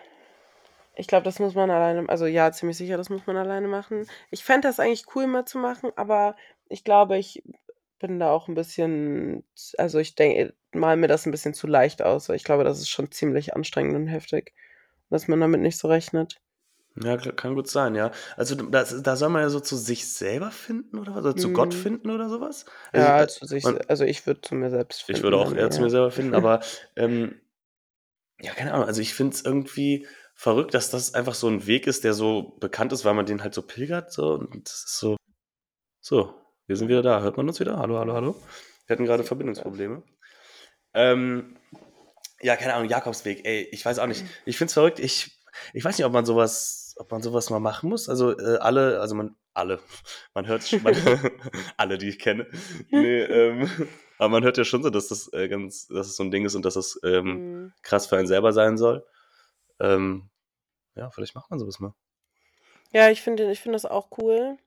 Ich 0.96 1.08
glaube, 1.08 1.24
das 1.24 1.40
muss 1.40 1.56
man 1.56 1.72
alleine, 1.72 2.10
also 2.10 2.26
ja, 2.26 2.52
ziemlich 2.52 2.78
sicher, 2.78 2.98
das 2.98 3.10
muss 3.10 3.26
man 3.26 3.38
alleine 3.38 3.68
machen. 3.68 4.06
Ich 4.32 4.44
fände 4.44 4.68
das 4.68 4.80
eigentlich 4.80 5.06
cool 5.16 5.28
mal 5.28 5.46
zu 5.46 5.58
machen, 5.58 5.92
aber 5.96 6.36
ich 6.68 6.84
glaube, 6.84 7.18
ich 7.18 7.42
bin 8.00 8.20
da 8.20 8.32
auch 8.32 8.48
ein 8.48 8.56
bisschen, 8.56 9.44
also 9.78 10.00
ich 10.00 10.16
denke, 10.16 10.54
mal 10.74 10.98
mir 10.98 11.08
das 11.08 11.26
ein 11.26 11.32
bisschen 11.32 11.54
zu 11.54 11.68
leicht 11.68 12.02
aus, 12.02 12.28
weil 12.28 12.36
ich 12.36 12.44
glaube, 12.44 12.64
das 12.64 12.80
ist 12.80 12.90
schon 12.90 13.12
ziemlich 13.12 13.56
anstrengend 13.56 13.96
und 13.96 14.08
heftig, 14.08 14.54
dass 15.10 15.28
man 15.28 15.40
damit 15.40 15.62
nicht 15.62 15.78
so 15.78 15.88
rechnet. 15.88 16.42
Ja, 16.96 17.16
kann 17.18 17.56
gut 17.56 17.70
sein, 17.70 17.96
ja. 17.96 18.12
Also 18.36 18.56
das, 18.56 19.02
da 19.02 19.16
soll 19.16 19.30
man 19.30 19.42
ja 19.42 19.50
so 19.50 19.60
zu 19.60 19.78
sich 19.78 20.12
selber 20.12 20.52
finden 20.52 20.98
oder 21.00 21.16
was? 21.16 21.24
Oder 21.24 21.36
zu 21.38 21.50
Mhm. 21.50 21.54
Gott 21.54 21.74
finden 21.74 22.10
oder 22.10 22.30
sowas? 22.30 22.66
Ja, 22.94 23.24
ich, 23.24 23.42
also 23.42 23.56
ich, 23.56 23.64
man- 23.64 23.80
also 23.88 24.04
ich 24.04 24.26
würde 24.28 24.42
zu 24.42 24.56
mir 24.56 24.70
selbst 24.70 25.04
finden. 25.04 25.18
ich 25.20 25.24
würde 25.24 25.38
auch 25.38 25.50
dann 25.50 25.58
eher 25.60 25.72
zu 25.72 25.82
mir 25.82 25.90
selber 25.90 26.12
finden, 26.12 26.34
aber 26.36 26.62
ähm, 26.96 27.40
ja, 28.42 28.54
keine 28.54 28.74
Ahnung. 28.74 28.88
Also 28.88 29.02
ich 29.02 29.14
finde 29.14 29.36
es 29.36 29.46
irgendwie 29.46 30.08
verrückt, 30.36 30.74
dass 30.74 30.90
das 30.90 31.14
einfach 31.14 31.36
so 31.36 31.48
ein 31.48 31.68
Weg 31.68 31.88
ist, 31.88 32.04
der 32.04 32.14
so 32.14 32.58
bekannt 32.60 32.92
ist, 32.94 33.06
weil 33.06 33.14
man 33.14 33.26
den 33.26 33.44
halt 33.44 33.54
so 33.54 33.62
pilgert. 33.62 34.12
So, 34.12 34.34
und 34.34 34.66
das 34.66 34.86
ist 34.86 35.00
so. 35.00 35.18
So, 36.02 36.34
wir 36.68 36.76
sind 36.78 36.88
wieder 36.88 37.02
da. 37.02 37.22
Hört 37.22 37.38
man 37.38 37.48
uns 37.48 37.60
wieder? 37.60 37.78
Hallo, 37.78 37.98
hallo, 38.00 38.14
hallo. 38.14 38.36
Wir 38.88 38.96
hatten 38.96 39.06
gerade 39.06 39.24
Sieht 39.24 39.24
gut 39.24 39.28
Verbindungsprobleme. 39.28 40.04
Ähm, 40.94 41.58
ja, 42.42 42.56
keine 42.56 42.74
Ahnung, 42.74 42.90
Jakobsweg, 42.90 43.46
ey, 43.46 43.68
ich 43.72 43.86
weiß 43.86 44.00
auch 44.00 44.08
nicht. 44.08 44.26
Ich 44.46 44.58
finde 44.58 44.70
es 44.70 44.74
verrückt. 44.74 45.00
Ich, 45.00 45.40
ich 45.74 45.84
weiß 45.84 45.98
nicht, 45.98 46.06
ob 46.06 46.14
man 46.14 46.26
sowas, 46.26 46.79
ob 47.00 47.12
man 47.12 47.22
sowas 47.22 47.50
mal 47.50 47.60
machen 47.60 47.90
muss. 47.90 48.10
Also 48.10 48.38
äh, 48.38 48.58
alle, 48.58 49.00
also 49.00 49.16
man, 49.16 49.36
alle, 49.54 49.80
man 50.34 50.48
hört 50.48 50.64
schon, 50.64 50.84
man, 50.84 50.94
alle, 51.78 51.98
die 51.98 52.10
ich 52.10 52.20
kenne. 52.20 52.48
Nee, 52.92 53.22
ähm, 53.22 53.70
aber 54.20 54.30
man 54.30 54.44
hört 54.44 54.58
ja 54.58 54.66
schon 54.66 54.84
so, 54.84 54.90
dass 54.90 55.08
das 55.08 55.32
äh, 55.34 55.48
ganz, 55.48 55.88
dass 55.88 56.08
es 56.08 56.16
so 56.16 56.24
ein 56.24 56.32
Ding 56.32 56.46
ist 56.46 56.56
und 56.56 56.66
dass 56.66 56.76
es 56.76 57.00
ähm, 57.04 57.42
Mhm. 57.66 57.74
krass 57.82 58.08
für 58.08 58.18
einen 58.18 58.28
selber 58.28 58.54
sein 58.54 58.78
soll. 58.78 59.06
Ähm, 59.80 60.30
ja, 60.96 61.10
vielleicht 61.12 61.36
macht 61.36 61.50
man 61.50 61.60
sowas 61.60 61.80
mal. 61.80 61.94
Ja, 62.92 63.10
ich 63.10 63.22
finde 63.22 63.52
ich 63.52 63.60
finde 63.62 63.76
das 63.76 63.86
auch 63.86 64.10
cool. 64.18 64.58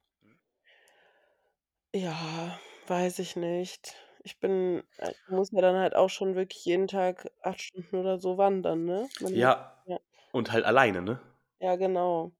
Ja, 1.95 2.59
weiß 2.87 3.18
ich 3.18 3.37
nicht. 3.37 3.95
Ich 4.25 4.38
bin 4.40 4.83
äh, 4.99 5.11
ich 5.11 5.29
muss 5.29 5.51
ja 5.51 5.61
dann 5.61 5.77
halt 5.77 5.95
auch 5.97 6.09
schon 6.09 6.35
wirklich 6.37 6.64
jeden 6.64 6.87
Tag 6.88 7.31
8 7.42 7.61
Stunden 7.61 7.97
oder 7.97 8.18
so 8.18 8.38
wandern, 8.38 8.85
ne? 8.85 9.09
Man 9.21 9.35
Ja, 9.35 9.83
ja. 9.87 9.99
und 10.33 10.53
halt 10.53 10.64
alleine, 10.64 11.03
ne? 11.03 11.21
Ja, 11.62 11.77
genau. 11.77 12.33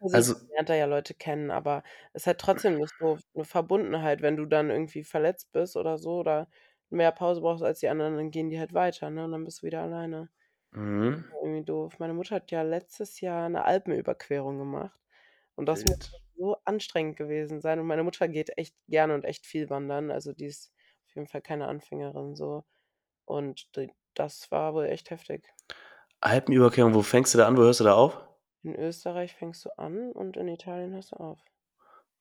Also, 0.00 0.18
Also- 0.18 0.46
lernt 0.50 0.68
da 0.70 0.74
ja 0.76 0.86
Leute 0.86 1.14
kennen, 1.14 1.50
aber 1.50 1.84
es 2.14 2.22
ist 2.22 2.26
halt 2.28 2.40
trotzdem 2.40 2.78
nicht 2.78 2.94
so 2.98 3.18
'ne 3.34 3.44
Verbundenheit, 3.44 4.22
wenn 4.22 4.36
du 4.36 4.46
dann 4.46 4.70
irgendwie 4.70 5.04
verletzt 5.04 5.52
bist 5.52 5.76
oder 5.76 5.98
so 5.98 6.18
oder 6.20 6.48
mehr 6.90 7.12
Pause 7.12 7.42
brauchst 7.42 7.64
als 7.64 7.80
die 7.80 7.88
anderen, 7.88 8.16
dann 8.16 8.30
gehen 8.32 8.50
die 8.50 8.58
halt 8.60 8.74
weiter, 8.74 9.10
ne, 9.10 9.24
und 9.26 9.32
dann 9.32 9.44
bist 9.44 9.62
du 9.62 9.66
wieder 9.68 9.82
alleine. 9.82 10.30
Mhm. 10.72 11.36
Irgendwie 11.42 11.64
doof. 11.64 11.98
Meine 11.98 12.14
Mutter 12.14 12.36
hat 12.36 12.50
ja 12.50 12.62
letztes 12.62 13.20
Jahr 13.20 13.48
'ne 13.48 13.64
Alpenüberquerung 13.64 14.58
gemacht 14.58 14.98
und 15.56 15.66
das 15.66 15.84
muss 15.86 15.96
Wild. 15.96 16.16
so 16.36 16.56
anstrengend 16.64 17.16
gewesen 17.16 17.60
sein 17.60 17.80
und 17.80 17.86
meine 17.86 18.04
Mutter 18.04 18.28
geht 18.28 18.56
echt 18.58 18.76
gerne 18.88 19.14
und 19.14 19.24
echt 19.24 19.46
viel 19.46 19.70
wandern, 19.70 20.10
also 20.10 20.32
die 20.32 20.46
ist 20.46 20.72
auf 21.08 21.14
jeden 21.16 21.28
Fall 21.28 21.42
keine 21.42 21.66
Anfängerin 21.68 22.36
so 22.36 22.64
und 23.26 23.76
d 23.76 23.90
das 24.14 24.50
war 24.52 24.74
wohl 24.74 24.86
echt 24.86 25.10
heftig. 25.10 25.52
Alpenüberquerung, 26.22 26.94
wo 26.94 27.02
fängst 27.02 27.34
du 27.34 27.38
da 27.38 27.46
an, 27.46 27.56
wo 27.56 27.62
hörst 27.62 27.80
du 27.80 27.84
da 27.84 27.94
auf? 27.94 28.18
In 28.66 28.74
Österreich 28.74 29.32
fängst 29.32 29.64
du 29.64 29.70
an 29.78 30.10
und 30.10 30.36
in 30.36 30.48
Italien 30.48 30.92
hörst 30.92 31.12
du 31.12 31.16
auf. 31.18 31.38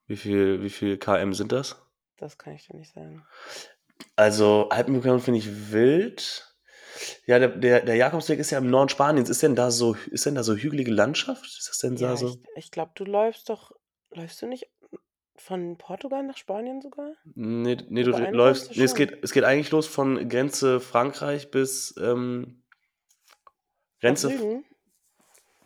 Wie 0.06 0.16
viel, 0.16 0.62
wie 0.62 0.70
viel 0.70 1.00
km 1.00 1.34
sind 1.34 1.52
das? 1.52 1.76
Das 2.18 2.38
kann 2.38 2.54
ich 2.54 2.68
dir 2.68 2.76
nicht 2.76 2.94
sagen. 2.94 3.26
Also 4.16 4.70
Alpenüberquerung 4.70 5.22
finde 5.22 5.40
ich 5.40 5.72
wild. 5.72 6.56
Ja, 7.26 7.40
der, 7.40 7.48
der, 7.48 7.82
der 7.82 7.96
Jakobsweg 7.96 8.38
ist 8.38 8.52
ja 8.52 8.60
im 8.60 8.70
Norden 8.70 8.90
Spaniens. 8.90 9.28
Ist 9.28 9.42
denn 9.42 9.56
da 9.56 9.72
so, 9.72 9.96
ist 10.12 10.28
denn 10.28 10.36
da 10.36 10.44
so 10.44 10.56
hügelige 10.56 10.92
Landschaft? 10.92 11.46
Ist 11.46 11.68
das 11.68 11.80
denn 11.80 11.96
Ja, 11.96 12.10
da 12.10 12.18
so? 12.18 12.28
ich 12.28 12.66
ich 12.66 12.72
glaube, 12.72 12.92
du 12.94 13.06
läufst 13.06 13.50
doch 13.50 13.72
läufst 14.12 14.40
du 14.44 14.46
nicht 14.46 14.70
von 15.38 15.80
Portugal 15.80 16.22
nach 16.22 16.38
Spanien 16.38 16.80
sogar? 16.80 17.12
Nee, 17.34 17.78
nee 17.90 18.04
du 18.04 18.12
läufst. 18.12 18.70
du 18.70 18.78
Nee, 18.78 18.86
es 18.86 18.94
geht, 18.94 19.24
es 19.24 19.32
geht 19.34 19.46
eigentlich 19.46 19.72
los 19.72 19.88
von 19.88 20.30
Grenze 20.30 20.80
Frankreich 20.80 21.50
bis 21.50 21.96
ähm, 22.00 22.62
Grenze. 24.00 24.64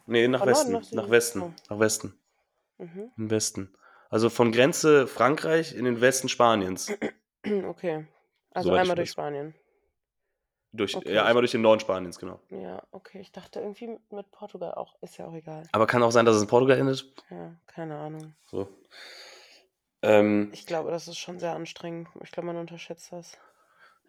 Nee, 0.10 0.28
nach 0.28 0.40
Von 0.40 0.50
Norden 0.50 0.74
Westen. 0.74 0.96
nach 0.96 1.04
Nach? 1.04 1.10
Westen. 1.12 1.42
Oh. 1.42 1.54
Nach 1.70 1.80
Westen. 1.80 2.20
Mhm. 2.78 3.12
Im 3.18 3.30
Westen. 3.30 3.74
Also 4.10 4.30
von 4.30 4.52
Grenze 4.52 5.06
Frankreich 5.08 5.76
in 5.76 5.86
den 5.86 6.02
Westen 6.02 6.30
Spaniens. 6.30 6.92
Okay. 7.46 8.06
Also 8.52 8.68
Soweit 8.70 8.82
einmal 8.82 8.96
durch. 8.98 9.12
Spanien. 9.12 9.56
Durch, 10.74 10.94
Okay, 10.96 11.14
ja, 11.14 11.24
einmal 11.24 11.42
durch 11.42 11.52
den 11.52 11.62
Norden 11.62 11.80
Spaniens, 11.80 12.20
genau. 12.20 12.42
Ja, 12.50 12.84
okay. 12.92 13.22
Ich 13.22 13.32
dachte 13.32 13.60
irgendwie 13.62 13.98
mit 14.12 14.30
Portugal 14.32 14.74
auch. 14.74 15.02
Ist 15.02 15.18
ja 15.18 15.26
auch 15.26 15.34
egal. 15.34 15.64
Aber 15.72 15.88
kann 15.88 16.04
auch 16.04 16.12
sein, 16.12 16.26
dass 16.26 16.36
es 16.36 16.42
in 16.42 16.50
Portugal 16.50 16.78
endet. 16.78 17.12
Ja, 17.30 17.56
keine 17.66 17.98
Ahnung. 17.98 18.36
So. 18.52 18.68
Ähm, 20.02 20.50
Ich 20.54 20.66
glaube, 20.66 20.92
das 20.92 21.08
ist 21.08 21.18
schon 21.18 21.40
sehr 21.40 21.54
anstrengend. 21.56 22.10
Ich 22.24 22.32
glaube, 22.32 22.48
man 22.48 22.58
unterschätzt 22.58 23.12
das. 23.12 23.38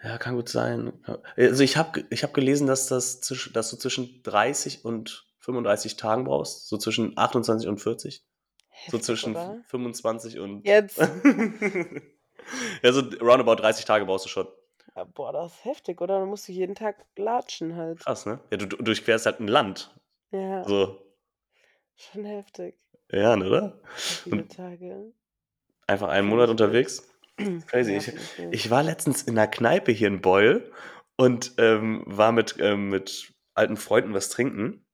ja, 0.03 0.19
kann 0.19 0.35
gut 0.35 0.49
sein. 0.49 0.93
Also 1.37 1.63
ich 1.63 1.77
habe 1.77 2.05
ich 2.11 2.25
hab 2.25 2.35
gelesen, 2.35 2.67
dass, 2.67 2.89
das 2.89 3.21
dass 3.53 3.71
du 3.71 3.77
zwischen 3.77 4.23
30 4.25 4.85
und 4.85 5.30
35 5.41 5.97
Tagen 5.97 6.25
brauchst. 6.25 6.69
So 6.69 6.77
zwischen 6.79 7.17
28 7.17 7.69
und 7.69 7.79
40. 7.79 8.17
So 8.19 8.25
Heftig, 8.69 9.03
zwischen 9.03 9.33
oder? 9.33 9.61
25 9.67 10.39
und. 10.39 10.67
Jetzt. 10.67 10.99
ja, 12.83 12.93
so 12.93 13.01
roundabout 13.21 13.57
30 13.57 13.85
Tage 13.85 14.07
brauchst 14.07 14.25
du 14.25 14.29
schon. 14.29 14.49
Ja, 14.97 15.05
boah, 15.05 15.33
das 15.33 15.53
ist 15.53 15.65
heftig, 15.65 16.01
oder? 16.01 16.19
Dann 16.21 16.29
musst 16.29 16.49
du 16.49 16.53
jeden 16.53 16.75
Tag 16.75 17.05
latschen 17.17 17.77
halt. 17.77 18.01
Krass, 18.01 18.27
ne? 18.27 18.41
Ja, 18.51 18.57
du, 18.57 18.67
du 18.67 18.77
durchquerst 18.83 19.27
halt 19.27 19.41
ein 19.41 19.49
Land. 19.49 19.95
Ja, 20.33 20.65
So. 20.65 21.01
schon 21.97 22.25
heftig. 22.25 22.79
Ja, 23.13 23.37
ne, 23.37 23.47
oder? 23.49 23.81
Viele 23.95 24.47
Tage? 24.49 25.13
Einfach 25.87 26.09
einen 26.09 26.29
Monat 26.29 26.49
unterwegs. 26.49 27.09
Crazy. 27.67 27.97
Ich, 27.97 28.13
ich 28.51 28.71
war 28.71 28.83
letztens 28.83 29.23
in 29.23 29.37
einer 29.37 29.49
Kneipe 29.49 29.91
hier 29.93 30.09
in 30.09 30.21
Beul 30.21 30.71
und 31.17 31.55
ähm, 31.59 32.05
war 32.07 32.33
mit, 32.33 32.57
ähm, 32.61 32.89
mit 32.89 33.33
alten 33.55 33.77
Freunden 33.77 34.15
was 34.15 34.29
trinken. 34.29 34.85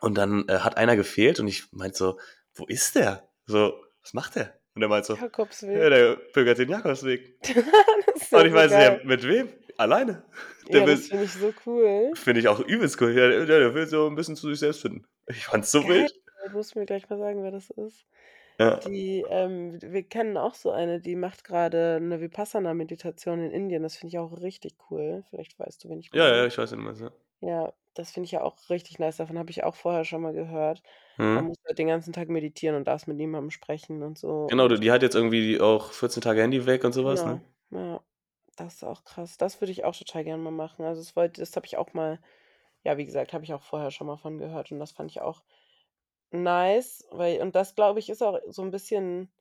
Und 0.00 0.16
dann 0.16 0.48
äh, 0.48 0.58
hat 0.58 0.76
einer 0.76 0.96
gefehlt 0.96 1.40
und 1.40 1.48
ich 1.48 1.72
meinte 1.72 1.96
so, 1.96 2.18
wo 2.54 2.66
ist 2.66 2.94
der? 2.94 3.28
So, 3.46 3.74
was 4.02 4.14
macht 4.14 4.36
der? 4.36 4.54
Und 4.74 4.82
er 4.82 4.88
meint 4.88 5.06
so, 5.06 5.16
Jakobsweg. 5.16 5.76
ja, 5.76 5.90
der 5.90 6.16
pilgert 6.32 6.58
den 6.58 6.68
Jakobsweg. 6.70 7.36
ja 7.48 7.62
Und 8.40 8.46
ich 8.46 8.52
so 8.52 8.54
weiß 8.54 8.70
nicht, 8.70 8.80
geil. 8.80 9.00
ja, 9.00 9.04
mit 9.04 9.22
wem? 9.26 9.48
Alleine. 9.76 10.24
Der 10.72 10.80
Ja, 10.80 10.86
will, 10.86 10.96
das 10.96 11.06
finde 11.06 11.24
ich 11.24 11.32
so 11.32 11.52
cool. 11.66 12.12
finde 12.14 12.40
ich 12.40 12.48
auch 12.48 12.60
übelst 12.60 13.00
cool. 13.00 13.12
Ja, 13.16 13.28
der, 13.28 13.46
der 13.46 13.74
will 13.74 13.86
so 13.86 14.06
ein 14.06 14.14
bisschen 14.14 14.36
zu 14.36 14.48
sich 14.50 14.58
selbst 14.58 14.82
finden. 14.82 15.06
Ich 15.28 15.44
fand's 15.46 15.70
so 15.70 15.82
Geil. 15.82 15.90
wild. 16.02 16.14
Du 16.46 16.52
musst 16.52 16.74
mir 16.76 16.86
gleich 16.86 17.08
mal 17.08 17.18
sagen, 17.18 17.42
wer 17.42 17.50
das 17.50 17.70
ist. 17.70 18.06
Ja. 18.58 18.80
Die, 18.80 19.24
ähm 19.28 19.78
wir 19.82 20.02
kennen 20.02 20.36
auch 20.36 20.54
so 20.54 20.70
eine, 20.70 21.00
die 21.00 21.16
macht 21.16 21.44
grade 21.44 21.98
'ne 22.00 22.20
Vipassana-Meditation 22.20 23.40
in 23.44 23.50
Indien. 23.52 23.82
Das 23.82 23.96
finde 23.96 24.08
ich 24.14 24.18
auch 24.18 24.40
richtig 24.40 24.74
cool. 24.90 25.24
Vielleicht 25.30 25.58
weißt 25.58 25.84
du, 25.84 25.88
wen 25.90 26.00
ich 26.00 26.10
Ja, 26.12 26.28
ja, 26.28 26.32
meine. 26.34 26.46
ich 26.46 26.58
weiß, 26.58 26.72
wen 26.72 26.78
du 26.78 26.84
meinst, 26.84 27.00
ja. 27.00 27.10
Ja, 27.40 27.72
das 27.94 28.10
finde 28.12 28.26
ich 28.26 28.32
ja 28.32 28.42
auch 28.42 28.56
richtig 28.70 28.98
nice. 28.98 29.16
Davon 29.18 29.38
habe 29.38 29.50
ich 29.50 29.64
auch 29.64 29.76
vorher 29.76 30.04
schon 30.04 30.22
mal 30.22 30.32
gehört. 30.34 30.82
Man 31.34 31.44
Mhm. 31.44 31.48
muss 31.48 31.56
halt 31.66 31.78
den 31.78 31.88
ganzen 31.88 32.12
Tag 32.12 32.28
meditieren 32.28 32.76
und 32.76 32.86
darfst 32.88 33.08
mit 33.08 33.16
niemandem 33.16 33.50
sprechen 33.50 34.02
und 34.02 34.18
so 34.18 34.50
Genau, 34.50 34.64
und 34.64 34.80
die 34.82 34.90
hat 34.90 35.02
jetzt 35.02 35.14
irgendwie 35.14 35.60
auch 35.60 35.92
14 35.92 36.22
Tage 36.22 36.40
Handy 36.40 36.64
weg 36.64 36.82
und 36.84 36.92
so 36.94 37.04
was, 37.04 37.26
Genau, 37.26 37.26
ne? 37.26 37.42
ja. 37.70 38.00
Das 38.56 38.74
ist 38.74 38.84
auch 38.84 39.04
krass. 39.04 39.36
Das 39.36 39.60
würde 39.60 39.70
ich 39.72 39.84
auch 39.84 39.94
total 39.96 40.24
gern 40.24 40.42
mal 40.42 40.50
machen. 40.50 40.84
Also, 40.84 41.00
das 41.02 41.14
wollte 41.16 41.40
das 41.42 41.54
habe 41.56 41.66
ich 41.66 41.76
auch 41.76 41.92
mal 41.94 42.20
ja, 42.84 42.96
wie 42.98 43.04
gesagt, 43.06 43.32
habe 43.34 43.44
ich 43.44 43.52
auch 43.54 43.62
vorher 43.64 43.90
schon 43.92 44.06
mal 44.08 44.16
von 44.18 44.38
gehört 44.38 44.72
und 44.72 44.78
das 44.80 44.92
fand 44.92 45.10
ich 45.10 45.20
auch 45.20 45.42
nice, 46.32 47.06
weil 47.12 47.40
und 47.42 47.54
das, 47.56 47.74
glaube 47.76 48.00
ich, 48.00 48.10
ist 48.10 48.22
auch 48.22 48.38
so 48.48 48.62
'n 48.62 48.70
bisschen 48.72 49.32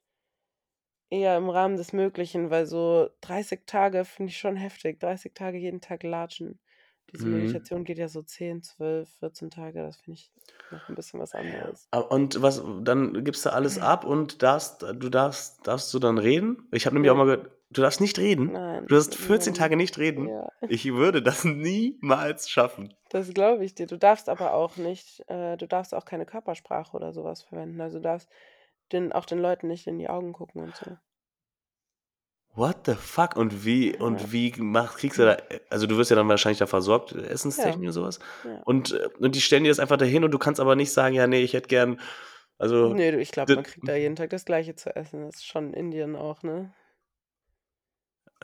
eher 1.11 1.37
im 1.37 1.49
Rahmen 1.49 1.77
des 1.77 1.93
Möglichen, 1.93 2.49
weil 2.49 2.65
so 2.65 3.09
30 3.21 3.65
Tage 3.65 4.03
finde 4.03 4.29
ich 4.31 4.37
schon 4.37 4.57
heftig. 4.57 4.99
30 4.99 5.33
Tage 5.33 5.57
jeden 5.57 5.79
Tag 5.79 6.03
latschen. 6.03 6.59
Diese 7.13 7.25
Mhm. 7.25 7.29
Meditation 7.29 7.83
geht 7.85 7.97
ja 7.99 8.09
so 8.09 8.21
10, 8.21 8.61
12, 8.63 9.09
14 9.19 9.49
Tage. 9.49 9.81
Das 9.83 9.97
finde 9.97 10.19
ich 10.19 10.31
noch 10.69 10.89
'n 10.89 10.95
bisschen 10.95 11.19
was 11.21 11.35
anderes. 11.35 11.87
A 11.93 11.99
und 11.99 12.41
was 12.41 12.61
dann 12.81 13.23
gibst 13.23 13.45
du 13.45 13.53
alles 13.53 13.77
ab 13.79 14.03
und 14.03 14.43
darfst 14.43 14.81
du 14.81 15.09
darfst 15.09 15.65
darfst 15.65 15.93
du 15.93 15.99
dann 15.99 16.17
reden? 16.17 16.67
Ich 16.71 16.85
habe 16.85 16.95
nämlich 16.95 17.11
auch 17.11 17.15
Ne. 17.15 17.17
mal 17.17 17.23
gehört 17.25 17.51
du 17.69 17.81
darfst 17.81 18.01
nicht 18.01 18.19
reden? 18.19 18.53
Nein, 18.53 18.87
Du 18.87 18.95
darfst 18.95 19.15
mit 19.15 19.19
14 19.19 19.53
niemandem. 19.53 19.53
Tage 19.53 19.77
nicht 19.77 19.97
reden? 19.97 20.31
Ja. 20.31 20.49
Ich 20.65 20.85
würde 20.93 21.21
das 21.21 21.45
niemals 21.45 22.49
schaffen. 22.49 22.97
Das 23.11 23.33
glaube 23.33 23.63
ich 23.63 23.73
dir. 23.73 23.87
Du 23.87 23.97
darfst 23.97 24.27
aber 24.27 24.53
auch 24.53 24.75
nicht 24.75 25.23
äh, 25.29 25.55
du 25.57 25.67
darfst 25.67 25.93
auch 25.93 26.03
keine 26.05 26.25
Körpersprache 26.25 26.95
oder 26.95 27.13
so 27.13 27.23
was 27.23 27.41
verwenden. 27.43 27.79
Also, 27.81 27.97
du 27.99 28.03
darfst 28.03 28.29
den 28.91 29.13
auch 29.13 29.25
den 29.25 29.39
Leuten 29.39 29.67
nicht 29.67 29.87
in 29.87 29.97
die 29.99 30.09
Augen 30.09 30.33
gucken 30.33 30.61
und 30.63 30.75
so. 30.75 30.97
What 32.57 32.87
the 32.87 32.95
fuck? 32.95 33.35
Und 33.35 33.65
wie 33.65 33.95
Ja. 33.99 33.99
und 33.99 34.31
wie 34.31 34.51
mach 34.57 34.97
kriegst 34.97 35.19
du 35.19 35.25
da 35.25 35.37
also, 35.69 35.85
du 35.85 35.95
wirst 35.97 36.09
ja 36.09 36.15
dann 36.15 36.27
wahrscheinlich 36.27 36.57
da 36.57 36.65
versorgt, 36.65 37.11
Ja. 37.57 37.79
essenstechnisch 37.79 37.85
und 37.89 37.93
so 37.93 38.01
was? 38.03 38.17
Ja. 38.43 38.65
Und 38.65 38.93
äh, 38.93 39.09
und 39.19 39.35
die 39.35 39.41
stellen 39.41 39.63
dir 39.63 39.69
das 39.69 39.79
einfach 39.79 39.97
dahin 39.97 40.23
und 40.23 40.31
du 40.31 40.39
kannst 40.39 40.59
aber 40.59 40.75
nicht 40.75 40.91
sagen: 40.91 41.13
„Ja, 41.13 41.27
ne, 41.27 41.39
ich 41.39 41.53
hätte 41.53 41.67
gern 41.67 41.99
also, 42.57 42.95
Ne, 42.95 43.11
du, 43.11 43.19
ich 43.19 43.31
glaube, 43.31 43.49
d“ 43.49 43.55
man 43.55 43.63
kriegt 43.63 43.87
da 43.87 43.95
jeden 43.95 44.15
Tag 44.15 44.29
das 44.29 44.45
Gleiche 44.45 44.75
zu 44.75 44.95
essen. 44.95 45.25
Das 45.25 45.35
ist 45.37 45.45
schon 45.45 45.73
Indien 45.73 46.15
auch, 46.15 46.43
ne? 46.43 46.73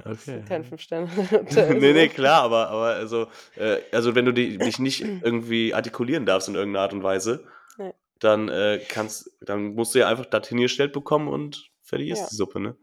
Okay. 0.06 0.44
kein 0.46 0.64
Fünf-Sterne-Hotel 0.64 1.80
Ne, 1.82 1.94
ne, 1.94 2.10
so. 2.10 2.10
klar, 2.10 2.44
aber 2.44 2.70
aber 2.70 2.86
also 2.96 3.28
äh, 3.56 3.82
also, 3.92 4.16
wenn 4.16 4.26
du 4.26 4.34
di 4.34 4.62
dich 4.62 4.80
nicht 4.80 5.02
irgendwie 5.22 5.74
artikulieren 5.74 6.26
darfst 6.26 6.50
in 6.50 6.56
irgend 6.56 6.74
'ner 6.74 6.82
Art 6.82 6.94
und 6.94 7.04
Weise, 7.04 7.48
Ne. 7.78 7.94
dann, 8.20 8.50
äh, 8.50 8.86
kannst 8.90 9.32
dann 9.42 9.76
musst 9.76 9.96
du 9.96 10.00
ja 10.00 10.08
einfach 10.10 10.26
das 10.28 10.48
hingestellt 10.50 10.94
bekommen 10.94 11.28
und 11.30 11.70
fertig 11.84 12.10
ist 12.10 12.20
Ja. 12.20 12.32
die 12.32 12.36
Suppe, 12.36 12.60
ne? 12.62 12.78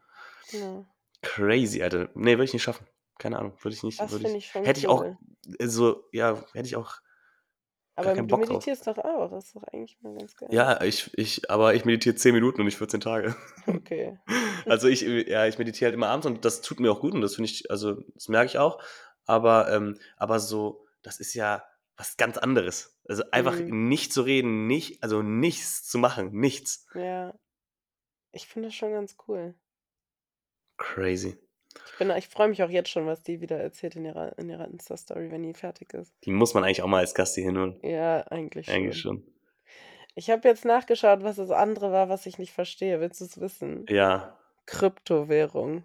Genau. 0.48 0.86
Crazy, 1.22 1.82
Alter. 1.82 2.08
Ne, 2.14 2.32
würde 2.32 2.44
ich 2.44 2.52
nicht 2.52 2.62
schaffen. 2.62 2.86
Keine 3.18 3.38
Ahnung, 3.38 3.52
würde 3.62 3.74
ich 3.74 3.82
nicht 3.82 4.00
Das 4.00 4.12
finde 4.14 4.36
ich 4.38 4.46
schon 4.46 4.64
hätte 4.64 4.80
ich 4.80 4.88
auch 4.88 5.02
cool. 5.04 5.18
so 5.62 6.04
ja, 6.12 6.42
hätte 6.54 6.66
ich 6.66 6.76
auch 6.76 6.94
Aber 7.96 8.14
du 8.14 8.22
Bock 8.26 8.40
drauf. 8.40 8.48
meditierst 8.48 8.86
doch 8.86 8.96
auch. 8.96 9.30
Das 9.30 9.44
ist 9.46 9.56
doch 9.56 9.62
eigentlich 9.64 9.98
mal 10.00 10.16
ganz 10.16 10.34
geil. 10.36 10.48
Ja, 10.52 10.80
ich 10.82 11.10
ich 11.18 11.50
aber 11.50 11.74
ich 11.74 11.84
meditiere 11.84 12.14
10 12.16 12.32
Minuten 12.34 12.60
und 12.60 12.64
nicht 12.66 12.78
14 12.78 13.00
Tage. 13.00 13.36
Okay. 13.66 14.18
Also, 14.66 14.88
ich 14.88 15.00
ja, 15.00 15.46
ich 15.46 15.58
meditiere 15.58 15.86
halt 15.88 15.94
immer 15.94 16.08
abends 16.08 16.26
und 16.26 16.44
das 16.44 16.60
tut 16.60 16.80
mir 16.80 16.92
auch 16.92 17.00
gut 17.00 17.14
und 17.14 17.22
das 17.22 17.34
finde 17.36 17.50
ich 17.50 17.70
also, 17.70 17.94
das 18.14 18.28
merke 18.28 18.46
ich 18.46 18.58
auch. 18.58 18.82
Aber 19.24 19.72
ähm, 19.72 19.98
aber 20.16 20.38
so 20.38 20.86
das 21.02 21.18
ist 21.18 21.32
ja 21.34 21.64
was 21.96 22.16
ganz 22.18 22.36
anderes. 22.38 22.98
Also, 23.08 23.24
einfach 23.32 23.56
Mhm. 23.58 23.88
nicht 23.88 24.12
zu 24.12 24.22
reden, 24.22 24.66
nicht 24.66 25.02
also, 25.02 25.22
nichts 25.22 25.82
zu 25.88 25.98
machen, 25.98 26.30
nichts. 26.32 26.86
Ja. 26.94 27.34
Ich 28.32 28.46
finde 28.46 28.68
das 28.68 28.74
schon 28.76 28.92
ganz 28.92 29.16
cool. 29.28 29.54
Crazy. 30.80 31.36
Ich 31.92 31.98
bin 31.98 32.10
ich 32.10 32.28
freue 32.28 32.48
mich 32.48 32.62
auch 32.62 32.70
jetzt 32.70 32.88
schon, 32.88 33.06
was 33.06 33.22
die 33.22 33.40
wieder 33.40 33.58
erzählt 33.58 33.94
in 33.94 34.04
ihrer 34.04 34.36
in 34.38 34.48
ihrer 34.48 34.66
Insta-Story, 34.66 35.30
wenn 35.30 35.42
die 35.42 35.54
fertig 35.54 35.92
ist. 35.94 36.12
Die 36.24 36.30
muss 36.30 36.54
man 36.54 36.64
eigentlich 36.64 36.82
auch 36.82 36.88
mal 36.88 36.98
als 36.98 37.14
Gast 37.14 37.34
hier 37.34 37.44
hinholen. 37.44 37.78
Ja, 37.82 38.22
eigentlich 38.28 38.66
schon. 38.66 38.74
Eigentlich 38.74 38.98
schon. 39.00 39.22
Ich 40.14 40.30
habe 40.30 40.48
jetzt 40.48 40.64
nachgeschaut, 40.64 41.22
was 41.22 41.36
das 41.36 41.50
andere 41.50 41.92
war, 41.92 42.08
was 42.08 42.26
ich 42.26 42.38
nicht 42.38 42.52
verstehe. 42.52 43.00
Willst 43.00 43.20
du's 43.20 43.40
wissen? 43.40 43.86
Ja. 43.88 44.36
Kryptowährung. 44.66 45.84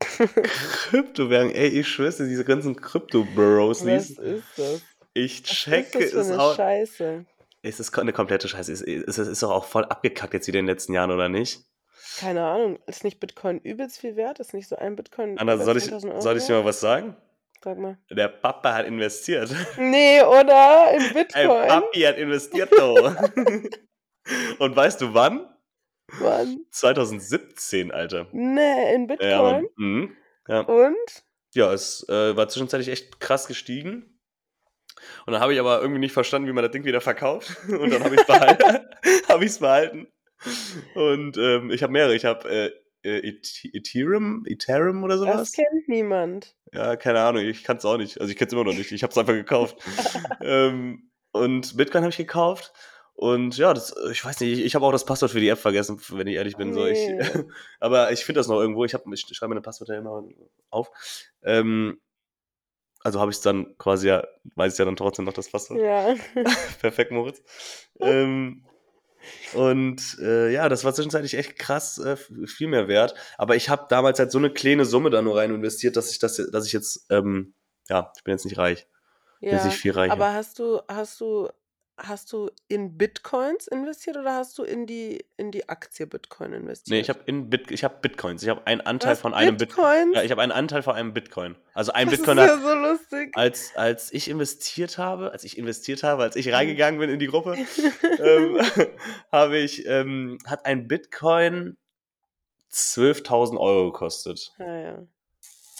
Kryptowährung, 0.00 1.50
ey, 1.50 1.68
ich 1.68 1.88
schwöre 1.88 2.12
diese 2.12 2.44
ganzen 2.44 2.76
Krypto-Bros, 2.76 3.84
Was 3.84 4.10
ist 4.10 4.58
das? 4.58 4.82
ich 5.14 5.42
Was 5.42 5.50
ist 5.50 5.56
checke 5.56 5.98
das 5.98 6.10
für 6.12 6.20
es 6.20 6.28
'ne 6.28 6.40
auch 6.40 6.54
Scheiße? 6.56 7.26
Es 7.62 7.80
ist 7.80 7.92
ko 7.92 8.02
'ne 8.02 8.12
komplette 8.12 8.48
Scheiße. 8.48 8.72
Es 8.72 8.80
es 8.82 9.18
ist 9.18 9.42
doch 9.42 9.50
auch 9.50 9.64
voll 9.64 9.84
abgekackt 9.84 10.32
jetzt 10.34 10.46
wieder 10.46 10.60
in 10.60 10.66
den 10.66 10.74
letzten 10.74 10.94
Jahren, 10.94 11.10
oder 11.10 11.28
nicht? 11.28 11.67
Keine 12.18 12.44
Ahnung. 12.44 12.78
Ist 12.86 13.04
nicht 13.04 13.20
Bitcoin 13.20 13.58
übelst 13.60 13.98
viel 13.98 14.16
wert? 14.16 14.40
Ist 14.40 14.54
nicht 14.54 14.68
so 14.68 14.76
ein 14.76 14.96
Bitcoin 14.96 15.38
Anna, 15.38 15.56
soll 15.58 15.76
ich 15.76 15.84
10.000 15.84 16.12
€ 16.12 16.20
soll 16.20 16.36
ich 16.36 16.44
dir 16.46 16.54
mal 16.54 16.64
was 16.64 16.80
sagen? 16.80 17.16
Sag 17.62 17.78
mal. 17.78 17.98
Der 18.10 18.28
Papa 18.28 18.74
hat 18.74 18.86
investiert. 18.86 19.50
Ne, 19.76 20.22
oder? 20.26 20.92
In 20.94 21.02
Ey, 21.02 21.12
Bitcoin? 21.12 21.68
Papi 21.68 22.00
hat 22.02 22.16
investiert, 22.18 22.70
du. 22.72 22.94
Und 24.58 24.76
weißt 24.76 25.00
du 25.00 25.14
wann? 25.14 25.48
Wann? 26.20 26.64
2017, 26.70 27.90
Alter. 27.90 28.28
Ne, 28.32 28.94
in 28.94 29.08
Ja, 29.20 29.42
Mann. 29.42 29.62
Bitcoin? 29.62 29.68
Mhm. 29.76 30.16
Ja. 30.48 30.60
Und? 30.60 31.24
Ja, 31.54 31.72
es, 31.72 32.06
äh, 32.08 32.36
war 32.36 32.48
zwischenzeitlich 32.48 32.88
echt 32.88 33.20
krass 33.20 33.46
gestiegen. 33.46 34.18
Und 35.26 35.32
dann 35.32 35.40
habe 35.40 35.54
ich 35.54 35.60
aber 35.60 35.80
irgendwie 35.80 36.00
nicht 36.00 36.12
verstanden, 36.12 36.48
wie 36.48 36.52
man 36.52 36.62
das 36.64 36.72
Ding 36.72 36.84
wieder 36.84 37.00
verkauft. 37.00 37.56
Und 37.68 37.90
dann 37.92 38.04
habe 38.04 38.14
ich's 38.14 38.26
behalten 38.26 38.86
habe 39.28 39.44
ich's 39.44 39.58
behalten. 39.58 40.08
Und, 40.94 41.36
ähm, 41.36 41.70
ich 41.70 41.82
habe 41.82 41.92
mehrere. 41.92 42.14
Ich 42.14 42.24
habe, 42.24 42.48
äh, 42.48 42.70
äh, 43.04 43.28
Eth 43.28 43.64
Ethereum 43.72 44.44
Ethereum 44.46 45.04
oder 45.04 45.18
so 45.18 45.24
Das 45.24 45.52
kennt 45.52 45.88
niemand. 45.88 46.56
Ja, 46.72 46.96
keine 46.96 47.20
Ahnung, 47.20 47.42
ich 47.42 47.64
kann's 47.64 47.84
auch 47.84 47.96
nicht. 47.96 48.20
Also, 48.20 48.30
ich 48.30 48.36
kenn's 48.36 48.52
immer 48.52 48.64
noch 48.64 48.74
nicht. 48.74 48.92
Ich 48.92 49.02
habe 49.02 49.10
es 49.10 49.18
einfach 49.18 49.34
gekauft. 49.34 49.76
Ähm, 50.40 51.10
und 51.32 51.76
Bitcoin 51.76 52.02
habe 52.02 52.10
ich 52.10 52.16
gekauft. 52.16 52.72
Und 53.14 53.58
ja, 53.58 53.74
das 53.74 53.94
ich 54.12 54.24
weiß 54.24 54.38
nicht, 54.40 54.58
ich 54.58 54.64
ich 54.64 54.74
habe 54.76 54.86
auch 54.86 54.92
das 54.92 55.04
Passwort 55.04 55.32
für 55.32 55.40
die 55.40 55.48
App 55.48 55.58
vergessen, 55.58 56.00
wenn 56.10 56.28
ich 56.28 56.36
ehrlich 56.36 56.56
bin, 56.56 56.72
so. 56.72 56.86
Ich 56.86 56.98
aber 57.80 58.12
ich 58.12 58.24
finde 58.24 58.38
das 58.38 58.46
noch 58.48 58.60
irgendwo. 58.60 58.84
Ich 58.84 58.94
ich 58.94 59.36
schreibe 59.36 59.48
meine 59.48 59.60
Passwörter 59.60 59.98
immer 59.98 60.24
auf. 60.70 60.90
Ähm, 61.42 62.00
also, 63.02 63.20
habe 63.20 63.30
ich's 63.32 63.40
dann 63.40 63.76
quasi 63.78 64.08
ja 64.08 64.24
weiß 64.54 64.74
ich 64.74 64.78
ja 64.78 64.84
dann 64.84 64.96
trotzdem 64.96 65.24
noch 65.24 65.32
das 65.32 65.50
Passwort. 65.50 65.80
Ja. 65.80 66.14
Perfekt, 66.80 67.10
Moritz. 67.10 67.42
Ähm, 68.00 68.64
und, 69.50 70.18
äh, 70.20 70.50
ja, 70.52 70.68
das 70.68 70.84
war 70.84 70.94
zwischenzeitlich 70.94 71.34
echt 71.34 71.58
krass, 71.58 71.98
äh, 71.98 72.16
viel 72.46 72.68
mehr 72.68 72.88
wert. 72.88 73.14
Aber 73.38 73.56
ich 73.56 73.68
habe 73.70 73.86
damals 73.88 74.18
halt 74.18 74.32
so 74.32 74.38
'ne 74.38 74.50
kleine 74.52 74.84
Summe 74.86 75.10
da 75.10 75.22
nur 75.22 75.36
rein 75.38 75.54
investiert, 75.54 75.96
dass 75.96 76.10
ich 76.12 76.18
das 76.18 76.36
dass 76.52 76.66
ich 76.66 76.72
jetzt, 76.72 77.06
ähm 77.10 77.54
ja, 77.88 78.12
ich 78.16 78.24
bin 78.24 78.32
jetzt 78.32 78.44
nicht 78.44 78.58
reich. 78.58 78.86
Bin 79.48 79.58
jetzt 79.58 79.64
Ja, 79.64 79.66
nicht 79.66 79.78
viel 79.78 79.92
reicher. 79.92 80.26
aber 80.26 80.32
hast 80.34 80.58
du 80.58 80.80
hast 80.88 81.20
du 81.20 81.48
hast 81.98 82.32
du 82.32 82.50
in 82.68 82.96
Bitcoins 82.96 83.66
investiert 83.66 84.16
oder 84.16 84.34
hast 84.34 84.56
du 84.58 84.62
in 84.62 84.86
die 84.86 85.24
in 85.36 85.50
die 85.50 85.68
Aktie 85.68 86.06
Bitcoin 86.06 86.50
Ne, 86.50 86.56
ich 86.56 86.62
investiert? 86.62 87.08
habe 87.08 87.20
in 87.26 87.50
Bit 87.50 87.70
ich 87.70 87.84
habe 87.84 87.96
Bitcoins. 88.00 88.42
Ich 88.42 88.48
habe 88.48 88.66
einen 88.66 88.80
Anteil 88.80 89.16
von 89.16 89.34
einem 89.34 89.56
Bit 89.56 89.74
ja, 89.76 90.22
ich 90.22 90.30
habe 90.30 90.42
einen 90.42 90.52
Anteil 90.52 90.82
von 90.82 90.94
einem 90.94 91.12
Bitcoin. 91.12 91.56
Also, 91.74 91.92
ein 91.92 92.06
Das 92.06 92.14
ist 92.14 92.20
Bitcoin 92.20 92.40
hat 92.40 92.48
ja 92.48 92.58
so 92.58 92.74
lustig. 92.74 93.36
als 93.36 93.72
als 93.76 94.12
ich 94.12 94.28
investiert 94.28 94.98
habe 94.98 95.32
als 95.32 95.44
ich 95.44 95.58
investiert 95.58 96.02
habe, 96.02 96.22
als 96.22 96.36
ich 96.36 96.52
reingegangen 96.52 97.00
bin 97.00 97.10
in 97.10 97.18
die 97.18 97.26
Gruppe, 97.26 97.56
ähm, 98.18 98.60
habe 99.32 99.58
ich 99.58 99.84
ähm, 99.86 100.38
hat 100.46 100.66
ein 100.66 100.88
Bitcoin 100.88 101.76
12.000 102.72 103.56
€ 103.58 103.92
gekostet. 103.92 104.52
Ah 104.58 104.64
ja. 104.76 105.06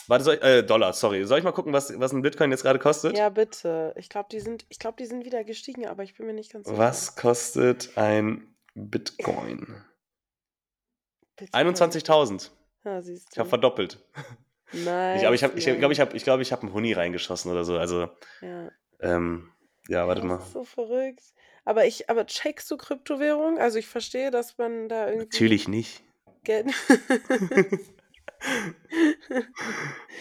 Warte, 0.09 0.25
soll 0.25 0.35
ich 0.37 0.43
äh, 0.43 0.63
Dollar, 0.63 0.93
sorry. 0.95 1.25
Soll 1.25 1.39
ich 1.39 1.45
mal 1.45 1.53
gucken, 1.53 1.73
was 1.73 1.99
was 2.01 2.13
'n 2.13 2.23
Bitcoin 2.23 2.51
jetzt 2.51 2.63
grade 2.63 2.79
kostet? 2.79 3.17
Ja, 3.17 3.29
bitte. 3.29 3.95
Ich 3.97 4.09
glaube, 4.09 4.29
die 4.33 4.41
sind 4.41 4.65
ich 4.71 4.79
glaube, 4.79 4.97
die 4.99 5.07
sind 5.07 5.25
wieder 5.25 5.45
gestiegen, 5.45 5.87
aber 5.87 6.03
ich 6.03 6.15
bin 6.17 6.27
mir 6.27 6.33
nicht 6.33 6.53
ganz 6.53 6.67
sicher. 6.67 6.79
Was 6.79 7.15
kostet 7.15 7.91
ein 7.97 8.55
Bitcoin? 8.75 9.85
Bitcoin. 11.37 11.75
21.000. 11.75 12.51
Ja, 12.85 13.03
siehst 13.03 13.29
Ich 13.33 13.39
habe 13.39 13.49
verdoppelt. 13.49 13.99
Ich 14.73 14.87
aber 14.89 15.35
ich 15.35 15.45
habe 15.45 15.59
ich 15.59 15.65
glaube, 15.65 15.93
ich 15.93 16.01
habe 16.01 16.17
ich 16.17 16.25
glaube, 16.25 16.43
ich 16.43 16.53
habe 16.53 16.67
'n 16.67 16.73
Huni 16.73 16.93
reingeschossen 16.93 17.51
oder 17.51 17.65
so. 17.65 17.79
Also, 17.79 18.09
Ja. 18.41 18.71
ähm, 19.01 19.51
ja, 19.89 20.07
warte 20.09 20.21
Das 20.23 20.29
mal. 20.29 20.39
ist 20.39 20.53
so 20.53 20.65
verrückt. 20.65 21.23
Aber 21.65 21.87
ich 21.87 22.09
aber 22.11 22.27
checkst 22.27 22.71
du 22.71 22.77
Kryptowährung? 22.77 23.59
Also, 23.59 23.79
ich 23.79 23.87
verstehe, 23.87 24.31
dass 24.31 24.59
man 24.59 24.89
da 24.89 25.09
irgendwie 25.09 25.27
Natürlich 25.27 25.69
nicht. 25.69 26.03
Geld 26.45 26.67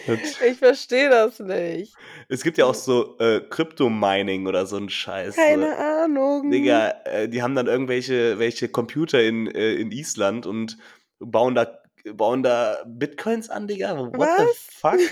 Ich 0.06 0.58
verstehe 0.58 1.08
das 1.10 1.38
nicht. 1.40 1.94
Es 2.28 2.42
gibt 2.42 2.58
ja 2.58 2.66
auch 2.66 2.74
so, 2.74 3.18
äh, 3.18 3.40
Crypto-Mining 3.40 4.46
oder 4.46 4.66
so 4.66 4.76
'n 4.76 4.88
Scheiß. 4.88 5.36
Keine 5.36 5.76
Ahnung. 5.76 6.50
Digga, 6.50 6.90
äh, 7.04 7.28
die 7.28 7.42
haben 7.42 7.54
dann 7.54 7.66
irgendwelche 7.66 8.38
welche 8.38 8.68
Computer 8.68 9.22
in 9.22 9.46
äh, 9.48 9.74
in 9.74 9.90
Island 9.92 10.46
und 10.46 10.78
bauen 11.18 11.54
da 11.54 11.78
bauen 12.14 12.42
da 12.42 12.82
Bitcoins 12.86 13.50
an, 13.50 13.66
Digga. 13.68 13.96
What 13.98 14.12
the 14.14 14.18
Was? 14.44 14.56
fuck? 14.70 15.00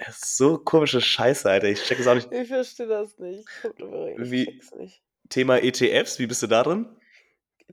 Es 0.00 0.18
ist 0.22 0.36
so 0.36 0.58
komische 0.58 1.00
Scheiße, 1.00 1.50
Alter. 1.50 1.66
Ich 1.66 1.82
checke 1.82 2.02
es 2.02 2.06
auch 2.06 2.14
nicht. 2.14 2.30
Ich 2.32 2.46
verstehe 2.46 2.86
das 2.86 3.18
nicht. 3.18 3.44
Ich 3.64 4.30
Wie 4.30 4.44
check's 4.44 4.70
nicht. 4.76 5.02
Thema 5.28 5.58
ETFs, 5.60 6.20
wie 6.20 6.28
bist 6.28 6.40
du 6.42 6.46
da 6.46 6.62
drin? 6.62 6.86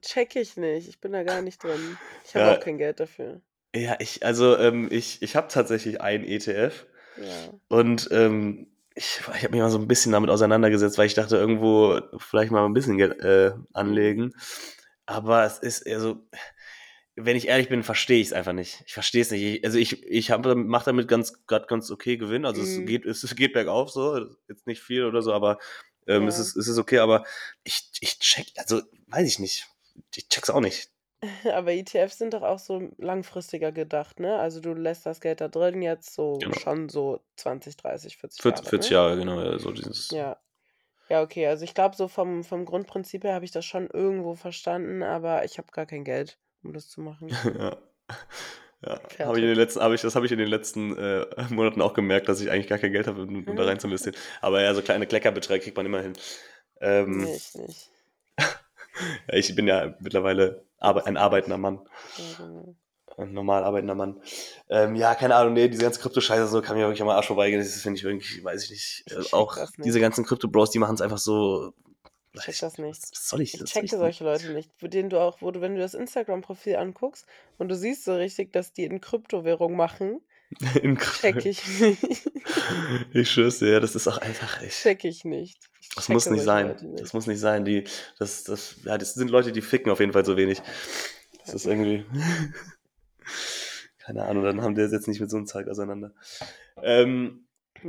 checke 0.01 0.39
ich 0.39 0.57
nicht. 0.57 0.87
Ich 0.89 0.99
bin 0.99 1.11
da 1.11 1.21
gar 1.21 1.43
nicht 1.43 1.63
drin. 1.63 1.97
Ich 2.25 2.33
habe 2.35 2.45
Ja. 2.47 2.55
auch 2.55 2.59
kein 2.59 2.79
Geld 2.79 2.99
dafür. 2.99 3.41
Ja, 3.75 3.97
ich, 3.99 4.25
also 4.25 4.57
ähm, 4.57 4.87
ich, 4.89 5.21
ich 5.21 5.35
habe 5.35 5.47
tatsächlich 5.49 6.01
einen 6.01 6.23
ETF 6.23 6.85
Ja. 7.17 7.53
und 7.67 8.07
ähm, 8.11 8.67
ich, 8.95 9.19
ich 9.35 9.43
habe 9.43 9.51
mich 9.51 9.61
mal 9.61 9.69
so 9.69 9.77
ein 9.77 9.87
bisschen 9.87 10.13
damit 10.13 10.29
auseinandergesetzt, 10.29 10.97
weil 10.97 11.07
ich 11.07 11.13
dachte, 11.13 11.35
irgendwo 11.35 11.99
vielleicht 12.17 12.51
mal 12.51 12.65
ein 12.65 12.73
bisschen 12.73 12.97
Geld 12.97 13.19
äh, 13.19 13.51
anlegen. 13.73 14.33
Aber 15.05 15.43
es 15.43 15.59
ist, 15.59 15.85
also, 15.85 16.25
wenn 17.17 17.35
ich 17.35 17.47
ehrlich 17.49 17.67
bin, 17.69 17.83
verstehe 17.83 18.21
ich 18.21 18.27
es 18.27 18.33
einfach 18.33 18.53
nicht. 18.53 18.81
Ich 18.87 18.93
verstehe 18.93 19.21
es 19.21 19.31
nicht. 19.31 19.43
Ich, 19.43 19.65
also 19.65 19.77
ich, 19.77 20.03
ich 20.05 20.29
mache 20.29 20.85
damit 20.85 21.07
ganz, 21.09 21.45
ganz 21.45 21.91
okay 21.91 22.15
Gewinn. 22.17 22.45
Also 22.45 22.61
es 22.61 22.77
Mhm. 22.77 22.85
geht, 22.85 23.05
es, 23.05 23.23
es 23.23 23.35
geht 23.35 23.53
bergauf 23.53 23.89
so, 23.89 24.17
jetzt 24.47 24.67
nicht 24.67 24.81
viel 24.81 25.03
oder 25.03 25.21
so, 25.21 25.33
aber 25.33 25.59
ähm, 26.07 26.23
Ja. 26.23 26.29
es, 26.29 26.39
ist, 26.39 26.55
es 26.55 26.67
ist 26.69 26.77
okay, 26.77 26.99
aber 26.99 27.25
ich, 27.65 27.89
ich 27.99 28.19
check, 28.19 28.47
also 28.55 28.81
weiß 29.07 29.27
ich 29.27 29.39
nicht. 29.39 29.67
Ich 30.15 30.29
check's 30.29 30.49
auch 30.49 30.61
nicht. 30.61 30.89
Aber 31.53 31.71
ETFs 31.71 32.17
sind 32.17 32.33
doch 32.33 32.41
auch 32.43 32.59
so 32.59 32.89
langfristiger 32.97 33.71
gedacht, 33.71 34.19
ne? 34.19 34.37
Also 34.37 34.59
du 34.61 34.73
lässt 34.73 35.05
das 35.05 35.21
Geld 35.21 35.41
da 35.41 35.47
drin 35.47 35.81
jetzt 35.81 36.13
so 36.13 36.39
Genau. 36.39 36.55
schon 36.59 36.89
so 36.89 37.21
20, 37.37 37.77
30, 37.77 38.17
40 38.17 38.41
40, 38.41 38.65
Jahre, 38.65 38.69
40 38.69 38.89
ne? 38.89 38.93
Jahre, 38.95 39.17
genau, 39.17 39.41
ja, 39.41 39.59
so 39.59 39.71
dieses. 39.71 40.09
Ja. 40.11 40.37
Ja, 41.09 41.21
okay. 41.21 41.47
Also 41.47 41.63
ich 41.65 41.73
glaube, 41.75 41.95
so 41.95 42.07
vom, 42.07 42.43
vom 42.43 42.65
Grundprinzip 42.65 43.23
her 43.23 43.35
habe 43.35 43.45
ich 43.45 43.51
das 43.51 43.65
schon 43.65 43.89
irgendwo 43.89 44.35
verstanden, 44.35 45.03
aber 45.03 45.45
ich 45.45 45.57
habe 45.57 45.71
gar 45.71 45.85
kein 45.85 46.03
Geld, 46.03 46.39
um 46.63 46.73
das 46.73 46.89
zu 46.89 47.01
machen. 47.01 47.29
ja. 47.59 47.77
Ja, 48.85 48.91
habe 49.23 49.37
ich 49.39 49.43
in 49.43 49.47
Fertig. 49.47 49.49
den 49.49 49.55
letzten, 49.55 49.79
habe 49.81 49.95
ich, 49.95 50.01
das 50.01 50.15
habe 50.15 50.25
ich 50.25 50.31
in 50.31 50.37
den 50.37 50.47
letzten 50.47 50.95
äh, 50.97 51.25
Monaten 51.49 51.81
auch 51.81 51.93
gemerkt, 51.93 52.29
dass 52.29 52.41
ich 52.41 52.51
eigentlich 52.51 52.67
gar 52.67 52.77
kein 52.77 52.91
Geld 52.91 53.07
habe, 53.07 53.23
um, 53.23 53.47
um 53.47 53.55
da 53.55 53.63
Mhm. 53.63 53.67
rein 53.69 53.79
zu 53.79 53.87
investieren. 53.87 54.15
Aber 54.41 54.61
ja, 54.61 54.73
so 54.75 54.81
kleine 54.81 55.07
Kleckerbeträge 55.07 55.63
kriegt 55.63 55.77
man 55.77 55.85
immer 55.85 56.01
hin. 56.01 56.13
Ähm, 56.81 57.21
Nee, 57.21 57.35
ich 57.35 57.55
nicht. 57.55 57.89
Ich 59.27 59.55
bin 59.55 59.67
ja 59.67 59.95
mittlerweile 59.99 60.65
ein 60.79 61.17
arbeitender 61.17 61.57
Mann, 61.57 61.79
genau. 62.37 62.75
ein 63.17 63.33
normal 63.33 63.63
arbeitender 63.63 63.95
Mann. 63.95 64.21
Ähm, 64.69 64.95
ja, 64.95 65.15
keine 65.15 65.35
Ahnung, 65.35 65.53
nee, 65.53 65.67
diese 65.67 65.83
ganze 65.83 65.99
Krypto-Scheiße 66.01 66.47
so 66.47 66.61
kann 66.61 66.77
mir 66.77 66.83
wirklich 66.83 67.01
am 67.01 67.09
Arsch 67.09 67.27
vorbeigehen. 67.27 67.61
Das 67.61 67.81
finde 67.81 67.97
ich 67.97 68.05
irgendwie, 68.05 68.43
weiß 68.43 68.65
ich 68.65 68.69
nicht. 68.71 69.05
Ich 69.07 69.33
auch 69.33 69.57
nicht. 69.57 69.85
diese 69.85 69.99
ganzen 69.99 70.25
Krypto-Bros, 70.25 70.71
die 70.71 70.79
machen 70.79 70.95
es 70.95 71.01
einfach 71.01 71.17
so. 71.17 71.73
Ich 72.33 72.41
check 72.41 72.59
das 72.59 72.77
nicht. 72.77 73.01
Was 73.01 73.29
soll 73.29 73.41
ich? 73.41 73.53
Ich 73.53 73.63
checke 73.63 73.87
denn? 73.87 73.99
solche 73.99 74.23
Leute 74.25 74.51
nicht, 74.51 74.69
für 74.75 74.89
denen 74.89 75.09
du 75.09 75.19
auch, 75.19 75.41
wo 75.41 75.51
du, 75.51 75.61
wenn 75.61 75.75
du 75.75 75.81
das 75.81 75.93
Instagram-Profil 75.93 76.75
anguckst 76.75 77.25
und 77.57 77.69
du 77.69 77.75
siehst 77.75 78.03
so 78.03 78.13
richtig, 78.15 78.51
dass 78.51 78.73
die 78.73 78.83
in 78.83 78.99
Kryptowährung 78.99 79.75
machen, 79.75 80.21
In 80.83 80.97
check 80.97 81.45
ich 81.45 81.67
nicht. 81.79 82.31
Ich 83.13 83.31
schwör's 83.31 83.59
dir, 83.59 83.71
ja, 83.71 83.79
das 83.79 83.95
ist 83.95 84.07
auch 84.07 84.19
einfach. 84.19 84.61
Ich, 84.61 84.73
check 84.75 85.03
ich 85.03 85.25
nicht. 85.25 85.57
Ich 85.81 85.89
Das 85.95 86.09
muss 86.09 86.29
nicht 86.29 86.43
sein. 86.43 86.67
Leute 86.67 86.85
Das 86.91 87.01
nicht. 87.01 87.13
muss 87.15 87.27
nicht 87.27 87.39
sein. 87.39 87.65
Die, 87.65 87.83
das, 88.19 88.43
das, 88.43 88.75
ja, 88.83 88.97
das 88.97 89.15
sind 89.15 89.29
Leute, 89.31 89.51
die 89.51 89.61
ficken 89.61 89.91
auf 89.91 89.99
jeden 89.99 90.13
Fall 90.13 90.23
so 90.25 90.37
wenig. 90.37 90.61
Das 91.45 91.55
ist 91.55 91.65
irgendwie. 91.65 92.05
Keine 93.99 94.23
Ahnung, 94.25 94.43
dann 94.43 94.61
haben 94.61 94.75
die 94.75 94.81
das 94.81 94.91
jetzt 94.91 95.07
nicht 95.07 95.19
mit 95.19 95.29
so 95.31 95.37
einem 95.37 95.47
Zeug 95.47 95.67
auseinander. 95.67 96.13
Ähm, 96.83 97.47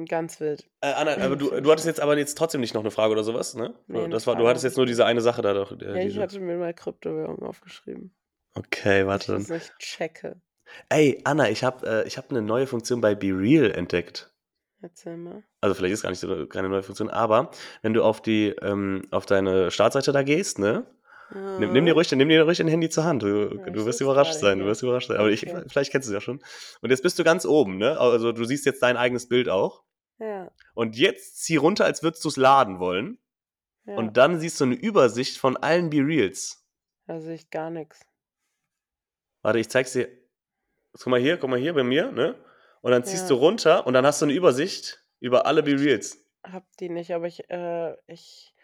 Ganz 0.09 0.41
wild. 0.41 0.67
äh, 0.81 0.93
Anna, 0.93 1.17
aber 1.19 1.37
du, 1.37 1.61
du 1.61 1.71
hattest 1.71 1.87
jetzt 1.87 2.01
aber 2.01 2.17
jetzt 2.19 2.37
trotzdem 2.39 2.61
nicht 2.63 2.75
noch 2.75 2.81
eine 2.83 2.91
Frage 2.91 3.13
oder 3.13 3.25
sowas, 3.25 3.55
ne? 3.55 3.75
Nee, 3.87 4.09
das 4.09 4.27
war, 4.27 4.37
du 4.37 4.47
hattest 4.49 4.65
jetzt 4.65 4.73
ich 4.73 4.77
nur 4.79 4.87
nicht. 4.87 4.93
diese 4.93 5.05
eine 5.07 5.21
Sache 5.21 5.43
da 5.43 5.53
doch. 5.55 5.73
äh, 5.79 5.85
Ja, 5.85 5.95
ich 6.07 6.19
hatte 6.19 6.41
mir 6.41 6.57
mal 6.57 6.73
Kryptowährung 6.75 7.43
aufgeschrieben. 7.43 8.15
okay, 8.55 9.05
dass 9.05 9.07
warte 9.07 9.33
Ich 9.33 9.39
das 9.39 9.47
dann. 9.49 9.57
nicht 9.59 9.79
checke. 9.79 10.41
Ey, 10.89 11.21
Anna, 11.25 11.49
ich 11.51 11.65
habe 11.65 11.87
äh, 11.87 12.07
ich 12.07 12.19
hab 12.19 12.31
eine 12.31 12.43
neue 12.43 12.67
Funktion 12.67 13.01
bei 13.01 13.15
Be 13.15 13.29
Real 13.29 13.71
entdeckt. 13.71 14.33
Erzähl 14.83 15.17
mal. 15.17 15.43
Also 15.61 15.75
vielleicht 15.75 15.95
ist 15.95 16.03
gar 16.03 16.11
nicht 16.11 16.21
so 16.21 16.47
keine 16.47 16.69
neue 16.69 16.83
Funktion, 16.83 17.09
aber 17.11 17.51
wenn 17.83 17.95
du 17.95 18.03
auf 18.05 18.21
die 18.21 18.49
ähm, 18.63 19.03
auf 19.11 19.27
deine 19.27 19.71
Startseite 19.71 20.13
da 20.13 20.23
gehst, 20.23 20.59
ne? 20.59 20.87
Nimm, 21.31 21.73
nimm 21.73 21.85
dir 21.87 21.95
ruhig, 21.95 22.09
nimm 22.13 22.29
dir 22.29 22.45
ruhig 22.45 22.59
dein 22.59 22.69
Handy 22.69 22.89
zur 22.89 23.03
Hand. 23.03 23.23
Du, 23.25 23.27
Ja, 23.57 23.71
du 23.71 23.81
ich 23.81 23.87
wirst 23.87 24.01
überrascht 24.01 24.35
sein. 24.35 24.61
Du 24.61 24.65
wirst 24.67 24.85
überrascht 24.85 25.09
sein. 25.09 25.17
Aber 25.17 25.29
ich, 25.29 25.45
Okay. 25.45 25.65
vielleicht 25.69 25.91
kennst 25.91 26.09
du 26.09 26.13
es 26.13 26.15
ja 26.15 26.21
schon. 26.21 26.41
Und 26.83 26.91
jetzt 26.91 27.03
bist 27.03 27.19
du 27.19 27.25
ganz 27.25 27.45
oben, 27.45 27.79
ne? 27.79 27.99
Also 27.99 28.31
du 28.31 28.45
siehst 28.45 28.65
jetzt 28.65 28.81
dein 28.81 28.97
eigenes 28.97 29.29
Bild 29.29 29.49
auch. 29.49 29.83
Ja, 30.19 30.53
Und 30.75 30.97
jetzt 30.97 31.43
zieh 31.43 31.57
runter, 31.57 31.85
als 31.85 32.05
würdest 32.05 32.25
du 32.25 32.29
es 32.29 32.37
laden 32.37 32.79
wollen. 32.79 33.19
ja. 33.87 33.97
Und 33.97 34.17
dann 34.17 34.39
siehst 34.39 34.61
du 34.61 34.65
eine 34.65 34.77
Übersicht 34.77 35.37
von 35.39 35.57
allen 35.57 35.91
Be 35.91 35.97
Reals. 35.99 36.65
da 37.09 37.21
sehe 37.21 37.35
ich 37.35 37.51
gar 37.51 37.71
nichts. 37.71 38.07
Warte, 39.43 39.59
ich 39.59 39.69
zeig's 39.69 39.93
dir. 39.95 40.09
Guck 40.99 41.07
mal 41.09 41.21
hier, 41.21 41.37
guck 41.37 41.51
mal 41.51 41.59
hier 41.59 41.75
bei 41.75 41.83
mir, 41.85 42.11
ne? 42.13 42.35
Und 42.83 42.93
dann 42.93 43.05
ziehst 43.05 43.25
Ja. 43.25 43.29
du 43.31 43.35
runter 43.35 43.87
und 43.87 43.95
dann 43.95 44.07
hast 44.07 44.21
du 44.21 44.27
eine 44.27 44.35
Übersicht 44.35 45.03
über 45.21 45.47
alle 45.47 45.63
Be 45.63 45.73
Reals. 45.79 46.19
Hab 46.45 46.65
die 46.79 46.89
nicht, 46.89 47.13
aber 47.13 47.27
ich, 47.27 47.49
äh, 47.51 47.95
ich 48.07 48.55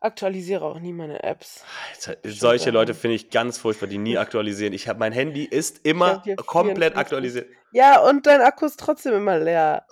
aktualisiere 0.00 0.64
auch 0.64 0.80
nie 0.80 0.92
meine 0.92 1.22
Apps. 1.22 1.62
Alter, 1.94 2.16
solche. 2.24 2.70
Leute 2.70 2.94
finde 2.94 3.16
ich 3.16 3.30
ganz 3.30 3.58
furchtbar, 3.58 3.86
die 3.86 3.98
nie 3.98 4.16
aktualisieren. 4.18 4.72
Ich 4.72 4.88
habe 4.88 4.98
mein 4.98 5.12
Handy 5.12 5.44
ist 5.44 5.86
immer 5.86 6.22
komplett 6.46 6.94
54. 6.94 6.96
aktualisiert. 6.96 7.48
Ja, 7.72 8.00
und 8.00 8.26
dein 8.26 8.40
Akku 8.40 8.66
ist 8.66 8.80
trotzdem 8.80 9.14
immer 9.14 9.38
leer. 9.38 9.86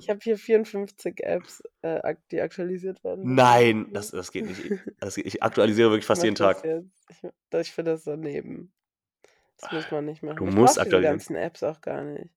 Ich 0.00 0.10
habe 0.10 0.18
hier 0.22 0.36
54 0.36 1.20
Apps, 1.20 1.62
äh, 1.80 2.14
die 2.30 2.40
aktualisiert 2.42 3.02
werden. 3.04 3.34
Nein, 3.34 3.86
das, 3.92 4.10
das 4.10 4.32
geht 4.32 4.46
nicht. 4.46 4.60
Das, 5.00 5.16
ich 5.16 5.42
aktualisiere 5.42 5.90
wirklich 5.90 6.04
fast 6.04 6.22
jeden 6.24 6.34
Tag. 6.36 6.62
jetzt. 6.64 6.90
Ich, 7.08 7.58
ich 7.60 7.72
finde 7.72 7.92
das 7.92 8.04
daneben. 8.04 8.72
Das 9.62 9.72
muss 9.72 9.90
man 9.90 10.04
nicht 10.04 10.22
machen. 10.22 10.36
Du 10.36 10.46
ich 10.46 10.54
musst 10.54 10.78
aktualisieren. 10.78 11.14
ganzen 11.14 11.36
Apps 11.36 11.62
auch 11.62 11.80
gar 11.80 12.02
nicht. 12.02 12.28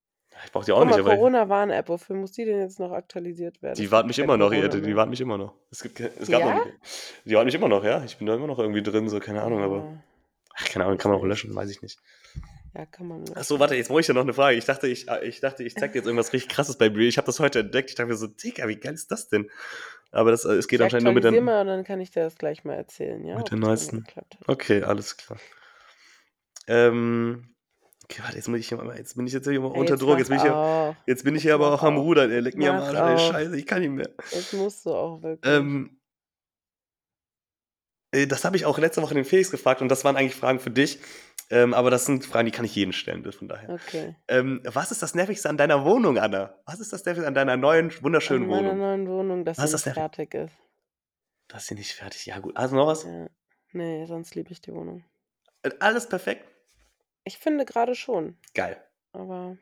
Ich 0.45 0.51
brauche 0.51 0.65
die 0.65 0.71
auch 0.73 0.79
Guck 0.79 0.87
nicht, 0.87 0.97
mal, 0.97 1.01
aber 1.05 1.15
Corona-Warn-App, 1.15 1.87
wofür 1.87 2.15
muss 2.17 2.33
die 2.33 2.43
denn 2.45 2.59
jetzt 2.59 2.77
noch 2.79 2.91
aktualisiert 2.91 3.61
werden? 3.61 3.75
die 3.75 3.89
warten 3.91 4.07
mich 4.07 4.19
immer 4.19 4.35
noch, 4.37 4.49
Corona 4.49 4.67
die, 4.67 4.81
die 4.81 4.87
mehr. 4.87 4.95
warten 4.97 5.09
mich 5.11 5.21
immer 5.21 5.37
noch. 5.37 5.53
Es, 5.71 5.81
gibt, 5.81 5.99
es 5.99 6.29
gab 6.29 6.41
Ja? 6.41 6.55
noch, 6.55 6.67
die 7.23 7.35
warten 7.35 7.45
mich 7.45 7.55
immer 7.55 7.69
noch, 7.69 7.83
ja. 7.85 8.03
Ich 8.03 8.17
bin 8.17 8.27
da 8.27 8.35
immer 8.35 8.47
noch 8.47 8.59
irgendwie 8.59 8.83
drin, 8.83 9.07
so 9.07 9.19
keine 9.21 9.41
Ahnung, 9.43 9.61
aber 9.63 9.77
Ah, 9.77 10.03
ach, 10.55 10.65
keine 10.69 10.85
Ahnung, 10.85 10.97
kann 10.97 11.11
man 11.11 11.19
auch 11.21 11.23
löschen, 11.25 11.55
weiß 11.55 11.69
ich 11.69 11.81
nicht. 11.81 11.99
Ja, 12.73 12.85
kann 12.85 13.07
man. 13.07 13.23
Ach 13.33 13.43
so, 13.45 13.59
warte, 13.59 13.75
jetzt 13.75 13.87
brauche 13.87 14.01
ich 14.01 14.07
ja 14.09 14.13
noch 14.13 14.23
eine 14.23 14.33
Frage. 14.33 14.57
Ich 14.57 14.65
dachte, 14.65 14.87
ich, 14.89 15.07
ich 15.23 15.39
dachte, 15.39 15.63
ich 15.63 15.75
zeig 15.75 15.93
dir 15.93 15.99
jetzt 15.99 16.05
irgendwas 16.07 16.33
richtig 16.33 16.49
krasses 16.53 16.77
bei 16.77 16.89
Brie. 16.89 17.07
Ich 17.07 17.17
habe 17.17 17.25
das 17.27 17.39
heute 17.39 17.59
entdeckt. 17.59 17.89
Ich 17.91 17.95
dachte 17.95 18.09
mir 18.09 18.17
so, 18.17 18.27
Digga, 18.27 18.67
wie 18.67 18.75
geil 18.75 18.93
ist 18.93 19.09
das 19.11 19.29
denn? 19.29 19.49
Aber 20.11 20.31
das, 20.31 20.43
äh, 20.43 20.49
es 20.55 20.67
geht 20.67 20.81
ich 20.81 20.83
anscheinend 20.83 21.05
nur 21.05 21.13
mit 21.13 21.23
aktualisiere 21.23 21.39
den. 21.41 21.45
mal 21.45 21.61
und 21.61 21.67
dann 21.67 21.83
kann 21.85 22.01
ich 22.01 22.11
dir 22.11 22.23
das 22.23 22.35
gleich 22.37 22.65
mal 22.65 22.73
erzählen, 22.73 23.23
ja? 23.23 23.37
Mit 23.37 23.49
mir 23.53 23.57
neuesten. 23.57 24.05
Okay, 24.47 24.83
alles 24.83 25.15
klar. 25.15 25.39
Ähm, 26.67 27.55
okay, 28.03 28.21
warte, 28.23 28.35
jetzt, 28.37 28.47
muss 28.47 28.59
ich 28.59 28.67
hier 28.67 28.77
mal, 28.77 28.97
jetzt 28.97 29.15
bin 29.15 29.27
ich 29.27 29.33
jetzt 29.33 29.47
hier 29.47 29.59
mal 29.59 29.67
unter 29.67 29.97
Druck. 29.97 30.17
Jetzt 30.17 30.29
bin 30.29 30.37
ich 30.37 30.43
hier, 30.43 30.55
auch. 30.55 30.95
jetzt 31.05 31.23
bin 31.23 31.35
ich 31.35 31.43
hier 31.43 31.53
aber 31.55 31.73
auch 31.73 31.83
am. 31.83 31.97
Rudern. 31.97 32.31
Er 32.31 32.41
leckt 32.41 32.57
mir 32.57 32.73
am 32.73 32.81
Arsch. 32.81 33.21
Ey. 33.23 33.31
Scheiße, 33.31 33.57
ich 33.57 33.65
kann 33.65 33.81
nicht 33.81 33.91
mehr. 33.91 34.09
Jetzt 34.31 34.53
musst 34.53 34.85
du 34.85 34.93
auch 34.93 35.21
wirklich. 35.21 35.51
Ähm, 35.53 35.99
äh, 38.11 38.27
das 38.27 38.45
habe 38.45 38.57
ich 38.57 38.65
auch 38.65 38.77
letzte 38.77 39.01
Woche 39.01 39.13
den 39.13 39.25
Felix 39.25 39.51
gefragt 39.51 39.81
und 39.81 39.89
das 39.89 40.03
waren 40.03 40.15
eigentlich 40.15 40.35
Fragen 40.35 40.59
für 40.59 40.71
dich. 40.71 40.99
Ähm, 41.51 41.75
aber 41.75 41.91
das 41.91 42.05
sind 42.05 42.25
Fragen, 42.25 42.47
die 42.47 42.51
kann 42.51 42.65
ich 42.65 42.73
jedem 42.73 42.91
stellen, 42.91 43.21
das 43.21 43.35
von 43.35 43.47
daher. 43.47 43.69
okay. 43.69 44.15
Ähm, 44.27 44.61
was 44.63 44.89
ist 44.91 45.03
das 45.03 45.13
Nervigste 45.13 45.47
an 45.47 45.57
deiner 45.57 45.85
Wohnung, 45.85 46.17
Anna? 46.17 46.55
Was 46.65 46.79
ist 46.79 46.91
das 46.91 47.05
Nervigste 47.05 47.27
an 47.27 47.35
deiner 47.35 47.55
neuen, 47.55 47.91
wunderschönen 48.01 48.47
meiner 48.47 48.69
Wohnung? 48.69 48.77
neuen 48.79 49.07
Wohnung, 49.07 49.45
dass 49.45 49.59
Was 49.59 49.69
sie 49.69 49.75
ist 49.75 49.85
nicht 49.85 49.97
das 49.97 50.01
fertig 50.01 50.33
ist. 50.33 50.55
Das 51.47 51.61
ist 51.63 51.67
hier 51.67 51.77
nicht 51.77 51.91
fertig. 51.93 52.25
Ja, 52.25 52.39
gut. 52.39 52.57
Also 52.57 52.75
noch 52.75 52.87
was? 52.87 53.03
Ja. 53.03 53.27
Nee, 53.73 54.05
sonst 54.07 54.33
liebe 54.33 54.51
ich 54.51 54.61
die 54.61 54.73
Wohnung. 54.73 55.03
Äh, 55.61 55.69
Alles 55.79 56.09
perfekt? 56.09 56.47
Ich 57.25 57.37
finde 57.37 57.65
gerade 57.65 57.95
schon. 57.95 58.37
Geil. 58.53 58.81
Aber 59.11 59.57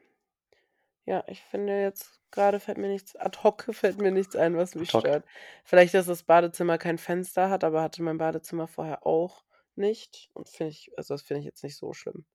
ja, 1.06 1.24
ich 1.28 1.42
finde 1.42 1.82
jetzt 1.82 2.22
gerade 2.32 2.60
fällt 2.60 2.78
mir 2.78 2.90
nichts, 2.90 3.16
ad 3.16 3.40
hoc 3.44 3.68
fällt 3.72 4.00
mir 4.00 4.12
nichts 4.12 4.36
ein, 4.36 4.58
was 4.58 4.76
mich 4.76 4.90
stört. 4.90 5.26
Vielleicht, 5.64 5.94
dass 5.94 6.08
das 6.08 6.24
Badezimmer 6.24 6.78
kein 6.78 6.98
Fenster 6.98 7.50
hat, 7.50 7.64
aber 7.64 7.82
hatte 7.82 8.04
mein 8.04 8.18
Badezimmer 8.18 8.68
vorher 8.68 9.06
auch 9.06 9.44
nicht. 9.76 10.30
Und 10.34 10.50
finde 10.50 10.72
ich, 10.72 10.92
also 10.98 11.14
das 11.14 11.22
finde 11.22 11.40
ich 11.40 11.46
jetzt 11.46 11.64
nicht 11.64 11.78
so 11.78 11.94
schlimm. 11.94 12.26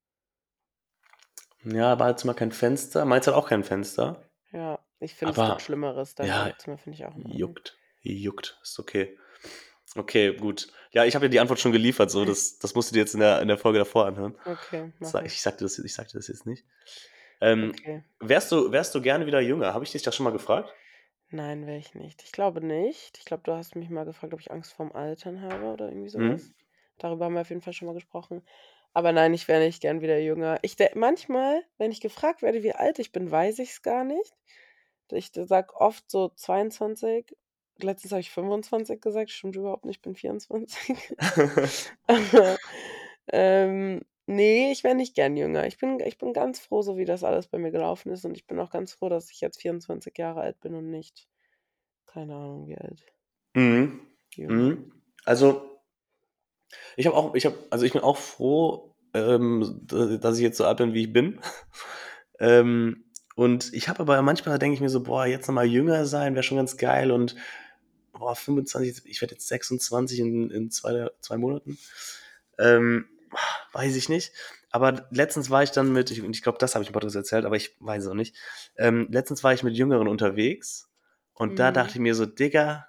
Ja, 1.64 1.94
Badezimmer 1.94 2.34
kein 2.34 2.52
Fenster. 2.52 3.04
Meins 3.04 3.26
hat 3.26 3.34
auch 3.34 3.48
kein 3.48 3.64
Fenster. 3.64 4.22
Ja, 4.52 4.78
ich 5.00 5.14
finde, 5.14 5.40
es 5.40 5.48
gibt 5.48 5.62
Schlimmeres. 5.62 6.14
Dein 6.14 6.28
ja, 6.28 6.44
Badezimmer 6.44 6.78
finde 6.78 6.96
ich 6.96 7.04
auch. 7.04 7.14
Juckt. 7.26 7.76
Juckt. 8.00 8.58
Ist 8.62 8.78
okay. 8.78 9.18
Okay, 9.98 10.34
gut. 10.34 10.68
Ja, 10.92 11.04
ich 11.04 11.14
habe 11.14 11.26
dir 11.26 11.30
die 11.30 11.40
Antwort 11.40 11.60
schon 11.60 11.72
geliefert, 11.72 12.10
so. 12.10 12.24
Das, 12.24 12.58
das 12.58 12.74
musst 12.74 12.90
du 12.90 12.94
dir 12.94 13.00
jetzt 13.00 13.14
in 13.14 13.20
der, 13.20 13.42
in 13.42 13.48
der 13.48 13.58
Folge 13.58 13.78
davor 13.78 14.06
anhören. 14.06 14.38
Okay, 14.44 14.92
mach 14.98 15.14
ich. 15.22 15.34
Ich 15.34 15.42
sagte 15.42 15.64
das, 15.64 15.78
ich 15.78 15.94
sagte 15.94 16.16
das 16.16 16.28
jetzt 16.28 16.46
nicht. 16.46 16.64
Ähm, 17.40 17.72
Okay. 17.76 18.02
wärst, 18.20 18.52
du, 18.52 18.72
wärst 18.72 18.94
du 18.94 19.02
gerne 19.02 19.26
wieder 19.26 19.40
jünger? 19.40 19.74
Habe 19.74 19.84
ich 19.84 19.92
dich 19.92 20.02
das 20.02 20.14
schon 20.14 20.24
mal 20.24 20.30
gefragt? 20.30 20.72
Nein, 21.30 21.66
wäre 21.66 21.78
ich 21.78 21.94
nicht. 21.94 22.22
Ich 22.22 22.32
glaube 22.32 22.64
nicht. 22.64 23.18
Ich 23.18 23.24
glaube, 23.24 23.42
du 23.44 23.52
hast 23.52 23.76
mich 23.76 23.90
mal 23.90 24.04
gefragt, 24.04 24.32
ob 24.32 24.40
ich 24.40 24.50
Angst 24.50 24.72
vorm 24.72 24.92
Altern 24.92 25.42
habe 25.42 25.66
oder 25.66 25.88
irgendwie 25.88 26.08
sowas. 26.08 26.48
Mhm. 26.48 26.54
Darüber 26.98 27.26
haben 27.26 27.34
wir 27.34 27.42
auf 27.42 27.50
jeden 27.50 27.60
Fall 27.60 27.74
schon 27.74 27.86
mal 27.86 27.94
gesprochen. 27.94 28.42
Aber 28.94 29.12
nein, 29.12 29.34
ich 29.34 29.46
wäre 29.46 29.64
nicht 29.64 29.82
gern 29.82 30.00
wieder 30.00 30.18
jünger. 30.18 30.58
Ich 30.62 30.76
manchmal, 30.94 31.62
wenn 31.76 31.92
ich 31.92 32.00
gefragt 32.00 32.42
werde, 32.42 32.62
wie 32.62 32.72
alt 32.72 32.98
ich 32.98 33.12
bin, 33.12 33.30
weiß 33.30 33.58
ich 33.58 33.70
es 33.70 33.82
gar 33.82 34.04
nicht. 34.04 34.32
Ich 35.10 35.30
sag 35.34 35.74
oft 35.80 36.10
so 36.10 36.30
22. 36.30 37.36
Letztens 37.80 38.12
habe 38.12 38.20
ich 38.20 38.30
25 38.30 39.00
gesagt, 39.00 39.30
stimmt 39.30 39.56
überhaupt 39.56 39.84
nicht, 39.84 39.96
ich 39.96 40.02
bin 40.02 40.14
24. 40.14 41.14
Aber, 42.06 42.56
ähm, 43.32 44.02
nee, 44.26 44.72
ich 44.72 44.84
wäre 44.84 44.94
nicht 44.94 45.14
gern 45.14 45.36
jünger. 45.36 45.66
Ich 45.66 45.78
bin, 45.78 46.00
ich 46.00 46.18
bin 46.18 46.32
ganz 46.32 46.60
froh, 46.60 46.82
so 46.82 46.96
wie 46.96 47.04
das 47.04 47.24
alles 47.24 47.48
bei 47.48 47.58
mir 47.58 47.70
gelaufen 47.72 48.12
ist. 48.12 48.24
Und 48.24 48.36
ich 48.36 48.46
bin 48.46 48.58
auch 48.60 48.70
ganz 48.70 48.92
froh, 48.94 49.08
dass 49.08 49.30
ich 49.30 49.40
jetzt 49.40 49.60
24 49.60 50.16
Jahre 50.18 50.40
alt 50.40 50.60
bin 50.60 50.74
und 50.74 50.90
nicht, 50.90 51.28
keine 52.06 52.34
Ahnung, 52.36 52.66
wie 52.68 52.78
alt. 52.78 53.04
mhm. 53.54 54.00
Mhm. 54.36 54.92
Also, 55.24 55.82
Ich 56.96 57.06
habe 57.06 57.16
auch, 57.16 57.34
ich 57.34 57.46
habe, 57.46 57.56
also 57.70 57.84
ich 57.84 57.92
bin 57.92 58.02
auch 58.02 58.16
froh, 58.16 58.94
ähm, 59.14 59.80
dass 59.86 60.36
ich 60.36 60.42
jetzt 60.42 60.58
so 60.58 60.64
alt 60.64 60.78
bin, 60.78 60.94
wie 60.94 61.02
ich 61.02 61.12
bin. 61.12 61.40
ähm, 62.40 63.04
und 63.36 63.72
ich 63.72 63.88
habe 63.88 64.00
aber 64.00 64.20
manchmal 64.22 64.58
denke 64.58 64.74
ich 64.74 64.80
mir 64.80 64.88
so, 64.88 65.02
boah, 65.02 65.26
jetzt 65.26 65.46
nochmal 65.46 65.66
jünger 65.66 66.06
sein, 66.06 66.34
wäre 66.34 66.42
schon 66.42 66.56
ganz 66.56 66.76
geil 66.76 67.12
und 67.12 67.36
boah, 68.18 68.34
25, 68.34 69.04
ich 69.06 69.20
werde 69.20 69.34
jetzt 69.34 69.48
26 69.48 70.20
in, 70.20 70.50
in 70.50 70.70
zwei, 70.70 71.08
zwei 71.20 71.36
Monaten. 71.36 71.78
Ähm, 72.58 73.06
weiß 73.72 73.96
ich 73.96 74.08
nicht. 74.08 74.32
Aber 74.70 75.06
letztens 75.10 75.50
war 75.50 75.62
ich 75.62 75.70
dann 75.70 75.92
mit, 75.92 76.10
ich, 76.10 76.22
ich 76.22 76.42
glaube, 76.42 76.58
das 76.58 76.74
habe 76.74 76.82
ich 76.82 76.88
im 76.88 76.92
Podcast 76.92 77.16
erzählt, 77.16 77.44
aber 77.44 77.56
ich 77.56 77.76
weiß 77.80 78.04
es 78.04 78.08
auch 78.08 78.14
nicht. 78.14 78.36
Ähm, 78.76 79.08
letztens 79.10 79.42
war 79.42 79.52
ich 79.52 79.62
mit 79.62 79.74
Jüngeren 79.74 80.08
unterwegs 80.08 80.90
und 81.32 81.52
mhm. 81.52 81.56
da 81.56 81.72
dachte 81.72 81.92
ich 81.92 82.00
mir 82.00 82.14
so, 82.14 82.26
Digga, 82.26 82.86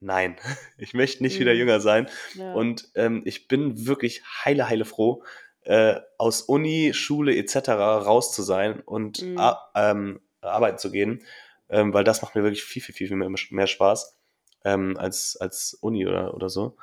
nein, 0.00 0.36
ich 0.78 0.94
möchte 0.94 1.22
nicht 1.22 1.36
mhm. 1.36 1.40
wieder 1.40 1.52
jünger 1.52 1.80
sein. 1.80 2.08
Ja. 2.34 2.52
Und 2.54 2.90
ähm, 2.94 3.22
ich 3.24 3.46
bin 3.46 3.86
wirklich 3.86 4.22
heile, 4.44 4.68
heile 4.68 4.84
froh, 4.84 5.22
äh, 5.62 6.00
aus 6.18 6.42
Uni, 6.42 6.92
Schule 6.92 7.36
etc. 7.36 7.68
raus 7.68 8.34
zu 8.34 8.42
sein 8.42 8.80
und 8.80 9.22
mhm. 9.22 9.40
ähm, 9.76 10.20
arbeiten 10.40 10.78
zu 10.78 10.90
gehen, 10.90 11.22
ähm, 11.68 11.94
weil 11.94 12.02
das 12.02 12.20
macht 12.22 12.34
mir 12.34 12.42
wirklich 12.42 12.64
viel, 12.64 12.82
viel, 12.82 12.94
viel 12.94 13.16
mehr, 13.16 13.30
mehr 13.50 13.66
Spaß 13.68 14.18
ähm, 14.64 14.96
als, 14.98 15.36
als 15.40 15.74
Uni 15.74 16.06
oder, 16.06 16.34
oder 16.34 16.48
so. 16.48 16.76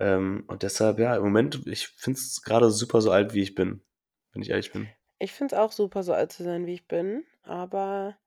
Ähm, 0.00 0.44
und 0.48 0.62
deshalb, 0.62 0.98
ja, 0.98 1.16
im 1.16 1.22
Moment, 1.24 1.66
ich 1.66 1.88
finde 1.88 2.18
es 2.20 2.42
gerade 2.42 2.70
super 2.70 3.00
so 3.02 3.10
alt, 3.12 3.34
wie 3.34 3.42
ich 3.42 3.54
bin, 3.54 3.82
wenn 4.32 4.42
ich 4.42 4.50
ehrlich 4.50 4.72
bin. 4.72 4.96
Ich 5.20 5.30
finde 5.32 5.54
es 5.54 5.60
auch 5.60 5.70
super, 5.70 6.02
so 6.02 6.12
alt 6.12 6.32
zu 6.32 6.42
sein, 6.42 6.66
wie 6.66 6.74
ich 6.74 6.88
bin, 6.88 7.24
aber 7.44 8.18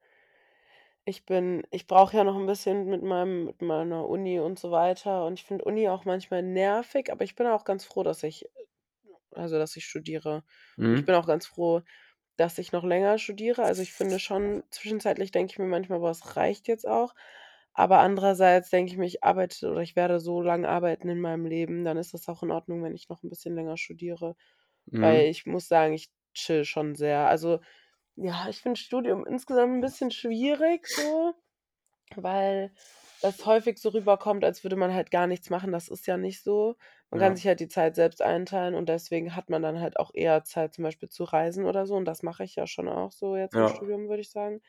ich 1.05 1.25
bin 1.25 1.63
ich 1.71 1.87
brauche 1.87 2.15
ja 2.17 2.23
noch 2.23 2.37
ein 2.37 2.45
bisschen 2.45 2.85
mit 2.85 3.03
meinem 3.03 3.45
mit 3.45 3.61
meiner 3.61 4.07
Uni 4.07 4.39
und 4.39 4.57
so 4.59 4.71
weiter 4.71 5.25
und 5.25 5.33
ich 5.39 5.43
finde 5.45 5.65
Uni 5.65 5.89
auch 5.89 6.05
manchmal 6.05 6.41
nervig, 6.43 7.11
aber 7.11 7.23
ich 7.25 7.35
bin 7.35 7.47
auch 7.47 7.65
ganz 7.65 7.83
froh, 7.85 8.03
dass 8.03 8.23
ich 8.23 8.45
also, 9.33 9.57
dass 9.59 9.75
ich 9.77 9.85
studiere. 9.85 10.43
Mhm. 10.77 10.95
Ich 10.95 11.05
bin 11.05 11.15
auch 11.15 11.27
ganz 11.27 11.47
froh, 11.47 11.81
dass 12.37 12.57
ich 12.59 12.71
noch 12.73 12.83
länger 12.85 13.17
studiere. 13.19 13.63
Also, 13.63 13.81
ich 13.83 13.93
finde 13.93 14.19
schon 14.19 14.63
zwischenzeitlich 14.71 15.31
denke 15.31 15.53
ich 15.53 15.59
mir 15.59 15.67
manchmal: 15.67 15.99
„Boah, 15.99 16.11
es 16.11 16.37
reicht 16.37 16.67
jetzt 16.69 16.87
auch.“ 16.87 17.15
Aber 17.73 17.99
andererseits 17.99 18.69
denke 18.69 18.91
ich 18.91 18.97
mir, 18.97 19.05
ich 19.05 19.23
arbeite 19.23 19.71
oder 19.71 19.81
ich 19.81 19.95
werde 19.95 20.19
so 20.19 20.41
lange 20.41 20.69
arbeiten 20.69 21.09
in 21.09 21.19
meinem 21.19 21.45
Leben, 21.45 21.83
dann 21.83 21.97
ist 21.97 22.13
das 22.13 22.29
auch 22.29 22.43
in 22.43 22.51
Ordnung, 22.51 22.83
wenn 22.83 22.93
ich 22.93 23.09
noch 23.09 23.23
ein 23.23 23.29
bisschen 23.29 23.55
länger 23.55 23.77
studiere. 23.77 24.35
Weil 24.85 25.23
mhm. 25.23 25.29
ich 25.29 25.45
muss 25.45 25.67
sagen, 25.67 25.93
ich 25.93 26.11
chill 26.33 26.65
schon 26.65 26.95
sehr. 26.95 27.27
Also 27.27 27.59
ja, 28.15 28.47
ich 28.49 28.61
finde 28.61 28.79
Studium 28.79 29.25
insgesamt 29.25 29.73
ein 29.73 29.81
bisschen 29.81 30.11
schwierig 30.11 30.87
so, 30.87 31.33
weil 32.15 32.71
das 33.21 33.45
häufig 33.45 33.79
so 33.79 33.89
rüberkommt, 33.89 34.43
als 34.43 34.63
würde 34.63 34.75
man 34.75 34.93
halt 34.93 35.09
gar 35.09 35.27
nichts 35.27 35.49
machen. 35.49 35.71
Das 35.71 35.87
ist 35.87 36.05
ja 36.05 36.17
nicht 36.17 36.43
so. 36.43 36.75
Man 37.09 37.19
kann 37.19 37.35
sich 37.35 37.47
halt 37.47 37.59
die 37.59 37.67
Zeit 37.67 37.95
selbst 37.95 38.21
einteilen 38.21 38.75
und 38.75 38.89
deswegen 38.89 39.35
hat 39.35 39.49
man 39.49 39.61
dann 39.61 39.79
halt 39.79 39.97
auch 39.97 40.11
eher 40.13 40.43
Zeit, 40.43 40.73
zum 40.73 40.83
Beispiel 40.83 41.09
zu 41.09 41.23
reisen 41.23 41.65
oder 41.65 41.85
so 41.85 41.95
und 41.95 42.05
das 42.05 42.23
mache 42.23 42.43
ich 42.43 42.55
ja 42.55 42.67
schon 42.67 42.89
auch 42.89 43.11
so 43.11 43.35
jetzt 43.35 43.55
im 43.55 43.67
Studium, 43.67 44.09
würde 44.09 44.21
ich 44.21 44.31
sagen. 44.31 44.61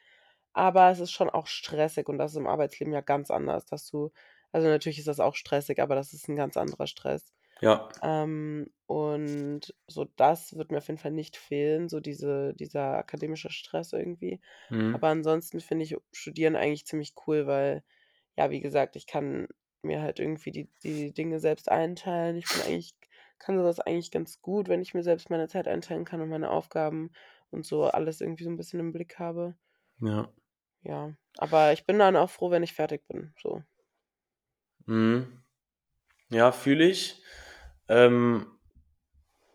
Aber 0.55 0.91
es 0.91 1.01
ist 1.01 1.13
schon 1.13 1.31
auch 1.31 1.47
stressig 1.49 2.09
und 2.09 2.19
das 2.19 2.33
ist 2.33 2.39
im 2.39 2.47
Arbeitsleben 2.47 2.95
ja 2.95 3.01
ganz 3.03 3.31
anders, 3.31 3.67
dass 3.67 3.91
du 3.91 4.13
also, 4.53 4.69
natürlich 4.69 5.01
ist 5.01 5.09
das 5.09 5.19
auch 5.19 5.35
stressig, 5.35 5.81
aber 5.81 5.97
das 5.97 6.13
ist 6.13 6.29
ein 6.29 6.37
ganz 6.37 6.57
anderer 6.57 6.87
Stress. 6.87 7.35
Ja. 7.61 7.89
Ähm, 8.03 8.71
und 8.87 9.75
so 9.89 10.05
das 10.17 10.57
wird 10.57 10.71
mir 10.71 10.79
auf 10.79 10.89
jeden 10.89 10.99
Fall 10.99 11.13
nicht 11.13 11.37
fehlen, 11.37 11.89
so 11.89 12.01
diese 12.01 12.55
dieser 12.55 12.99
akademische 12.99 13.51
Stress 13.51 13.93
irgendwie. 13.93 14.41
Mhm. 14.71 14.95
Aber 14.95 15.09
ansonsten 15.09 15.61
finde 15.61 15.85
ich 15.85 15.97
Studieren 16.13 16.57
eigentlich 16.57 16.87
ziemlich 16.87 17.15
cool, 17.27 17.47
weil, 17.47 17.85
ja, 18.37 18.51
wie 18.51 18.61
gesagt, 18.61 18.97
ich 18.97 19.07
kann 19.07 19.49
mir 19.83 20.03
halt 20.03 20.21
irgendwie 20.21 20.53
die 20.53 20.71
die 20.85 21.13
Dinge 21.15 21.41
selbst 21.41 21.71
einteilen. 21.71 22.37
Ich 22.37 22.47
bin 22.49 22.63
eigentlich 22.63 22.95
kann 23.39 23.57
so 23.59 23.83
eigentlich 23.83 24.11
ganz 24.13 24.41
gut, 24.41 24.69
wenn 24.69 24.83
ich 24.83 24.95
mir 24.95 25.03
selbst 25.03 25.31
meine 25.31 25.49
Zeit 25.49 25.69
einteilen 25.69 26.05
kann 26.05 26.21
und 26.21 26.29
meine 26.31 26.51
Aufgaben 26.51 27.11
und 27.51 27.67
so 27.67 27.85
alles 27.85 28.21
irgendwie 28.21 28.45
so 28.45 28.51
ein 28.51 28.57
bisschen 28.57 28.81
im 28.81 28.93
Blick 28.93 29.19
habe. 29.19 29.57
Ja. 30.01 30.33
Ja, 30.85 31.13
aber 31.39 31.73
ich 31.73 31.87
bin 31.87 31.99
dann 31.99 32.17
auch 32.17 32.31
froh, 32.31 32.51
wenn 32.51 32.63
ich 32.63 32.75
fertig 32.75 33.07
bin, 33.09 33.35
so. 33.43 33.63
Mhm. 34.87 35.43
Ja, 36.29 36.53
fühle 36.53 36.85
ich. 36.85 37.23
Ähm, 37.89 38.47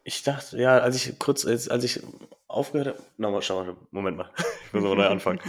ich 0.04 0.24
dachte, 0.24 0.58
ja, 0.58 0.80
als 0.80 0.96
ich 0.96 1.20
kurz, 1.20 1.46
als, 1.46 1.70
als 1.70 1.84
ich 1.84 2.02
aufgehört 2.48 2.88
habe, 2.88 3.04
nochmal, 3.18 3.42
schau 3.44 3.64
mal, 3.64 3.76
Moment 3.92 4.18
mal, 4.18 4.32
ich 4.66 4.74
muss 4.74 4.84
mal 4.84 4.96
neu 4.96 5.08
anfangen. 5.08 5.40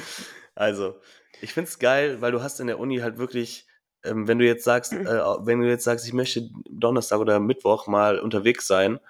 Also, 0.55 1.01
ich 1.41 1.55
finde 1.55 1.69
es 1.69 1.79
geil, 1.79 2.21
weil 2.21 2.33
du 2.33 2.43
hast 2.43 2.61
in 2.61 2.67
der 2.67 2.79
Uni 2.79 2.99
halt 2.99 3.17
wirklich, 3.17 3.67
ähm, 4.05 4.29
wenn 4.29 4.39
du 4.39 4.45
jetzt 4.45 4.65
sagst, 4.65 4.93
äh, 4.93 5.07
wenn 5.07 5.61
du 5.61 5.69
jetzt 5.69 5.85
sagst, 5.85 6.07
ich 6.07 6.13
möchte 6.13 6.51
Donnerstag 6.69 7.21
oder 7.21 7.41
Mittwoch 7.41 7.87
mal 7.87 8.19
unterwegs 8.19 8.67
sein 8.67 9.01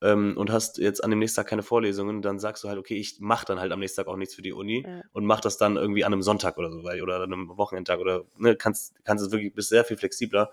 ähm, 0.00 0.36
und 0.36 0.50
hast 0.50 0.78
jetzt 0.78 1.02
an 1.02 1.10
dem 1.10 1.18
nächsten 1.18 1.36
Tag 1.36 1.48
keine 1.48 1.62
Vorlesungen, 1.62 2.22
dann 2.22 2.38
sagst 2.38 2.62
du 2.62 2.68
halt, 2.68 2.78
okay, 2.78 2.96
ich 2.96 3.18
mache 3.20 3.46
dann 3.46 3.58
halt 3.58 3.72
am 3.72 3.80
nächsten 3.80 3.96
Tag 3.96 4.06
auch 4.06 4.16
nichts 4.16 4.34
für 4.34 4.42
die 4.42 4.52
Uni 4.52 4.84
ja. 4.86 5.02
und 5.12 5.24
mach 5.24 5.40
das 5.40 5.56
dann 5.56 5.76
irgendwie 5.76 6.04
an 6.04 6.12
einem 6.12 6.22
Sonntag 6.22 6.56
oder 6.56 6.70
so, 6.70 6.84
weil, 6.84 7.02
oder 7.02 7.16
an 7.16 7.32
einem 7.32 7.48
Wochenendtag 7.56 7.98
oder 7.98 8.24
ne, 8.36 8.56
kannst, 8.56 8.94
kannst 9.04 9.24
es 9.24 9.32
wirklich, 9.32 9.54
bist 9.54 9.70
sehr 9.70 9.84
viel 9.84 9.96
flexibler. 9.96 10.52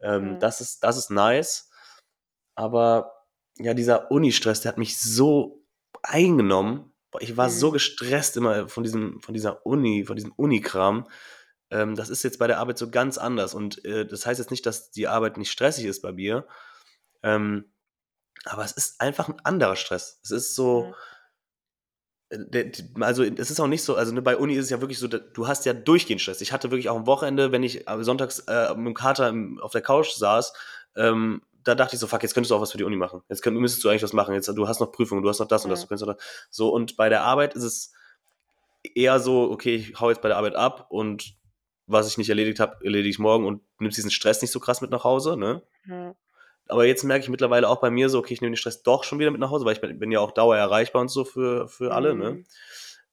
Ähm, 0.00 0.32
ja. 0.32 0.38
das, 0.38 0.60
ist, 0.60 0.82
das 0.84 0.96
ist 0.96 1.10
nice. 1.10 1.70
Aber 2.54 3.12
ja, 3.58 3.74
dieser 3.74 4.10
Uni-Stress, 4.10 4.62
der 4.62 4.70
hat 4.70 4.78
mich 4.78 4.98
so 4.98 5.64
eingenommen. 6.02 6.92
Ich 7.20 7.36
war 7.36 7.48
mhm. 7.48 7.52
so 7.52 7.70
gestresst 7.70 8.36
immer 8.36 8.68
von 8.68 8.82
diesem, 8.82 9.20
von 9.20 9.34
dieser 9.34 9.64
Uni, 9.66 10.04
von 10.04 10.16
diesem 10.16 10.32
Unikram. 10.32 11.06
Ähm, 11.70 11.94
das 11.94 12.08
ist 12.08 12.22
jetzt 12.22 12.38
bei 12.38 12.46
der 12.46 12.58
Arbeit 12.58 12.78
so 12.78 12.90
ganz 12.90 13.18
anders. 13.18 13.54
Und 13.54 13.84
äh, 13.84 14.06
das 14.06 14.26
heißt 14.26 14.40
jetzt 14.40 14.50
nicht, 14.50 14.66
dass 14.66 14.90
die 14.90 15.08
Arbeit 15.08 15.36
nicht 15.36 15.50
stressig 15.50 15.84
ist 15.84 16.00
bei 16.00 16.12
mir. 16.12 16.46
Ähm, 17.22 17.71
aber 18.44 18.64
es 18.64 18.72
ist 18.72 19.00
einfach 19.00 19.28
ein 19.28 19.40
anderer 19.44 19.76
Stress. 19.76 20.20
Es 20.22 20.30
ist 20.30 20.54
so, 20.54 20.84
mhm 20.84 20.94
also 23.00 23.24
es 23.24 23.50
ist 23.50 23.60
auch 23.60 23.66
nicht 23.66 23.82
so, 23.82 23.94
also 23.96 24.12
ne, 24.12 24.22
bei 24.22 24.36
Uni 24.36 24.54
ist 24.54 24.64
es 24.64 24.70
ja 24.70 24.80
wirklich 24.80 24.98
so, 24.98 25.06
du 25.06 25.46
hast 25.46 25.66
ja 25.66 25.72
durchgehend 25.74 26.20
Stress. 26.20 26.40
Ich 26.40 26.52
hatte 26.52 26.70
wirklich 26.70 26.88
auch 26.88 26.96
am 26.96 27.06
Wochenende, 27.06 27.52
wenn 27.52 27.62
ich 27.62 27.84
sonntags 28.00 28.40
äh, 28.40 28.74
mit 28.74 28.86
dem 28.86 28.94
Kater 28.94 29.28
im, 29.28 29.60
auf 29.60 29.72
der 29.72 29.82
Couch 29.82 30.12
saß, 30.12 30.52
ähm, 30.96 31.42
da 31.62 31.74
dachte 31.74 31.94
ich 31.94 32.00
so, 32.00 32.06
fuck, 32.06 32.22
jetzt 32.22 32.34
könntest 32.34 32.50
du 32.50 32.56
auch 32.56 32.60
was 32.60 32.72
für 32.72 32.78
die 32.78 32.84
Uni 32.84 32.96
machen. 32.96 33.22
Jetzt 33.28 33.42
könnt, 33.42 33.56
müsstest 33.58 33.84
du 33.84 33.88
eigentlich 33.88 34.02
was 34.02 34.14
machen. 34.14 34.34
Jetzt, 34.34 34.48
du 34.48 34.66
hast 34.66 34.80
noch 34.80 34.92
Prüfungen, 34.92 35.22
du 35.22 35.28
hast 35.28 35.38
noch 35.38 35.46
das 35.48 35.64
und 35.64 35.70
das, 35.70 35.82
du 35.82 35.86
könntest 35.86 36.06
noch 36.06 36.14
das. 36.14 36.24
So, 36.50 36.70
und 36.70 36.96
bei 36.96 37.08
der 37.08 37.22
Arbeit 37.22 37.54
ist 37.54 37.64
es 37.64 37.92
eher 38.82 39.20
so, 39.20 39.50
okay, 39.50 39.76
ich 39.76 40.00
hau 40.00 40.08
jetzt 40.08 40.22
bei 40.22 40.28
der 40.28 40.38
Arbeit 40.38 40.56
ab 40.56 40.86
und 40.88 41.34
was 41.86 42.08
ich 42.08 42.18
nicht 42.18 42.30
erledigt 42.30 42.60
habe, 42.60 42.82
erledige 42.82 43.10
ich 43.10 43.18
morgen 43.18 43.46
und 43.46 43.62
nimmst 43.78 43.98
diesen 43.98 44.10
Stress 44.10 44.40
nicht 44.40 44.50
so 44.50 44.58
krass 44.58 44.80
mit 44.80 44.90
nach 44.90 45.04
Hause, 45.04 45.36
ne? 45.36 45.62
Ja. 45.86 46.14
Aber 46.68 46.84
jetzt 46.86 47.02
merke 47.02 47.24
ich 47.24 47.28
mittlerweile 47.28 47.68
auch 47.68 47.80
bei 47.80 47.90
mir 47.90 48.08
so, 48.08 48.18
okay, 48.18 48.34
ich 48.34 48.40
nehme 48.40 48.52
den 48.52 48.56
Stress 48.56 48.82
doch 48.82 49.04
schon 49.04 49.18
wieder 49.18 49.30
mit 49.30 49.40
nach 49.40 49.50
Hause, 49.50 49.64
weil 49.64 49.74
ich 49.74 49.80
bin, 49.80 49.98
bin 49.98 50.12
ja 50.12 50.20
auch 50.20 50.30
dauer 50.30 50.56
erreichbar 50.56 51.02
und 51.02 51.08
so 51.08 51.24
für, 51.24 51.68
für 51.68 51.92
alle, 51.92 52.14
ne? 52.14 52.32
mhm. 52.32 52.44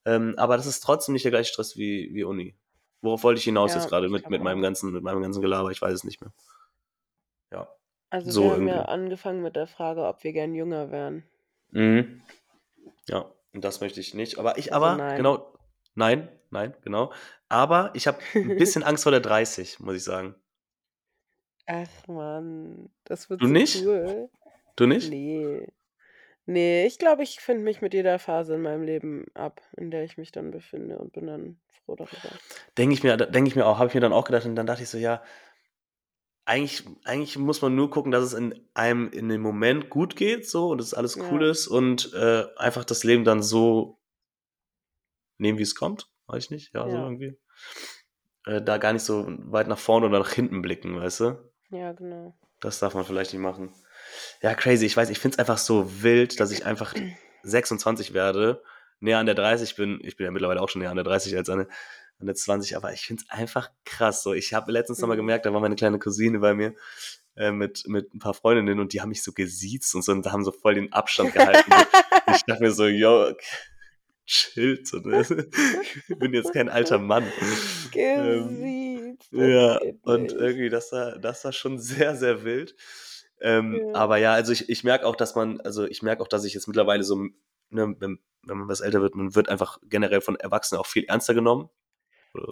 Ähm, 0.06 0.34
aber 0.38 0.58
das 0.58 0.66
ist 0.66 0.80
trotzdem 0.82 1.14
nicht 1.14 1.26
der 1.26 1.32
gleiche 1.32 1.52
Stress 1.52 1.78
wie, 1.78 2.14
wie 2.14 2.24
Uni. 2.24 2.56
Worauf 3.02 3.24
wollte 3.24 3.39
ich 3.39 3.45
hinaus 3.45 3.72
ja, 3.72 3.80
jetzt 3.80 3.89
gerade 3.89 4.10
mit, 4.10 4.30
mit 4.30 4.41
meinem 4.41 4.62
ganzen, 4.62 4.91
mit 4.91 5.04
meinem 5.04 5.22
ganzen 5.22 5.41
Gelaber? 5.41 5.72
Ich 5.72 5.82
weiß 5.82 5.93
es 5.93 6.04
nicht 6.04 6.22
mehr. 6.22 6.32
Ja. 7.52 7.68
Also 8.10 8.32
so 8.32 8.41
wir 8.41 8.52
haben 8.52 8.68
irgendwie. 8.68 8.74
ja 8.74 8.86
angefangen 8.86 9.41
mit 9.41 9.56
der 9.56 9.68
Frage, 9.68 10.06
ob 10.06 10.24
wir 10.24 10.34
gern 10.34 10.56
jünger 10.56 10.91
wären. 10.91 11.24
Mhm. 11.72 12.22
Ja, 13.08 13.26
und 13.54 13.64
das 13.64 13.82
möchte 13.82 14.00
ich 14.00 14.14
nicht. 14.14 14.38
Aber 14.39 14.58
ich 14.58 14.74
also 14.74 14.86
aber, 14.86 14.97
nein. 14.97 15.18
genau, 15.18 15.54
nein, 15.95 16.30
nein, 16.50 16.76
genau. 16.82 17.12
Aber 17.47 17.91
ich 17.93 18.08
habe 18.08 18.20
ein 18.36 18.47
bisschen 18.58 18.84
Angst 18.84 19.04
vor 19.04 19.12
der 19.12 19.22
30, 19.22 19.80
muss 19.80 19.95
ich 19.95 20.04
sagen. 20.04 20.36
Ach 21.72 22.07
man, 22.07 22.89
das 23.05 23.30
wird 23.30 23.41
Du 23.41 23.47
so 23.47 23.59
nicht? 23.59 23.74
cool. 23.74 24.30
Du 24.76 24.88
nicht? 24.88 25.13
Nee. 25.13 25.67
Ne, 26.47 26.86
ich 26.88 26.99
glaube, 26.99 27.24
ich 27.24 27.39
finde 27.41 27.63
mich 27.63 27.82
mit 27.82 27.93
jeder 27.93 28.20
Phase 28.20 28.55
in 28.55 28.63
meinem 28.63 28.84
Leben 28.84 29.28
ab, 29.36 29.61
in 29.78 29.91
der 29.91 30.03
ich 30.05 30.17
mich 30.17 30.32
dann 30.32 30.51
befinde 30.51 30.99
und 30.99 31.13
bin 31.13 31.28
dann 31.28 31.59
froh 31.86 31.95
darüber. 31.95 32.41
Denke 32.78 32.93
ich 32.93 33.03
mir 33.03 33.17
denke 33.17 33.47
ich 33.49 33.55
mir 33.55 33.65
auch 33.65 33.78
habe 33.78 33.89
ich 33.89 33.93
mir 33.93 34.01
dann 34.01 34.13
auch 34.13 34.26
gedacht 34.26 34.45
und 34.45 34.55
dann 34.55 34.65
dachte 34.67 34.84
ich 34.84 34.89
so: 34.89 34.97
„Ja, 34.97 35.22
eigentlich 36.45 36.84
eigentlich 37.05 37.38
muss 37.38 37.61
man 37.61 37.76
nur 37.76 37.89
gucken, 37.91 38.11
dass 38.11 38.24
es 38.24 38.34
in 38.34 38.55
einem 38.74 39.09
in 39.11 39.30
dem 39.30 39.41
Moment 39.41 39.89
gut 39.89 40.15
geht 40.15 40.49
so 40.49 40.70
und 40.70 40.80
dass 40.80 40.93
alles 40.93 41.20
cool 41.30 41.43
Ja. 41.43 41.49
ist 41.49 41.67
und, 41.67 42.11
äh, 42.13 42.45
einfach 42.57 42.84
das 42.86 43.03
Leben 43.03 43.24
dann 43.24 43.43
so 43.43 43.99
nehmen, 45.39 45.57
wie 45.57 45.63
es 45.63 45.76
kommt.“ 45.76 46.07
Weiß 46.28 46.45
ich 46.45 46.51
nicht, 46.51 46.74
ja, 46.74 46.88
so 46.89 47.03
irgendwie. 47.03 47.38
Äh, 48.45 48.61
da 48.61 48.78
gar 48.78 48.91
nicht 48.93 49.03
so 49.03 49.26
weit 49.49 49.67
nach 49.70 49.78
vorne 49.80 50.07
oder 50.07 50.20
nach 50.20 50.32
hinten 50.34 50.61
blicken, 50.61 50.97
weißt 50.99 51.20
du? 51.22 51.49
Ja, 51.70 51.91
genau. 51.93 52.34
Das 52.59 52.80
darf 52.80 52.93
man 52.93 53.05
vielleicht 53.05 53.34
nicht 53.34 53.41
machen. 53.41 53.74
Ja, 54.41 54.53
crazy. 54.55 54.86
Ich 54.86 54.97
weiß, 54.97 55.09
ich 55.09 55.20
finde 55.20 55.36
es 55.36 55.39
einfach 55.39 55.57
so 55.57 56.03
wild, 56.03 56.39
dass 56.39 56.51
ich 56.51 56.65
einfach 56.65 56.93
26 57.43 58.13
werde, 58.13 58.61
näher 58.99 59.20
an 59.20 59.26
der 59.26 59.36
30 59.36 59.76
bin. 59.76 59.99
Ich 60.03 60.17
bin 60.17 60.26
ja 60.26 60.32
mittlerweile 60.32 60.61
auch 60.61 60.70
schon 60.70 60.82
näher 60.82 60.91
an 60.91 60.97
der 60.97 61.05
30 61.05 61.38
als 61.38 61.49
an 61.49 61.59
der, 61.59 61.67
an 62.20 62.26
der 62.26 62.36
20, 62.36 62.76
aber 62.76 62.91
ich 62.93 63.01
finde 63.01 63.24
es 63.24 63.30
einfach 63.30 63.70
krass. 63.86 64.24
So, 64.24 64.34
ich 64.34 64.53
habe 64.53 64.72
letztens 64.72 64.97
mhm. 64.97 65.03
nochmal 65.03 65.17
gemerkt, 65.17 65.45
da 65.45 65.53
war 65.53 65.61
meine 65.61 65.76
kleine 65.76 65.99
Cousine 65.99 66.39
bei 66.39 66.53
mir 66.53 66.74
äh, 67.36 67.51
mit, 67.51 67.88
mit 67.88 68.13
ein 68.13 68.20
paar 68.20 68.34
Freundinnen 68.34 68.80
und 68.80 68.93
die 68.93 69.01
haben 69.01 69.09
mich 69.09 69.24
so 69.24 69.32
gesiezt 69.32 69.93
und 69.95 70.03
so 70.03 70.11
und 70.11 70.26
haben 70.30 70.43
so 70.43 70.51
voll 70.51 70.76
den 70.76 70.91
Abstand 70.91 71.34
gehalten. 71.34 71.72
ich 72.36 72.43
dachte 72.43 72.63
mir 72.63 72.72
so, 72.72 72.88
yo, 72.88 73.34
chillt. 74.26 74.88
So, 74.88 74.97
ne? 74.97 75.26
Ich 76.07 76.20
bin 76.20 76.34
jetzt 76.34 76.53
kein 76.53 76.70
alter 76.70 76.99
Mann. 76.99 77.26
Gesiezt. 77.39 77.89
Ähm, 77.95 78.61
ja, 79.32 79.80
und 80.03 80.32
irgendwie, 80.32 80.70
das 80.70 80.91
war, 80.91 81.17
das 81.20 81.43
war 81.45 81.51
schon 81.53 81.80
sehr, 81.80 82.15
sehr 82.15 82.43
wild. 82.43 82.76
Ähm, 83.41 83.76
Ja. 83.93 83.93
aber 83.95 84.17
ja, 84.17 84.34
also 84.34 84.51
ich, 84.51 84.70
ich 84.70 84.84
merke 84.84 85.05
auch, 85.05 85.15
dass 85.15 85.36
man, 85.36 85.61
also 85.61 85.86
ich 85.86 86.01
merke 86.01 86.22
auch, 86.24 86.28
dass 86.28 86.43
ich 86.45 86.53
jetzt 86.53 86.67
mittlerweile 86.67 87.03
so, 87.03 87.15
ne, 87.70 87.95
wenn, 87.99 88.20
wenn 88.43 88.57
man 88.57 88.67
was 88.67 88.82
älter 88.82 89.01
wird, 89.01 89.15
man 89.15 89.36
wird 89.36 89.49
einfach 89.49 89.80
generell 89.84 90.22
von 90.22 90.36
Erwachsenen 90.36 90.80
auch 90.82 90.86
viel 90.88 91.05
ernster 91.05 91.34
genommen 91.34 91.70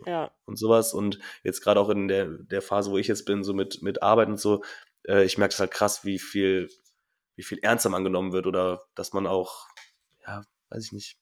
Ja. 0.05 0.31
und 0.45 0.57
sowas. 0.57 0.93
Und 0.93 1.19
jetzt 1.43 1.61
gerade 1.61 1.79
auch 1.79 1.89
in 1.89 2.07
der, 2.07 2.25
der 2.27 2.61
Phase, 2.61 2.91
wo 2.91 2.97
ich 2.97 3.07
jetzt 3.07 3.25
bin, 3.25 3.43
so 3.43 3.53
mit, 3.53 3.81
mit 3.81 4.01
Arbeit 4.01 4.29
und 4.29 4.39
so, 4.39 4.63
äh, 5.07 5.23
ich 5.25 5.37
merke 5.37 5.53
es 5.53 5.59
halt 5.59 5.71
krass, 5.71 6.05
wie 6.05 6.19
viel, 6.19 6.69
wie 7.35 7.43
viel 7.43 7.59
ernster 7.61 7.89
man 7.89 8.03
genommen 8.03 8.31
wird 8.31 8.47
oder 8.47 8.83
dass 8.95 9.13
man 9.13 9.27
auch, 9.27 9.67
ja, 10.25 10.43
weiß 10.69 10.85
ich 10.85 10.91
nicht, 10.93 11.17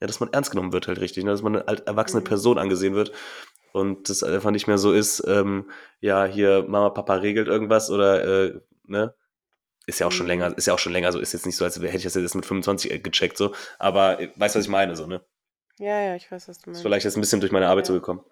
ja, 0.00 0.06
dass 0.06 0.20
man 0.20 0.32
ernst 0.32 0.50
genommen 0.50 0.72
wird 0.72 0.86
halt 0.88 1.00
richtig, 1.00 1.24
ne? 1.24 1.30
dass 1.30 1.42
man 1.42 1.56
als 1.56 1.80
erwachsene 1.82 2.20
Mhm. 2.20 2.26
Person 2.26 2.58
angesehen 2.58 2.94
wird 2.94 3.12
und 3.78 4.08
das 4.10 4.22
einfach 4.22 4.50
nicht 4.50 4.66
mehr 4.68 4.78
so 4.78 4.92
ist, 4.92 5.22
ähm, 5.26 5.70
ja, 6.00 6.24
hier 6.26 6.64
Mama, 6.68 6.90
Papa 6.90 7.14
regelt 7.16 7.48
irgendwas 7.48 7.90
oder, 7.90 8.24
äh, 8.46 8.60
ne? 8.84 9.14
Ist 9.86 10.00
ja 10.00 10.06
auch 10.06 10.12
schon 10.12 10.26
Mhm. 10.26 10.28
länger, 10.28 10.58
ist 10.58 10.66
ja 10.66 10.74
auch 10.74 10.78
schon 10.78 10.92
länger 10.92 11.12
so, 11.12 11.18
ist 11.20 11.32
jetzt 11.32 11.46
nicht 11.46 11.56
so, 11.56 11.64
als 11.64 11.76
hätte 11.80 11.96
ich 11.96 12.02
das 12.04 12.14
jetzt 12.14 12.34
mit 12.34 12.46
25 12.46 13.02
gecheckt, 13.02 13.38
so, 13.38 13.54
aber 13.78 14.20
äh, 14.20 14.30
weißt 14.36 14.54
du, 14.54 14.58
was 14.60 14.66
ich 14.66 14.70
meine, 14.70 14.96
so, 14.96 15.06
ne? 15.06 15.22
Ja, 15.78 16.00
ja, 16.00 16.14
ich 16.16 16.30
weiß, 16.30 16.48
was 16.48 16.58
du 16.58 16.70
Ist 16.70 16.82
meinst. 16.82 16.82
vielleicht 16.82 17.04
jetzt 17.04 17.16
ein 17.16 17.20
bisschen 17.20 17.40
durch 17.40 17.52
meine 17.52 17.68
Arbeit 17.68 17.86
so 17.86 17.94
Ja. 17.94 17.98
gekommen. 17.98 18.24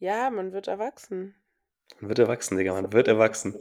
Ja, 0.00 0.30
man 0.30 0.52
wird 0.52 0.66
erwachsen. 0.68 1.34
Man 2.00 2.08
wird 2.08 2.18
erwachsen, 2.18 2.56
Digga, 2.56 2.72
man 2.74 2.92
wird 2.92 3.08
erwachsen. 3.08 3.54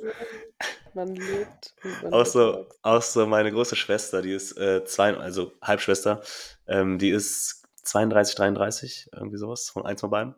Man 0.93 1.15
lebt 1.15 1.75
man 1.83 2.13
Auch 2.13 2.25
so, 2.25 2.39
erwachsen. 2.53 2.71
auch 2.81 3.01
so 3.01 3.25
meine 3.25 3.51
große 3.51 3.75
Schwester, 3.75 4.21
die 4.21 4.33
ist 4.33 4.57
äh, 4.57 4.83
zwei, 4.85 5.15
also 5.15 5.51
Halbschwester, 5.61 6.21
ähm, 6.67 6.97
die 6.99 7.09
ist 7.09 7.66
32, 7.88 8.35
33, 8.35 9.09
irgendwie 9.13 9.38
sowas, 9.38 9.69
von 9.69 9.85
eins 9.85 10.01
von 10.01 10.09
beiden. 10.09 10.35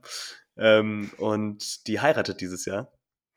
Ähm, 0.58 1.12
und 1.18 1.88
die 1.88 2.00
heiratet 2.00 2.42
dieses 2.42 2.66
Jahr. 2.66 2.92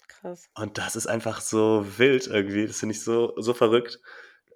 Krass. 0.09 0.49
Und 0.55 0.79
das 0.79 0.97
ist 0.97 1.07
einfach 1.07 1.41
so 1.41 1.87
wild 1.99 2.27
irgendwie. 2.27 2.67
Das 2.67 2.79
finde 2.81 2.95
ich 2.95 3.03
so, 3.03 3.35
so 3.37 3.55
verrückt, 3.55 4.01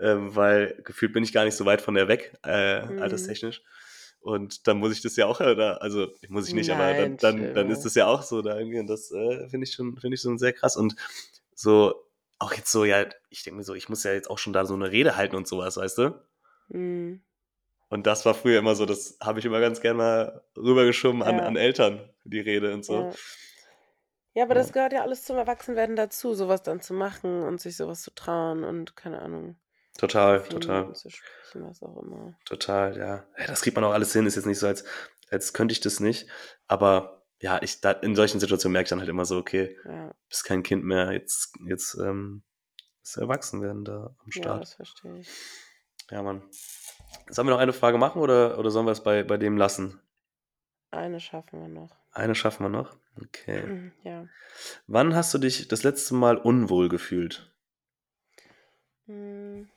ähm, 0.01 0.35
weil 0.37 0.81
gefühlt 0.85 1.13
bin 1.13 1.25
ich 1.25 1.33
gar 1.33 1.45
nicht 1.45 1.57
so 1.57 1.65
weit 1.65 1.81
von 1.81 1.95
der 1.95 2.09
weg, 2.09 2.37
äh, 2.45 2.83
Mhm. 2.87 2.99
alterstechnisch. 3.01 3.63
Und 4.21 4.67
dann 4.67 4.79
muss 4.79 4.93
ich 4.93 5.03
das 5.03 5.15
ja 5.17 5.27
auch, 5.27 5.41
oder, 5.41 5.81
also 5.83 6.09
muss 6.29 6.49
ich 6.49 6.55
nicht, 6.55 6.71
aber 6.71 6.95
dann, 6.95 7.11
Nein, 7.11 7.17
dann, 7.19 7.55
dann 7.55 7.71
ist 7.71 7.85
das 7.85 7.95
ja 7.95 8.07
auch 8.07 8.23
so 8.23 8.43
da 8.43 8.59
irgendwie. 8.59 8.81
Und 8.81 8.89
das 8.89 9.13
äh, 9.13 9.49
finde 9.49 9.67
ich 9.67 9.73
schon, 9.75 9.97
finde 9.99 10.17
ich 10.17 10.21
schon 10.21 10.39
sehr 10.39 10.53
krass. 10.53 10.77
Und 10.77 10.97
so, 11.55 11.95
auch 12.39 12.53
jetzt 12.53 12.73
so, 12.73 12.85
ja, 12.85 13.07
ich 13.31 13.45
denke 13.45 13.59
mir 13.59 13.65
so, 13.65 13.75
ich 13.75 13.89
muss 13.89 14.03
ja 14.03 14.13
jetzt 14.13 14.29
auch 14.29 14.39
schon 14.39 14.53
da 14.53 14.67
so 14.67 14.75
eine 14.75 14.91
Rede 14.91 15.17
halten 15.17 15.37
und 15.37 15.47
sowas, 15.47 15.77
weißt 15.77 15.99
du? 15.99 16.21
Mhm. 16.69 17.23
Und 17.89 18.07
das 18.07 18.25
war 18.27 18.35
früher 18.35 18.59
immer 18.59 18.75
so, 18.75 18.85
das 18.87 19.17
habe 19.21 19.39
ich 19.39 19.45
immer 19.45 19.61
ganz 19.61 19.81
gerne 19.81 19.97
mal 19.99 20.45
rübergeschoben 20.57 21.23
an, 21.23 21.39
Ja. 21.39 21.45
an 21.47 21.57
Eltern, 21.57 22.09
die 22.25 22.41
Rede 22.41 22.75
und 22.75 22.85
so. 22.85 22.95
Ja. 23.03 23.13
ja, 24.35 24.45
aber 24.45 24.55
Ja. 24.55 24.61
das 24.63 24.73
gehört 24.73 24.93
ja 24.93 25.03
alles 25.03 25.25
zum 25.25 25.37
Erwachsenwerden 25.37 25.95
dazu, 25.97 26.35
sowas 26.35 26.63
dann 26.63 26.81
zu 26.81 26.95
machen 26.95 27.43
und 27.43 27.61
sich 27.61 27.77
sowas 27.77 28.03
zu 28.03 28.13
trauen 28.15 28.65
und 28.65 28.97
keine 28.97 29.23
Ahnung, 29.23 29.57
Total, 29.99 30.43
total. 30.43 30.93
Zu 30.95 31.09
sprechen, 31.09 31.67
was 31.67 31.83
auch 31.83 31.97
immer. 32.03 32.37
Total, 32.45 32.99
ja. 32.99 33.27
ja. 33.39 33.47
Das 33.47 33.63
kriegt 33.63 33.77
man 33.77 33.85
auch 33.85 33.93
alles 33.93 34.13
hin. 34.13 34.27
Ist 34.27 34.37
jetzt 34.37 34.45
nicht 34.45 34.59
so, 34.59 34.67
als, 34.67 34.85
als 35.31 35.55
könnte 35.55 35.73
ich 35.73 35.81
das 35.81 36.01
nicht. 36.01 36.29
Aber 36.67 37.25
ja, 37.41 37.63
ich 37.63 37.81
da, 37.81 37.93
in 37.93 38.15
solchen 38.15 38.39
Situationen 38.39 38.75
merke 38.75 38.85
ich 38.87 38.91
dann 38.91 38.99
halt 38.99 39.09
immer 39.09 39.25
so, 39.25 39.39
okay, 39.39 39.75
Ja, 39.87 40.15
bist 40.29 40.45
kein 40.45 40.63
Kind 40.63 40.85
mehr, 40.85 41.13
jetzt, 41.13 41.55
jetzt 41.67 41.95
ähm, 41.95 42.43
ist 43.03 43.17
erwachsen 43.17 43.63
werden 43.63 43.85
da 43.87 44.15
am 44.19 44.27
ja, 44.35 44.43
Start. 44.43 44.63
das 44.63 44.75
verstehe 44.75 45.19
ich. 45.21 45.29
Ja, 46.11 46.23
Mann. 46.23 46.43
Sollen 47.29 47.49
wir 47.49 47.53
noch 47.55 47.61
eine 47.61 47.73
Frage 47.73 47.99
machen 47.99 48.21
oder, 48.21 48.59
oder 48.59 48.71
sollen 48.71 48.87
wir 48.87 48.93
es 48.93 49.03
bei, 49.03 49.23
bei 49.23 49.37
dem 49.37 49.57
lassen? 49.57 50.01
Eine 50.91 51.21
schaffen 51.21 51.61
wir 51.61 51.69
noch. 51.69 51.91
Eine 52.13 52.35
schaffen 52.35 52.65
wir 52.65 52.71
noch. 52.71 52.97
Okay. 53.21 53.67
Mhm, 53.67 53.93
Ja. 54.03 54.27
Wann 54.87 55.15
hast 55.15 55.33
du 55.35 55.39
dich 55.39 55.69
das 55.69 55.83
letzte 55.83 56.15
Mal 56.15 56.37
unwohl 56.39 56.89
gefühlt? 56.89 57.53
Hm, 59.07 59.69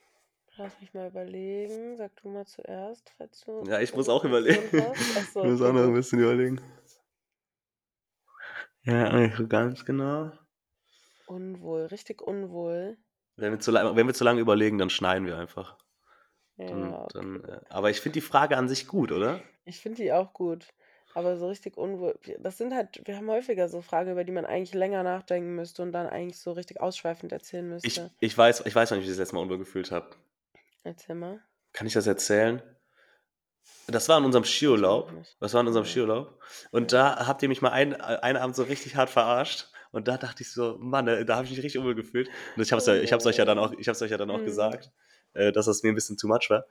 lass 0.58 0.80
mich 0.80 0.94
mal 0.94 1.08
überlegen. 1.10 1.98
Sag 1.98 2.16
du 2.22 2.30
mal 2.30 2.46
zuerst, 2.46 3.12
falls 3.18 3.42
du 3.42 3.64
Ja, 3.66 3.80
ich 3.80 3.94
muss 3.96 4.10
auch 4.10 4.24
überlegen. 4.24 4.70
so, 5.34 5.44
ich 5.44 5.50
muss 5.50 5.62
auch 5.62 5.74
noch 5.74 5.84
ein 5.84 5.94
bisschen 5.94 6.20
überlegen. 6.20 6.62
Ja, 8.84 9.16
nicht 9.18 9.36
so 9.36 9.48
ganz 9.48 9.86
genau. 9.86 10.32
Unwohl, 11.28 11.86
richtig 11.88 12.22
unwohl. 12.22 12.98
Wenn 13.36 13.52
wir 13.52 13.60
zu, 13.60 13.74
wenn 13.74 14.08
wir 14.08 14.14
zu 14.14 14.24
lange 14.24 14.42
überlegen, 14.42 14.78
dann 14.78 14.90
schneiden 14.90 15.26
wir 15.28 15.38
einfach. 15.38 15.78
Dann, 16.68 16.92
Ja, 16.92 17.08
dann, 17.14 17.36
okay. 17.38 17.52
äh, 17.52 17.60
aber 17.70 17.90
ich 17.90 18.02
finde 18.02 18.16
die 18.16 18.22
Frage 18.26 18.58
an 18.58 18.68
sich 18.70 18.88
gut, 18.88 19.12
oder? 19.12 19.42
Ich 19.66 19.80
finde 19.80 20.02
die 20.02 20.12
auch 20.12 20.34
gut. 20.34 20.66
Aber 21.16 21.38
so 21.38 21.48
richtig 21.48 21.76
unwohl. 21.76 22.20
Das 22.40 22.58
sind 22.58 22.74
halt, 22.74 23.02
wir 23.06 23.16
haben 23.18 23.30
häufiger 23.30 23.68
so 23.68 23.82
Fragen, 23.82 24.12
über 24.12 24.24
die 24.24 24.32
man 24.32 24.46
eigentlich 24.46 24.76
länger 24.76 25.02
nachdenken 25.04 25.56
müsste 25.56 25.82
und 25.82 25.92
dann 25.92 26.08
eigentlich 26.08 26.40
so 26.40 26.52
richtig 26.52 26.80
ausschweifend 26.80 27.32
erzählen 27.32 27.66
Ich, 27.82 27.98
müsste. 27.98 28.12
ich 28.20 28.38
weiß, 28.38 28.64
ich 28.66 28.76
weiß, 28.76 28.92
wann 28.92 29.00
ich 29.00 29.06
mich 29.06 29.12
das 29.12 29.18
letzte 29.18 29.36
Mal 29.36 29.42
unwohl 29.42 29.58
gefühlt 29.58 29.92
habe. 29.92 30.10
Erzähl 30.84 31.16
mal. 31.16 31.40
Kann 31.74 31.88
ich 31.88 31.94
das 31.94 32.06
erzählen? 32.08 32.62
Das 33.88 34.08
war 34.08 34.20
in 34.20 34.26
unserem 34.26 34.44
Ich 34.44 34.52
Skiurlaub. 34.52 35.08
noch 35.12 35.18
nicht. 35.18 35.36
Das 35.40 35.54
war 35.54 35.62
in 35.62 35.68
unserem. 35.68 35.86
Skiurlaub. 35.86 36.40
Und 36.72 36.92
Ja. 36.92 37.16
da 37.16 37.28
habt 37.28 37.42
ihr 37.42 37.50
mich 37.50 37.62
mal 37.62 37.72
einen, 37.72 37.96
einen 37.96 38.38
Abend 38.38 38.56
so 38.56 38.64
richtig 38.64 38.96
hart 38.96 39.10
verarscht. 39.10 39.72
Und 39.92 40.08
da 40.08 40.18
dachte 40.18 40.44
ich 40.44 40.52
so, 40.52 40.78
Mann, 40.80 41.08
äh, 41.08 41.26
da 41.26 41.36
habe 41.38 41.46
ich 41.46 41.52
mich 41.52 41.64
richtig 41.64 41.80
unwohl 41.80 41.96
gefühlt. 41.96 42.30
Und 42.56 42.62
ich 42.62 42.72
habe 42.72 42.80
es 42.82 42.88
Oh 42.88 42.94
ich 42.94 43.12
hab's 43.12 43.26
euch 43.26 43.38
ja 43.38 43.46
dann 43.46 43.58
auch, 43.58 43.72
nein. 43.72 43.80
ich 43.80 43.88
hab's 43.88 44.02
euch 44.04 44.12
ja 44.12 44.18
dann 44.18 44.30
auch 44.30 44.40
Mhm. 44.40 44.46
gesagt, 44.46 44.92
äh, 45.34 45.52
dass 45.52 45.66
das 45.68 45.84
mir 45.84 45.90
ein 45.90 45.96
bisschen 45.96 46.18
too 46.18 46.28
much 46.28 46.50
war. 46.50 46.66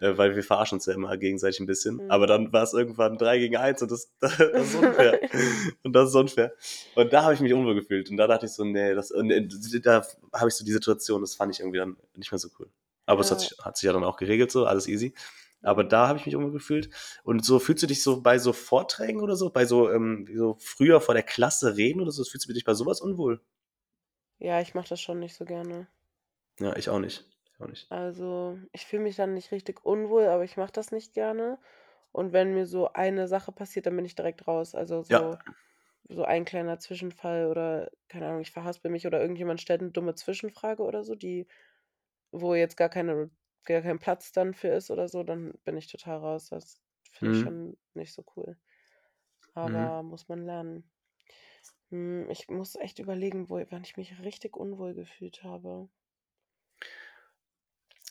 Äh, 0.00 0.18
weil 0.18 0.34
wir 0.34 0.42
verarschen 0.42 0.76
uns 0.78 0.86
ja 0.86 0.94
immer 0.94 1.16
gegenseitig 1.16 1.60
ein 1.60 1.66
bisschen. 1.66 2.02
Aber 2.08 2.24
Mhm. 2.24 2.28
dann 2.28 2.52
war 2.52 2.64
es 2.64 2.72
irgendwann 2.72 3.16
3 3.16 3.38
gegen 3.38 3.56
1 3.56 3.80
und 3.82 3.90
das, 3.92 4.10
das 4.20 4.38
ist 4.40 4.74
unfair. 4.74 5.20
Und 5.84 5.92
das 5.92 6.08
ist 6.10 6.14
unfair. 6.16 6.52
Und 6.96 7.12
da 7.12 7.22
habe 7.22 7.34
ich 7.34 7.40
mich 7.40 7.52
unwohl 7.54 7.74
gefühlt. 7.76 8.10
Und 8.10 8.16
da 8.16 8.26
dachte 8.26 8.46
ich 8.46 8.52
so, 8.52 8.64
nee, 8.64 8.94
das, 8.94 9.10
und 9.12 9.30
äh, 9.30 9.46
da 9.80 10.04
habe 10.32 10.48
ich 10.48 10.54
so 10.54 10.64
die 10.64 10.72
Situation, 10.72 11.20
das 11.20 11.34
fand 11.36 11.54
ich 11.54 11.60
irgendwie 11.60 11.78
dann 11.78 11.96
nicht 12.16 12.32
mehr 12.32 12.38
so 12.38 12.48
cool. 12.58 12.68
Aber 13.06 13.20
es 13.20 13.30
hat 13.30 13.40
Ja. 13.42 13.48
sich, 13.48 13.58
hat 13.64 13.76
sich 13.76 13.86
ja 13.86 13.92
dann 13.92 14.02
auch 14.04 14.16
geregelt, 14.16 14.50
so, 14.50 14.66
alles 14.66 14.88
easy. 14.88 15.14
Aber 15.62 15.84
da 15.84 16.08
habe 16.08 16.18
ich 16.18 16.26
mich 16.26 16.34
unwohl 16.36 16.52
gefühlt. 16.52 16.90
Und 17.22 17.44
so 17.44 17.58
fühlst 17.58 17.82
du 17.82 17.86
dich 17.86 18.02
so 18.02 18.20
bei 18.20 18.38
so 18.38 18.52
Vorträgen 18.52 19.20
oder 19.20 19.36
so, 19.36 19.50
bei 19.50 19.64
so, 19.64 19.90
ähm, 19.90 20.26
so 20.34 20.56
früher 20.58 21.00
vor 21.00 21.14
der 21.14 21.22
Klasse 21.22 21.76
reden 21.76 22.00
oder 22.00 22.10
so, 22.10 22.24
fühlst 22.24 22.48
du 22.48 22.52
dich 22.52 22.64
bei 22.64 22.74
sowas 22.74 23.00
unwohl? 23.00 23.40
Ja, 24.38 24.60
ich 24.60 24.74
mache 24.74 24.88
das 24.88 25.00
schon 25.00 25.20
nicht 25.20 25.36
so 25.36 25.44
gerne. 25.44 25.86
Ja, 26.60 26.74
ich 26.76 26.88
auch 26.88 26.98
nicht. 26.98 27.24
Ich 27.54 27.60
auch 27.60 27.66
nicht. 27.68 27.90
Also, 27.90 28.58
ich 28.72 28.86
fühle 28.86 29.02
mich 29.02 29.16
dann 29.16 29.34
nicht 29.34 29.52
richtig 29.52 29.84
unwohl, 29.84 30.24
aber 30.26 30.44
ich 30.44 30.56
mache 30.56 30.72
das 30.72 30.90
nicht 30.92 31.14
gerne. 31.14 31.58
Und 32.12 32.32
wenn 32.32 32.54
mir 32.54 32.66
so 32.66 32.92
eine 32.92 33.28
Sache 33.28 33.52
passiert, 33.52 33.86
dann 33.86 33.96
bin 33.96 34.04
ich 34.04 34.14
direkt 34.14 34.46
raus. 34.48 34.74
Also 34.74 35.02
Ja. 35.08 35.20
so, 35.20 35.38
so 36.08 36.24
ein 36.24 36.44
kleiner 36.46 36.78
Zwischenfall 36.80 37.46
oder, 37.48 37.90
keine 38.08 38.28
Ahnung, 38.28 38.40
ich 38.42 38.52
verhaspel 38.52 38.90
mich 38.90 39.06
oder 39.06 39.20
irgendjemand 39.20 39.60
stellt 39.62 39.82
eine 39.82 39.92
dumme 39.92 40.14
Zwischenfrage 40.16 40.82
oder 40.84 41.04
so, 41.04 41.14
die, 41.16 41.48
wo 42.32 42.54
jetzt 42.54 42.76
gar 42.76 42.90
keine, 42.90 43.30
gar 43.64 43.82
kein 43.82 43.98
Platz 44.00 44.32
dann 44.32 44.54
für 44.54 44.68
ist 44.68 44.90
oder 44.90 45.08
so, 45.08 45.24
dann 45.24 45.54
bin 45.64 45.76
ich 45.78 45.88
total 45.92 46.18
raus. 46.18 46.48
Das 46.50 46.82
finde 47.12 47.32
ich 47.32 47.38
Mhm. 47.38 47.40
schon 47.40 47.78
nicht 47.94 48.14
so 48.14 48.24
cool. 48.36 48.58
Mhm. 49.62 49.94
Aber 49.94 50.02
muss 50.04 50.28
man 50.28 50.44
lernen. 50.46 50.90
Hm, 51.90 52.28
Ich 52.30 52.48
muss 52.48 52.74
echt 52.76 52.98
überlegen, 52.98 53.48
wo, 53.48 53.56
wann 53.70 53.84
ich 53.84 53.96
mich 53.96 54.18
richtig 54.22 54.54
unwohl 54.56 54.92
gefühlt 54.94 55.42
habe. 55.44 55.88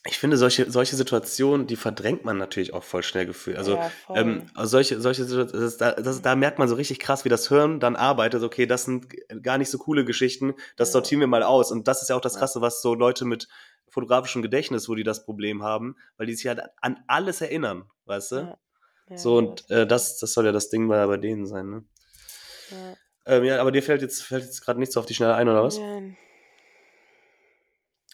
Ich 0.06 0.20
finde, 0.20 0.36
solche, 0.36 0.70
solche 0.70 0.98
Situationen, 0.98 1.66
die 1.66 1.78
verdrängt 1.78 2.26
man 2.26 2.38
natürlich 2.38 2.74
auch 2.74 2.84
voll 2.84 3.04
schnell 3.04 3.26
gefühlt. 3.26 3.56
Also, 3.58 3.78
Ja, 3.78 3.92
ähm, 4.14 4.50
also 4.54 4.72
solche, 4.72 5.00
solche 5.00 5.24
Situationen, 5.24 5.74
das, 5.78 5.78
das, 5.78 6.22
da 6.22 6.36
merkt 6.36 6.60
man 6.60 6.68
so 6.68 6.76
richtig 6.76 7.00
krass, 7.00 7.24
wie 7.24 7.30
das 7.30 7.48
Hirn 7.48 7.80
dann 7.80 7.96
arbeitet. 7.96 8.44
Okay, 8.44 8.66
das 8.66 8.84
sind 8.84 9.08
gar 9.42 9.58
nicht 9.58 9.70
so 9.70 9.78
coole 9.78 10.04
Geschichten, 10.04 10.56
das 10.76 10.90
Ja, 10.90 10.94
sortieren 10.94 11.22
wir 11.22 11.28
mal 11.28 11.44
aus. 11.44 11.72
Und 11.72 11.88
das 11.88 12.02
ist 12.02 12.10
ja 12.10 12.18
auch 12.18 12.22
das 12.22 12.36
Krasse, 12.36 12.60
was 12.60 12.82
so 12.82 12.94
Leute 12.96 13.24
mit 13.24 13.48
fotografischem 13.88 14.42
Gedächtnis, 14.42 14.90
wo 14.90 14.96
die 14.96 15.04
das 15.04 15.24
Problem 15.24 15.64
haben, 15.64 15.96
weil 16.18 16.28
die 16.28 16.34
sich 16.34 16.48
halt 16.48 16.62
an 16.82 17.00
alles 17.08 17.40
erinnern, 17.40 17.86
weißt 18.06 18.32
du? 18.34 18.36
ja, 18.36 18.58
ja, 19.10 19.18
So, 19.18 19.38
und 19.38 19.70
äh, 19.70 19.88
das, 19.88 20.18
das 20.18 20.34
soll 20.34 20.46
ja 20.46 20.52
das 20.52 20.70
Ding 20.70 20.88
bei, 20.90 21.06
bei 21.06 21.18
denen 21.18 21.46
sein, 21.46 21.70
ne? 21.70 21.86
Ja. 22.72 22.98
Ähm, 23.26 23.44
ja, 23.46 23.62
aber 23.62 23.72
dir 23.72 23.84
fällt 23.84 24.02
jetzt, 24.02 24.22
fällt 24.24 24.44
jetzt 24.44 24.62
gerade 24.62 24.80
nichts 24.80 24.98
auf 24.98 25.06
die 25.06 25.14
Schnelle 25.14 25.36
ein, 25.36 25.48
oder 25.48 25.64
was? 25.64 25.78
Nein. 25.78 26.18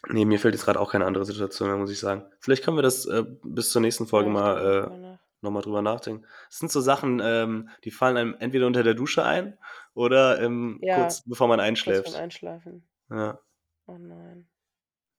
Nee, 0.07 0.25
mir 0.25 0.39
fällt 0.39 0.55
jetzt 0.55 0.65
gerade 0.65 0.79
auch 0.79 0.91
keine 0.91 1.05
andere 1.05 1.25
Situation, 1.25 1.67
mehr, 1.69 1.77
muss 1.77 1.91
ich 1.91 1.99
sagen. 1.99 2.25
Vielleicht 2.39 2.63
können 2.63 2.77
wir 2.77 2.81
das 2.83 3.05
äh, 3.05 3.23
bis 3.43 3.71
zur 3.71 3.81
nächsten 3.81 4.07
Folge 4.07 4.29
Ja, 4.29 4.35
ich 4.35 4.89
mal 4.89 5.13
äh, 5.13 5.17
nochmal 5.41 5.61
drüber 5.61 5.81
nachdenken. 5.81 6.25
Das 6.49 6.59
sind 6.59 6.71
so 6.71 6.79
Sachen, 6.81 7.21
ähm, 7.23 7.69
die 7.83 7.91
fallen 7.91 8.17
einem 8.17 8.35
entweder 8.39 8.67
unter 8.67 8.83
der 8.83 8.93
Dusche 8.93 9.23
ein 9.25 9.57
oder 9.93 10.41
ähm, 10.41 10.79
Ja, 10.81 10.95
kurz 11.01 11.21
bevor 11.25 11.47
man 11.47 11.59
kurz 11.59 11.67
einschläft. 11.67 12.15
Einschlafen. 12.15 12.87
Ja, 13.09 13.39
Oh 13.87 13.97
nein. 13.97 14.47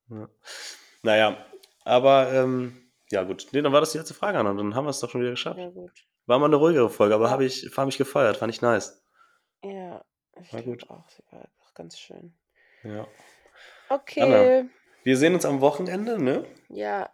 ja. 0.08 0.28
Naja, 1.02 1.44
aber 1.84 2.32
ähm, 2.32 2.76
ja 3.10 3.24
gut. 3.24 3.48
Nee, 3.52 3.62
dann 3.62 3.72
war 3.72 3.80
das 3.80 3.92
die 3.92 3.98
letzte 3.98 4.14
Frage, 4.14 4.38
Anna. 4.38 4.54
Dann 4.54 4.74
haben 4.74 4.84
wir 4.84 4.90
es 4.90 5.00
doch 5.00 5.10
schon 5.10 5.20
wieder 5.22 5.30
geschafft. 5.32 5.58
Ja, 5.58 5.70
gut. 5.70 5.90
War 6.26 6.38
mal 6.38 6.46
eine 6.46 6.56
ruhigere 6.56 6.88
Folge, 6.90 7.14
aber 7.14 7.24
Ja, 7.24 7.30
habe 7.32 7.44
ich, 7.44 7.68
hab 7.76 7.86
mich 7.86 7.98
gefeiert, 7.98 8.36
fand 8.36 8.54
ich 8.54 8.62
nice. 8.62 9.02
ja, 9.64 10.04
ich 10.40 10.52
War 10.52 10.62
gut. 10.62 10.88
auch. 10.88 11.08
Sie 11.10 11.22
war 11.32 11.48
auch 11.64 11.74
ganz 11.74 11.98
schön. 11.98 12.34
Ja. 12.84 13.06
Anna, 13.90 13.96
Okay. 13.96 14.64
wir 15.04 15.16
sehen 15.16 15.34
uns 15.34 15.44
am 15.44 15.60
Wochenende, 15.60 16.22
ne? 16.22 16.44
Ja, 16.68 17.10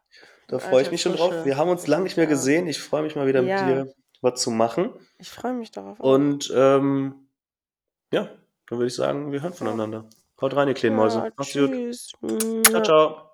Da 0.48 0.58
freue 0.58 0.82
ich 0.82 0.90
mich 0.90 1.00
schon 1.02 1.16
drauf. 1.16 1.44
Wir 1.44 1.56
haben 1.56 1.70
uns 1.70 1.86
lange 1.86 2.04
nicht 2.04 2.16
mehr 2.16 2.26
gesehen. 2.26 2.66
Ich 2.68 2.78
freue 2.80 3.02
mich 3.02 3.16
mal 3.16 3.26
wieder 3.26 3.40
mit 3.42 3.50
Ja, 3.50 3.66
dir 3.66 3.92
was 4.22 4.40
zu 4.40 4.50
machen. 4.50 4.92
ich 5.18 5.30
freue 5.30 5.52
mich 5.54 5.70
darauf. 5.70 5.98
Und 6.00 6.52
ähm, 6.54 7.28
ja, 8.12 8.28
dann 8.68 8.78
würde 8.78 8.86
ich 8.86 8.94
sagen, 8.94 9.32
wir 9.32 9.42
hören 9.42 9.52
voneinander. 9.54 10.08
Haut 10.40 10.54
rein, 10.54 10.68
ihr 10.68 10.74
kleinen 10.74 10.96
Mäuse. 10.96 11.18
Ja, 11.18 11.30
Macht's 11.36 11.52
gut. 11.54 11.70
tschüss. 11.70 12.12
Tschau, 12.62 12.80
tschau. 12.82 13.30